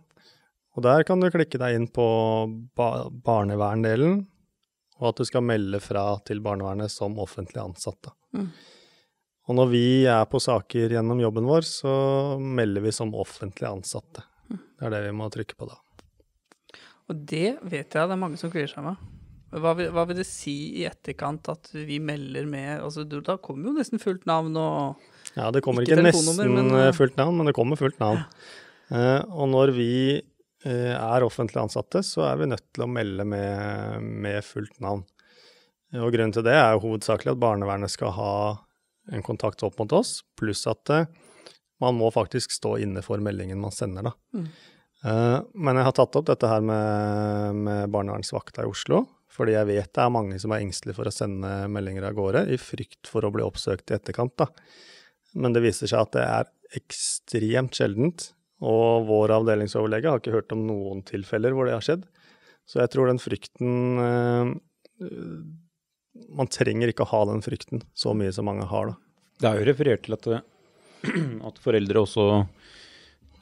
Og 0.74 0.86
der 0.86 1.06
kan 1.06 1.22
du 1.22 1.30
klikke 1.34 1.60
deg 1.62 1.78
inn 1.78 1.90
på 1.94 2.06
ba 2.78 3.10
barneverndelen, 3.26 4.24
og 5.02 5.10
at 5.12 5.20
du 5.22 5.28
skal 5.28 5.46
melde 5.46 5.82
fra 5.84 6.16
til 6.26 6.42
barnevernet 6.42 6.90
som 6.90 7.18
offentlig 7.22 7.62
ansatt. 7.62 8.00
Da. 8.08 8.14
Mm. 8.38 8.48
Og 9.50 9.58
når 9.58 9.72
vi 9.74 9.86
er 10.08 10.24
på 10.32 10.40
saker 10.40 10.94
gjennom 10.96 11.20
jobben 11.20 11.48
vår, 11.50 11.66
så 11.68 11.94
melder 12.40 12.86
vi 12.86 12.94
som 12.96 13.12
offentlig 13.20 13.68
ansatte. 13.68 14.24
Det 14.50 14.88
er 14.88 14.94
det 14.94 15.02
vi 15.10 15.16
må 15.18 15.28
trykke 15.34 15.58
på 15.60 15.68
da. 15.68 15.76
Og 17.12 17.20
det 17.28 17.58
vet 17.68 17.92
jeg 17.92 18.08
det 18.08 18.16
er 18.16 18.22
mange 18.22 18.40
som 18.40 18.52
kvier 18.54 18.70
seg 18.72 18.86
med. 18.86 19.02
Hva 19.54 19.76
vil, 19.78 19.92
hva 19.94 20.06
vil 20.10 20.18
det 20.18 20.26
si 20.26 20.54
i 20.80 20.86
etterkant 20.90 21.46
at 21.52 21.68
vi 21.76 22.00
melder 22.02 22.48
med 22.50 22.80
altså, 22.82 23.04
du- 23.06 23.20
Da 23.22 23.36
kommer 23.38 23.70
jo 23.70 23.74
nesten 23.78 24.00
fullt 24.02 24.24
navn 24.26 24.56
og 24.58 24.96
Ja, 25.36 25.52
det 25.52 25.62
kommer 25.62 25.84
Ikke 25.84 25.98
ikke, 26.00 26.08
nesten 26.08 26.54
men, 26.56 26.72
eh, 26.74 26.88
eh, 26.88 26.92
fullt 26.92 27.18
navn, 27.18 27.38
men 27.38 27.46
det 27.46 27.54
kommer 27.54 27.78
fullt 27.78 28.00
navn. 28.00 28.24
Eh, 28.90 29.22
og 29.30 29.50
når 29.50 29.72
vi 29.76 30.22
eh, 30.66 30.94
er 30.96 31.22
offentlig 31.26 31.62
ansatte, 31.62 32.02
så 32.02 32.24
er 32.32 32.38
vi 32.38 32.46
nødt 32.50 32.66
til 32.74 32.84
å 32.86 32.90
melde 32.90 33.26
med, 33.26 34.02
med 34.02 34.44
fullt 34.44 34.80
navn. 34.82 35.04
Og 35.94 36.12
grunnen 36.14 36.34
til 36.34 36.44
det 36.44 36.54
er 36.58 36.74
jo 36.74 36.80
hovedsakelig 36.88 37.34
at 37.36 37.40
barnevernet 37.42 37.92
skal 37.94 38.12
ha 38.16 38.32
en 39.12 39.26
kontakt 39.26 39.64
opp 39.66 39.80
mot 39.80 39.96
oss, 39.96 40.22
pluss 40.40 40.66
at 40.70 40.92
eh, 40.94 41.10
man 41.84 41.98
må 42.00 42.12
faktisk 42.14 42.54
stå 42.56 42.78
inne 42.84 43.04
for 43.04 43.20
meldingen 43.24 43.60
man 43.62 43.76
sender, 43.76 44.08
da. 44.08 44.14
Mm. 44.36 44.48
Eh, 45.04 45.40
men 45.54 45.80
jeg 45.80 45.88
har 45.90 45.98
tatt 45.98 46.16
opp 46.20 46.30
dette 46.30 46.50
her 46.50 46.64
med, 46.64 47.60
med 47.66 47.92
barnevernsvakta 47.94 48.64
i 48.64 48.72
Oslo, 48.72 49.04
fordi 49.34 49.58
jeg 49.58 49.70
vet 49.72 49.92
det 49.92 50.04
er 50.04 50.14
mange 50.14 50.38
som 50.40 50.54
er 50.54 50.64
engstelige 50.64 51.00
for 51.00 51.10
å 51.10 51.14
sende 51.14 51.52
meldinger 51.74 52.08
av 52.08 52.18
gårde, 52.18 52.46
i 52.54 52.60
frykt 52.62 53.10
for 53.10 53.26
å 53.26 53.34
bli 53.34 53.46
oppsøkt 53.46 53.92
i 53.92 53.98
etterkant, 53.98 54.36
da. 54.40 54.50
Men 55.34 55.56
det 55.56 55.64
viser 55.66 55.90
seg 55.90 56.06
at 56.06 56.14
det 56.16 56.24
er 56.24 56.52
ekstremt 56.78 57.76
sjeldent, 57.78 58.30
og 58.64 59.10
vår 59.10 59.34
avdelingsoverlege 59.42 60.12
har 60.12 60.22
ikke 60.22 60.36
hørt 60.38 60.54
om 60.56 60.62
noen 60.70 61.02
tilfeller 61.08 61.56
hvor 61.56 61.68
det 61.68 61.76
har 61.76 61.84
skjedd. 61.84 62.06
Så 62.70 62.80
jeg 62.80 62.94
tror 62.94 63.10
den 63.10 63.20
frykten 63.20 64.00
eh, 64.00 64.52
Man 66.34 66.50
trenger 66.52 66.92
ikke 66.92 67.06
å 67.08 67.12
ha 67.14 67.24
den 67.32 67.42
frykten 67.46 67.82
så 67.98 68.14
mye 68.18 68.34
som 68.36 68.46
mange 68.50 68.68
har, 68.70 68.92
da. 68.92 69.00
Det 69.42 69.50
er 69.50 69.60
jo 69.60 69.68
referert 69.72 70.06
til 70.06 70.16
at, 70.18 70.28
at 71.50 71.62
foreldre 71.64 72.04
også 72.06 72.28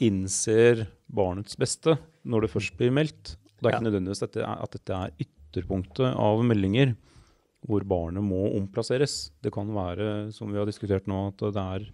innser 0.01 0.87
barnets 1.11 1.57
beste 1.59 1.97
når 2.23 2.45
det 2.45 2.51
først 2.55 2.77
blir 2.79 2.93
meldt. 2.95 3.35
Det 3.59 3.69
er 3.69 3.75
ikke 3.75 3.89
nødvendigvis 3.89 4.23
dette, 4.23 4.45
at 4.47 4.73
dette 4.77 4.97
er 4.97 5.15
ytterpunktet 5.21 6.15
av 6.15 6.41
meldinger 6.47 6.95
hvor 7.67 7.83
barnet 7.85 8.25
må 8.25 8.47
omplasseres. 8.57 9.29
Det 9.43 9.51
kan 9.53 9.69
være, 9.75 10.31
som 10.33 10.49
vi 10.49 10.57
har 10.57 10.65
diskutert 10.69 11.09
nå, 11.09 11.27
at 11.29 11.43
det 11.53 11.61
er, 11.61 11.85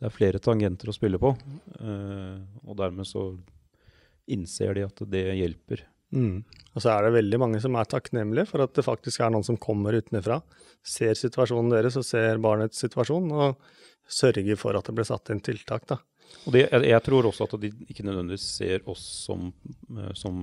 det 0.00 0.08
er 0.08 0.14
flere 0.14 0.40
tangenter 0.40 0.88
å 0.88 0.96
spille 0.96 1.20
på. 1.20 1.34
eh, 1.80 2.38
og 2.64 2.78
dermed 2.80 3.08
så 3.08 3.26
innser 4.32 4.78
de 4.78 4.86
at 4.86 5.04
det 5.12 5.26
hjelper. 5.36 5.84
Mm. 6.14 6.42
Og 6.74 6.82
så 6.82 6.90
er 6.92 7.06
det 7.06 7.14
veldig 7.16 7.40
mange 7.42 7.60
som 7.62 7.76
er 7.78 7.88
takknemlige 7.90 8.48
for 8.50 8.64
at 8.64 8.74
det 8.76 8.84
faktisk 8.86 9.22
er 9.22 9.32
noen 9.34 9.46
som 9.46 9.58
kommer 9.60 9.96
utenfra, 9.96 10.40
ser 10.84 11.14
situasjonen 11.18 11.72
deres 11.72 11.96
og 12.00 12.06
ser 12.06 12.42
barnets 12.42 12.82
situasjon, 12.82 13.30
og 13.32 13.60
sørger 14.10 14.58
for 14.60 14.76
at 14.76 14.86
det 14.86 14.94
blir 14.98 15.08
satt 15.08 15.32
inn 15.32 15.42
tiltak, 15.44 15.86
da. 15.90 16.00
Og 16.44 16.54
det, 16.54 16.64
jeg, 16.66 16.86
jeg 16.90 17.04
tror 17.06 17.28
også 17.28 17.46
at 17.46 17.56
de 17.62 17.70
ikke 17.88 18.04
nødvendigvis 18.06 18.46
ser 18.58 18.84
oss 18.90 19.04
som, 19.24 19.52
eh, 19.94 20.12
som 20.18 20.36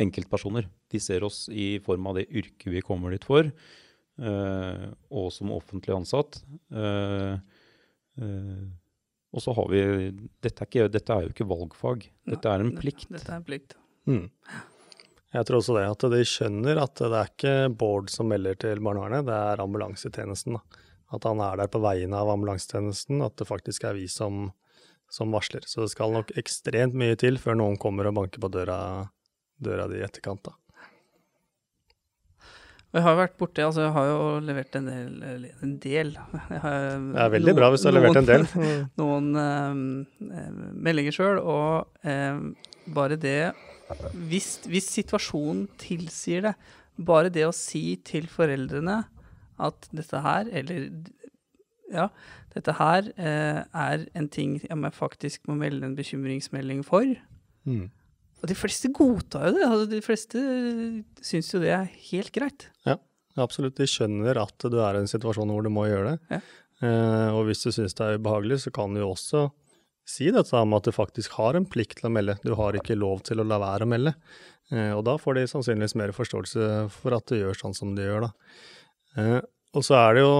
enkeltpersoner. 0.00 0.66
De 0.90 1.00
ser 1.02 1.26
oss 1.26 1.44
i 1.52 1.78
form 1.84 2.08
av 2.10 2.18
det 2.18 2.28
yrket 2.30 2.70
vi 2.72 2.82
kommer 2.84 3.14
dit 3.14 3.26
for, 3.26 3.50
øh, 3.50 4.86
og 5.10 5.28
som 5.34 5.52
offentlig 5.54 5.94
ansatt. 5.94 6.40
Øh, 6.72 7.36
øh, 8.22 8.64
og 9.34 9.42
så 9.42 9.54
har 9.54 9.70
vi 9.70 9.80
dette 10.42 10.62
er, 10.62 10.68
ikke, 10.70 10.90
dette 10.94 11.14
er 11.14 11.24
jo 11.24 11.32
ikke 11.34 11.48
valgfag, 11.50 12.04
dette 12.30 12.50
er 12.50 12.62
en 12.62 12.76
plikt. 12.78 13.08
Dette 13.10 13.32
er 13.32 13.40
en 13.42 13.46
plikt. 13.46 13.74
Mm. 14.10 14.24
Jeg 15.34 15.46
tror 15.48 15.58
også 15.58 15.74
det, 15.74 15.84
at 15.90 16.04
de 16.12 16.24
skjønner 16.28 16.78
at 16.78 17.00
det 17.00 17.10
er 17.18 17.30
ikke 17.30 17.54
Bård 17.74 18.10
som 18.12 18.28
melder 18.30 18.58
til 18.60 18.82
barnevernet, 18.84 19.26
det 19.26 19.34
er 19.34 19.62
ambulansetjenesten. 19.64 20.58
Da. 20.58 20.82
At 21.14 21.26
han 21.26 21.42
er 21.42 21.58
der 21.58 21.70
på 21.70 21.82
vegne 21.82 22.20
av 22.20 22.30
ambulansetjenesten, 22.36 23.22
at 23.24 23.34
det 23.40 23.48
faktisk 23.48 23.86
er 23.88 23.98
vi 23.98 24.06
som, 24.10 24.52
som 25.10 25.34
varsler. 25.34 25.66
Så 25.66 25.82
det 25.82 25.94
skal 25.94 26.14
nok 26.14 26.30
ekstremt 26.38 26.94
mye 26.98 27.18
til 27.18 27.40
før 27.42 27.58
noen 27.58 27.80
kommer 27.82 28.10
og 28.10 28.20
banker 28.20 28.42
på 28.42 28.52
døra, 28.54 28.78
døra 29.58 29.88
di 29.90 29.98
i 29.98 30.06
etterkant. 30.06 30.46
Da. 30.46 30.54
Og 32.94 33.00
jeg 33.00 33.04
har 33.08 33.14
jo 33.16 33.18
vært 33.24 33.38
borti 33.42 33.62
Altså, 33.66 33.88
jeg 33.88 33.94
har 33.96 34.06
jo 34.06 34.18
levert 34.46 34.76
en 34.78 34.84
del, 34.86 35.46
en 35.66 35.76
del 35.82 36.12
Det 36.14 37.22
er 37.24 37.32
veldig 37.34 37.54
bra 37.58 37.70
hvis 37.72 37.82
du 37.82 37.88
har 37.90 37.96
levert 37.96 38.20
en 38.20 38.28
del. 38.28 38.44
noen 39.02 39.32
eh, 39.48 39.80
eh, 40.30 40.58
meldinger 40.78 41.16
sjøl, 41.16 41.40
og 41.42 42.06
um, 42.06 42.52
bare 42.94 43.18
det 43.18 43.40
hvis, 44.30 44.56
hvis 44.70 44.88
situasjonen 44.92 45.66
tilsier 45.80 46.48
det, 46.48 46.54
bare 46.94 47.32
det 47.32 47.44
å 47.48 47.54
si 47.54 47.96
til 48.06 48.28
foreldrene 48.30 49.02
at 49.64 49.88
dette 49.94 50.20
her, 50.22 50.48
eller 50.50 50.88
ja, 51.94 52.08
dette 52.54 52.74
her 52.78 53.10
eh, 53.14 53.60
er 53.64 54.06
en 54.16 54.28
ting 54.32 54.56
jeg 54.62 54.94
faktisk 54.94 55.48
må 55.50 55.58
melde 55.58 55.88
en 55.88 55.96
bekymringsmelding 55.98 56.84
for. 56.86 57.06
Mm. 57.66 57.88
Og 58.42 58.50
de 58.50 58.56
fleste 58.58 58.90
godtar 58.94 59.48
jo 59.48 59.56
det. 59.56 59.66
Altså, 59.66 59.88
de 59.90 60.02
fleste 60.04 60.44
syns 61.24 61.50
jo 61.54 61.62
det 61.62 61.74
er 61.74 61.90
helt 62.10 62.32
greit. 62.34 62.68
Ja, 62.86 62.98
Absolutt, 63.40 63.74
de 63.80 63.86
skjønner 63.90 64.38
at 64.38 64.66
du 64.70 64.76
er 64.78 64.94
i 64.94 65.02
en 65.02 65.10
situasjon 65.10 65.50
hvor 65.50 65.64
du 65.66 65.70
må 65.74 65.88
gjøre 65.90 66.12
det. 66.14 66.36
Ja. 66.36 66.40
Eh, 66.84 67.30
og 67.34 67.48
hvis 67.48 67.64
du 67.64 67.72
syns 67.74 67.96
det 67.98 68.06
er 68.06 68.20
ubehagelig, 68.20 68.60
så 68.64 68.72
kan 68.74 68.94
du 68.94 69.00
jo 69.02 69.10
også 69.10 69.48
si 70.06 70.30
dette 70.34 70.64
med 70.68 70.76
at 70.82 70.88
du 70.90 70.92
faktisk 70.92 71.32
har 71.38 71.56
en 71.58 71.64
plikt 71.66 71.98
til 72.00 72.10
å 72.10 72.12
melde. 72.12 72.36
Du 72.44 72.52
har 72.58 72.76
ikke 72.76 72.96
lov 72.98 73.22
til 73.24 73.40
å 73.40 73.46
la 73.48 73.58
være 73.62 73.86
å 73.86 73.90
melde. 73.90 74.12
Eh, 74.72 74.90
og 74.96 75.02
da 75.06 75.14
får 75.20 75.38
de 75.38 75.46
sannsynligvis 75.50 75.94
mer 76.00 76.12
forståelse 76.16 76.68
for 76.92 77.16
at 77.16 77.26
du 77.30 77.38
gjør 77.40 77.56
sånn 77.58 77.74
som 77.76 77.94
du 77.96 78.02
gjør, 78.04 78.26
da. 78.28 78.30
Eh, 79.20 79.40
og 79.74 79.82
så 79.84 79.96
er 79.98 80.14
det 80.18 80.22
jo 80.24 80.36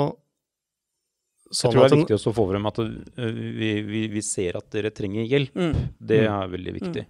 Jeg 1.50 1.56
sånn 1.60 1.72
tror 1.74 1.84
det 1.84 1.92
er 1.92 2.00
viktig 2.02 2.16
å 2.18 2.32
få 2.34 2.44
frem 2.50 2.66
at 2.70 2.78
eh, 2.82 3.32
vi, 3.60 3.70
vi, 3.86 4.02
vi 4.12 4.22
ser 4.24 4.56
at 4.58 4.68
dere 4.74 4.90
trenger 4.96 5.26
hjelp. 5.28 5.54
Mm. 5.54 5.74
Det 6.00 6.20
Mm. 6.24 6.32
er 6.42 6.48
veldig 6.56 6.74
viktig. 6.80 7.06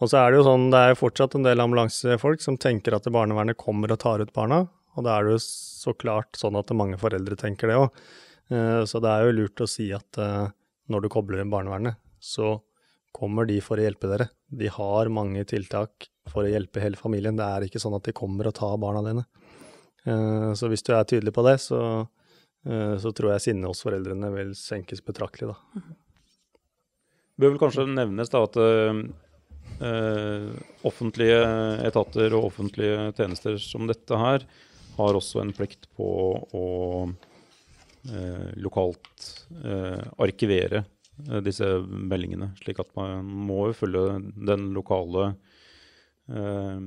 Og 0.00 0.08
så 0.08 0.16
er 0.16 0.30
det 0.32 0.38
jo 0.38 0.44
sånn, 0.46 0.70
det 0.72 0.78
er 0.80 0.94
fortsatt 0.96 1.34
en 1.36 1.42
del 1.44 1.60
ambulansefolk 1.60 2.40
som 2.40 2.56
tenker 2.56 2.94
at 2.96 3.04
barnevernet 3.12 3.58
kommer 3.60 3.92
og 3.92 3.98
tar 4.00 4.22
ut 4.24 4.30
barna, 4.32 4.62
og 4.96 5.04
da 5.04 5.18
er 5.18 5.26
det 5.26 5.34
jo 5.34 5.40
så 5.44 5.92
klart 5.92 6.38
sånn 6.40 6.56
at 6.56 6.72
mange 6.72 6.96
foreldre 6.96 7.36
tenker 7.36 7.68
det 7.68 7.76
òg. 7.76 7.90
Så 8.88 8.96
det 9.04 9.10
er 9.12 9.26
jo 9.28 9.34
lurt 9.42 9.60
å 9.60 9.68
si 9.68 9.90
at 9.92 10.16
når 10.90 11.04
du 11.04 11.12
kobler 11.12 11.42
inn 11.42 11.52
barnevernet, 11.52 11.98
så 12.20 12.58
kommer 13.16 13.46
de 13.48 13.58
for 13.64 13.80
å 13.80 13.84
hjelpe 13.84 14.10
dere. 14.10 14.28
De 14.46 14.70
har 14.70 15.10
mange 15.12 15.42
tiltak 15.48 16.08
for 16.30 16.46
å 16.46 16.50
hjelpe 16.50 16.82
hele 16.82 16.98
familien. 16.98 17.38
Det 17.38 17.46
er 17.46 17.66
ikke 17.66 17.82
sånn 17.82 17.96
at 17.96 18.06
de 18.06 18.14
kommer 18.16 18.50
og 18.50 18.56
tar 18.58 18.76
barna 18.82 19.02
dine. 19.06 19.24
Eh, 20.06 20.52
Så 20.54 20.70
hvis 20.70 20.84
du 20.86 20.92
er 20.94 21.04
tydelig 21.04 21.34
på 21.34 21.44
det, 21.46 21.56
så, 21.60 22.08
eh, 22.66 22.96
så 22.98 23.12
tror 23.12 23.34
jeg 23.34 23.46
sinnet 23.46 23.68
hos 23.70 23.82
foreldrene 23.82 24.30
vil 24.34 24.54
senkes 24.54 25.02
betraktelig, 25.04 25.54
da. 25.54 25.82
bør 27.40 27.54
vel 27.54 27.62
kanskje 27.62 27.88
nevnes 27.88 28.30
da 28.30 28.42
at 28.44 28.56
eh, 28.60 30.50
offentlige 30.84 31.40
etater 31.88 32.34
og 32.36 32.50
offentlige 32.50 33.14
tjenester 33.16 33.56
som 33.58 33.86
dette 33.88 34.18
her 34.18 34.44
har 34.98 35.16
også 35.16 35.40
en 35.40 35.54
plikt 35.56 35.88
på 35.96 36.08
å 36.52 36.66
lokalt 38.56 39.26
eh, 39.64 40.00
arkivere 40.18 40.84
eh, 41.28 41.40
disse 41.44 41.66
meldingene, 41.84 42.52
slik 42.62 42.80
at 42.80 42.90
man 42.96 43.26
må 43.26 43.66
jo 43.70 43.76
følge 43.82 44.04
den 44.48 44.70
lokale 44.76 45.34
eh, 46.30 46.80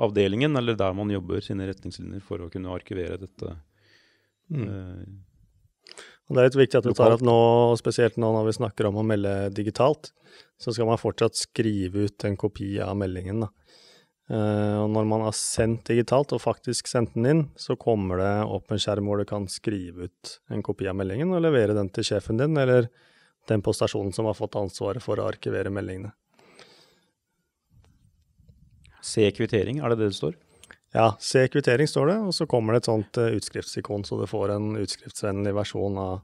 avdelingen, 0.00 0.56
eller 0.56 0.78
der 0.78 0.94
man 0.96 1.12
jobber 1.12 1.42
sine 1.44 1.68
retningslinjer 1.68 2.22
for 2.24 2.44
å 2.44 2.50
kunne 2.52 2.72
arkivere 2.72 3.20
dette. 3.20 3.56
Mm. 4.52 4.68
eh, 4.68 5.98
Og 6.28 6.36
Det 6.36 6.42
er 6.42 6.48
litt 6.50 6.60
viktig 6.62 6.80
at 6.80 6.88
du 6.88 6.94
tar 6.96 7.16
at 7.16 7.24
nå, 7.26 7.38
spesielt 7.80 8.20
nå 8.20 8.32
når 8.36 8.50
vi 8.50 8.58
snakker 8.60 8.88
om 8.88 9.00
å 9.00 9.06
melde 9.06 9.34
digitalt, 9.56 10.12
så 10.60 10.72
skal 10.72 10.88
man 10.88 11.00
fortsatt 11.00 11.38
skrive 11.38 12.06
ut 12.06 12.28
en 12.28 12.36
kopi 12.38 12.74
av 12.84 12.94
meldingen. 13.00 13.46
Da. 13.46 13.50
Eh, 14.30 14.76
og 14.78 14.90
når 14.94 15.06
man 15.10 15.24
har 15.26 15.34
sendt 15.34 15.88
digitalt, 15.90 16.30
og 16.36 16.42
faktisk 16.42 16.86
sendt 16.86 17.16
den 17.16 17.26
inn, 17.26 17.40
så 17.58 17.74
kommer 17.80 18.20
det 18.20 18.34
opp 18.46 18.70
en 18.70 18.78
skjerm 18.78 19.08
hvor 19.10 19.18
du 19.18 19.26
kan 19.26 19.48
skrive 19.50 20.06
ut 20.06 20.34
en 20.54 20.62
kopi 20.62 20.86
av 20.86 20.94
meldingen 21.00 21.34
og 21.34 21.42
levere 21.42 21.74
den 21.74 21.90
til 21.90 22.06
sjefen 22.06 22.38
din, 22.38 22.54
eller 22.60 22.86
den 23.50 23.64
på 23.64 23.74
stasjonen 23.74 24.14
som 24.14 24.28
har 24.30 24.38
fått 24.38 24.58
ansvaret 24.60 25.02
for 25.02 25.18
å 25.18 25.26
arkivere 25.32 25.72
meldingene. 25.74 26.12
Se 29.02 29.24
kvittering, 29.34 29.80
er 29.80 29.90
det 29.90 29.98
det 29.98 30.12
det 30.12 30.18
står? 30.20 30.38
Ja, 30.94 31.08
se 31.22 31.42
kvittering 31.50 31.88
står 31.90 32.12
det, 32.12 32.18
og 32.30 32.34
så 32.36 32.46
kommer 32.50 32.76
det 32.76 32.84
et 32.84 32.90
sånt 32.90 33.18
eh, 33.18 33.34
utskriftsikon, 33.34 34.06
så 34.06 34.20
du 34.20 34.28
får 34.30 34.54
en 34.54 34.76
utskriftsvennlig 34.78 35.56
versjon 35.58 35.98
av, 35.98 36.20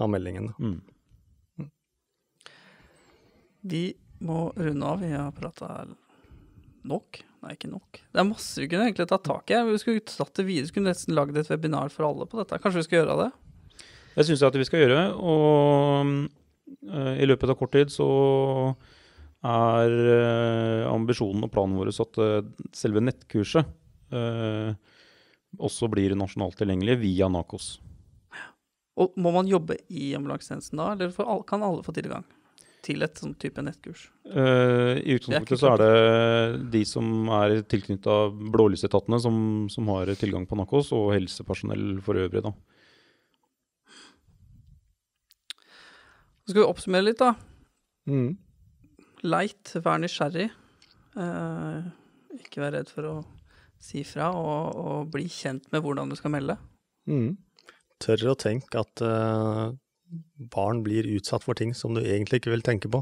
av 0.00 0.08
meldingen. 0.12 0.54
Mm. 0.56 1.68
Vi 3.62 3.90
må 4.24 4.52
runde 4.56 4.86
av. 4.86 5.04
Vi 5.04 5.12
har 5.12 5.34
prata 5.36 5.84
nok. 6.88 7.22
Nei, 7.42 7.56
ikke 7.56 7.70
nok. 7.72 7.98
Det 8.12 8.20
er 8.22 8.28
masse 8.28 8.60
vi 8.62 8.68
kunne 8.70 8.86
egentlig 8.86 9.08
tatt 9.10 9.24
tak 9.26 9.50
i. 9.50 9.58
Vi 9.66 9.80
skulle 9.82 10.04
tatt 10.06 10.34
det 10.38 10.46
videre. 10.46 10.66
Vi 10.68 10.72
skulle 10.72 10.92
nesten 10.92 11.16
lagd 11.16 11.38
et 11.38 11.50
webinar 11.50 11.90
for 11.94 12.06
alle 12.06 12.26
på 12.30 12.38
dette. 12.38 12.60
Kanskje 12.62 12.82
vi 12.82 12.86
skal 12.86 13.00
gjøre 13.00 13.18
det? 13.24 13.30
Det 14.12 14.26
syns 14.28 14.42
jeg 14.42 14.52
at 14.52 14.58
vi 14.60 14.68
skal 14.68 14.84
gjøre. 14.84 15.02
Og 15.18 16.12
eh, 16.86 17.14
i 17.24 17.28
løpet 17.28 17.52
av 17.52 17.58
kort 17.58 17.74
tid 17.74 17.92
så 17.92 18.08
er 19.42 19.96
eh, 20.14 20.90
ambisjonen 20.90 21.48
og 21.48 21.52
planen 21.54 21.78
vår 21.80 21.90
at 22.04 22.20
eh, 22.22 22.50
selve 22.76 23.02
nettkurset 23.04 23.78
også 25.62 25.88
blir 25.88 26.12
nasjonalt 26.20 26.58
tilgjengelig 26.60 26.98
via 27.00 27.30
NAKOS. 27.32 27.68
Og 29.00 29.14
må 29.16 29.32
man 29.32 29.48
jobbe 29.48 29.78
i 29.88 30.10
ambulansetjenesten 30.18 30.76
da, 30.76 30.90
eller 30.92 31.40
kan 31.48 31.64
alle 31.64 31.84
få 31.84 31.94
tilgang? 31.96 32.26
Til 32.82 33.04
et 33.06 33.18
sånn 33.20 33.34
type 33.40 33.62
nettkurs? 33.62 34.06
Uh, 34.26 34.98
I 34.98 35.16
utgangspunktet 35.16 35.60
så 35.60 35.72
er 35.72 35.82
det 35.82 36.70
de 36.74 36.82
som 36.88 37.28
er 37.38 37.60
tilknytta 37.70 38.16
blålysetatene 38.54 39.20
som, 39.22 39.36
som 39.72 39.90
har 39.94 40.12
tilgang 40.18 40.46
på 40.50 40.58
Nakos, 40.58 40.92
og 40.96 41.12
helsepersonell 41.14 42.00
for 42.04 42.18
øvrig, 42.22 42.44
da. 42.44 42.54
Så 46.42 46.50
skal 46.50 46.62
vi 46.64 46.66
oppsummere 46.66 47.06
litt, 47.06 47.22
da. 47.22 47.36
Mm. 48.10 48.34
Leit, 49.30 49.76
vær 49.84 50.02
nysgjerrig. 50.02 50.48
Uh, 51.14 51.86
ikke 52.40 52.64
vær 52.64 52.74
redd 52.78 52.90
for 52.90 53.08
å 53.08 53.14
si 53.82 54.02
fra, 54.06 54.30
og, 54.34 54.76
og 54.78 55.14
bli 55.14 55.26
kjent 55.30 55.68
med 55.74 55.82
hvordan 55.84 56.10
du 56.10 56.18
skal 56.18 56.34
melde. 56.34 56.58
Mm. 57.10 57.34
Tør 58.02 58.32
å 58.32 58.38
tenke 58.38 58.82
at 58.82 59.02
eh, 59.04 59.74
barn 60.52 60.82
blir 60.84 61.04
utsatt 61.16 61.44
for 61.44 61.54
ting 61.58 61.72
som 61.76 61.90
du 61.96 62.00
egentlig 62.02 62.36
ikke 62.40 62.52
vil 62.54 62.64
tenke 62.66 62.88
på. 62.92 62.98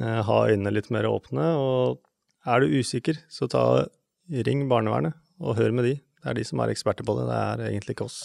Eh, 0.00 0.20
ha 0.28 0.38
øynene 0.50 0.74
litt 0.74 0.90
mer 0.92 1.04
åpne, 1.08 1.44
og 1.56 1.76
er 2.46 2.56
du 2.60 2.66
usikker, 2.78 3.16
så 3.32 3.42
ta, 3.50 3.62
ring 4.46 4.60
barnevernet 4.68 5.14
og 5.40 5.56
hør 5.56 5.72
med 5.76 5.84
de. 5.86 5.94
Det 6.22 6.28
er 6.32 6.36
de 6.38 6.44
som 6.44 6.60
er 6.60 6.68
eksperter 6.72 7.04
på 7.06 7.14
det, 7.18 7.24
det 7.30 7.38
er 7.38 7.56
egentlig 7.70 7.92
ikke 7.94 8.08
oss. 8.08 8.18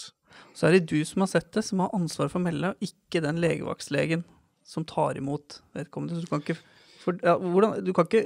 Så 0.58 0.62
er 0.68 0.72
det 0.76 0.90
du 0.90 1.00
som 1.06 1.22
har 1.24 1.30
sett 1.32 1.52
det, 1.56 1.64
som 1.68 1.78
har 1.84 1.96
ansvar 1.96 2.28
for 2.32 2.40
å 2.42 2.46
melde, 2.46 2.68
og 2.74 2.80
ikke 2.84 3.24
den 3.24 3.38
legevaktslegen 3.44 4.22
som 4.68 4.82
tar 4.88 5.12
imot 5.20 5.48
vedkommende. 5.78 6.14
Så 6.18 6.22
du 6.26 6.30
kan 6.32 6.42
ikke, 6.44 6.60
for, 7.04 7.12
ja, 7.24 7.34
hvordan, 7.38 7.70
du 7.86 7.92
kan 7.96 8.06
ikke 8.10 8.26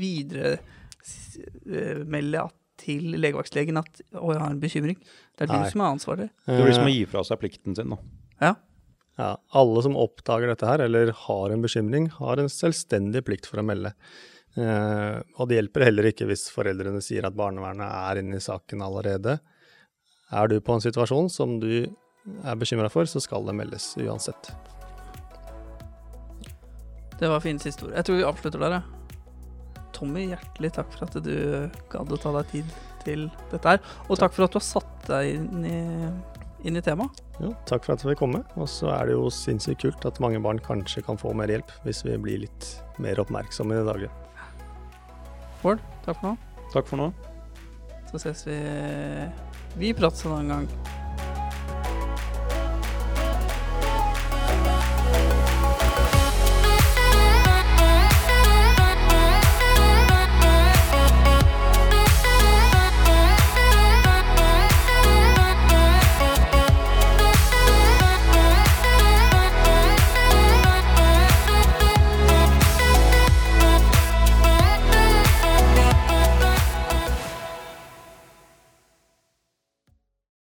videremelde 0.00 2.42
til 2.80 3.02
legevaktslegen 3.20 3.76
at 3.76 4.00
'å, 4.14 4.32
jeg 4.32 4.40
har 4.40 4.50
en 4.50 4.60
bekymring'. 4.60 5.00
Det 5.36 5.42
er 5.44 5.52
Nei. 5.52 5.64
du 5.64 5.70
som 5.70 5.80
har 5.80 5.92
ansvaret. 5.92 6.30
Det 6.46 6.64
blir 6.64 6.72
som 6.72 6.86
Eh, 6.86 6.90
å 6.90 6.96
gi 6.96 7.04
fra 7.04 7.22
seg 7.24 7.38
plikten 7.40 7.76
sin, 7.76 7.90
da. 7.90 7.96
Ja. 8.40 8.54
Ja, 9.20 9.34
alle 9.52 9.82
som 9.84 9.98
oppdager 10.00 10.48
dette 10.48 10.64
her, 10.64 10.80
eller 10.86 11.12
har 11.26 11.52
en 11.52 11.60
bekymring, 11.60 12.06
har 12.16 12.40
en 12.40 12.48
selvstendig 12.48 13.20
plikt 13.26 13.48
for 13.50 13.60
å 13.60 13.64
melde. 13.68 13.92
Eh, 14.56 15.18
og 15.36 15.50
det 15.50 15.58
hjelper 15.58 15.84
heller 15.90 16.08
ikke 16.08 16.24
hvis 16.30 16.46
foreldrene 16.54 17.02
sier 17.04 17.26
at 17.28 17.36
barnevernet 17.36 17.84
er 17.84 18.22
inne 18.22 18.38
i 18.40 18.44
saken 18.44 18.80
allerede. 18.86 19.36
Er 20.32 20.48
du 20.48 20.56
på 20.64 20.72
en 20.72 20.84
situasjon 20.84 21.28
som 21.32 21.58
du 21.60 21.84
er 21.84 22.56
bekymra 22.56 22.88
for, 22.92 23.04
så 23.04 23.20
skal 23.20 23.44
det 23.44 23.58
meldes 23.58 23.92
uansett. 24.00 24.54
Det 27.20 27.28
var 27.28 27.44
fin 27.44 27.60
siste 27.60 27.84
ord. 27.84 27.94
Jeg 27.98 28.08
tror 28.08 28.20
vi 28.22 28.28
avslutter 28.30 28.64
der, 28.64 28.78
jeg. 28.78 29.86
Tommy, 30.00 30.30
hjertelig 30.30 30.72
takk 30.78 30.94
for 30.94 31.10
at 31.10 31.20
du 31.20 31.34
gadd 31.92 32.14
å 32.16 32.20
ta 32.22 32.32
deg 32.38 32.54
tid 32.54 32.76
til 33.04 33.26
dette 33.50 33.74
her. 33.74 33.82
Og 34.08 34.16
takk 34.16 34.32
for 34.32 34.46
at 34.46 34.54
du 34.54 34.60
har 34.62 34.64
satt 34.64 35.08
deg 35.10 35.34
inn 35.34 35.66
i, 35.68 35.80
inn 36.66 36.76
i 36.76 36.82
temaet. 36.84 37.22
Jo, 37.40 37.52
takk 37.68 37.86
for 37.86 37.96
at 37.96 38.04
vi 38.04 38.12
fikk 38.12 38.22
komme. 38.22 38.42
Og 38.60 38.68
så 38.70 38.90
er 38.94 39.10
det 39.10 39.16
jo 39.16 39.30
sinnssykt 39.32 39.84
kult 39.84 40.06
at 40.08 40.20
mange 40.22 40.40
barn 40.44 40.60
kanskje 40.62 41.04
kan 41.06 41.20
få 41.20 41.32
mer 41.36 41.52
hjelp, 41.52 41.72
hvis 41.86 42.04
vi 42.06 42.18
blir 42.20 42.44
litt 42.46 42.70
mer 43.00 43.20
oppmerksomme 43.22 43.76
i 43.76 43.80
det 43.80 43.88
daglige. 43.88 44.12
Bård, 45.64 45.82
takk 46.06 46.20
for 46.20 46.30
nå. 46.30 46.36
Takk 46.74 46.88
for 46.88 47.00
nå. 47.00 47.10
Så 48.10 48.24
ses 48.24 48.46
vi 48.48 48.58
Vi 49.78 49.92
prates 49.94 50.24
en 50.26 50.34
annen 50.34 50.50
gang. 50.50 50.99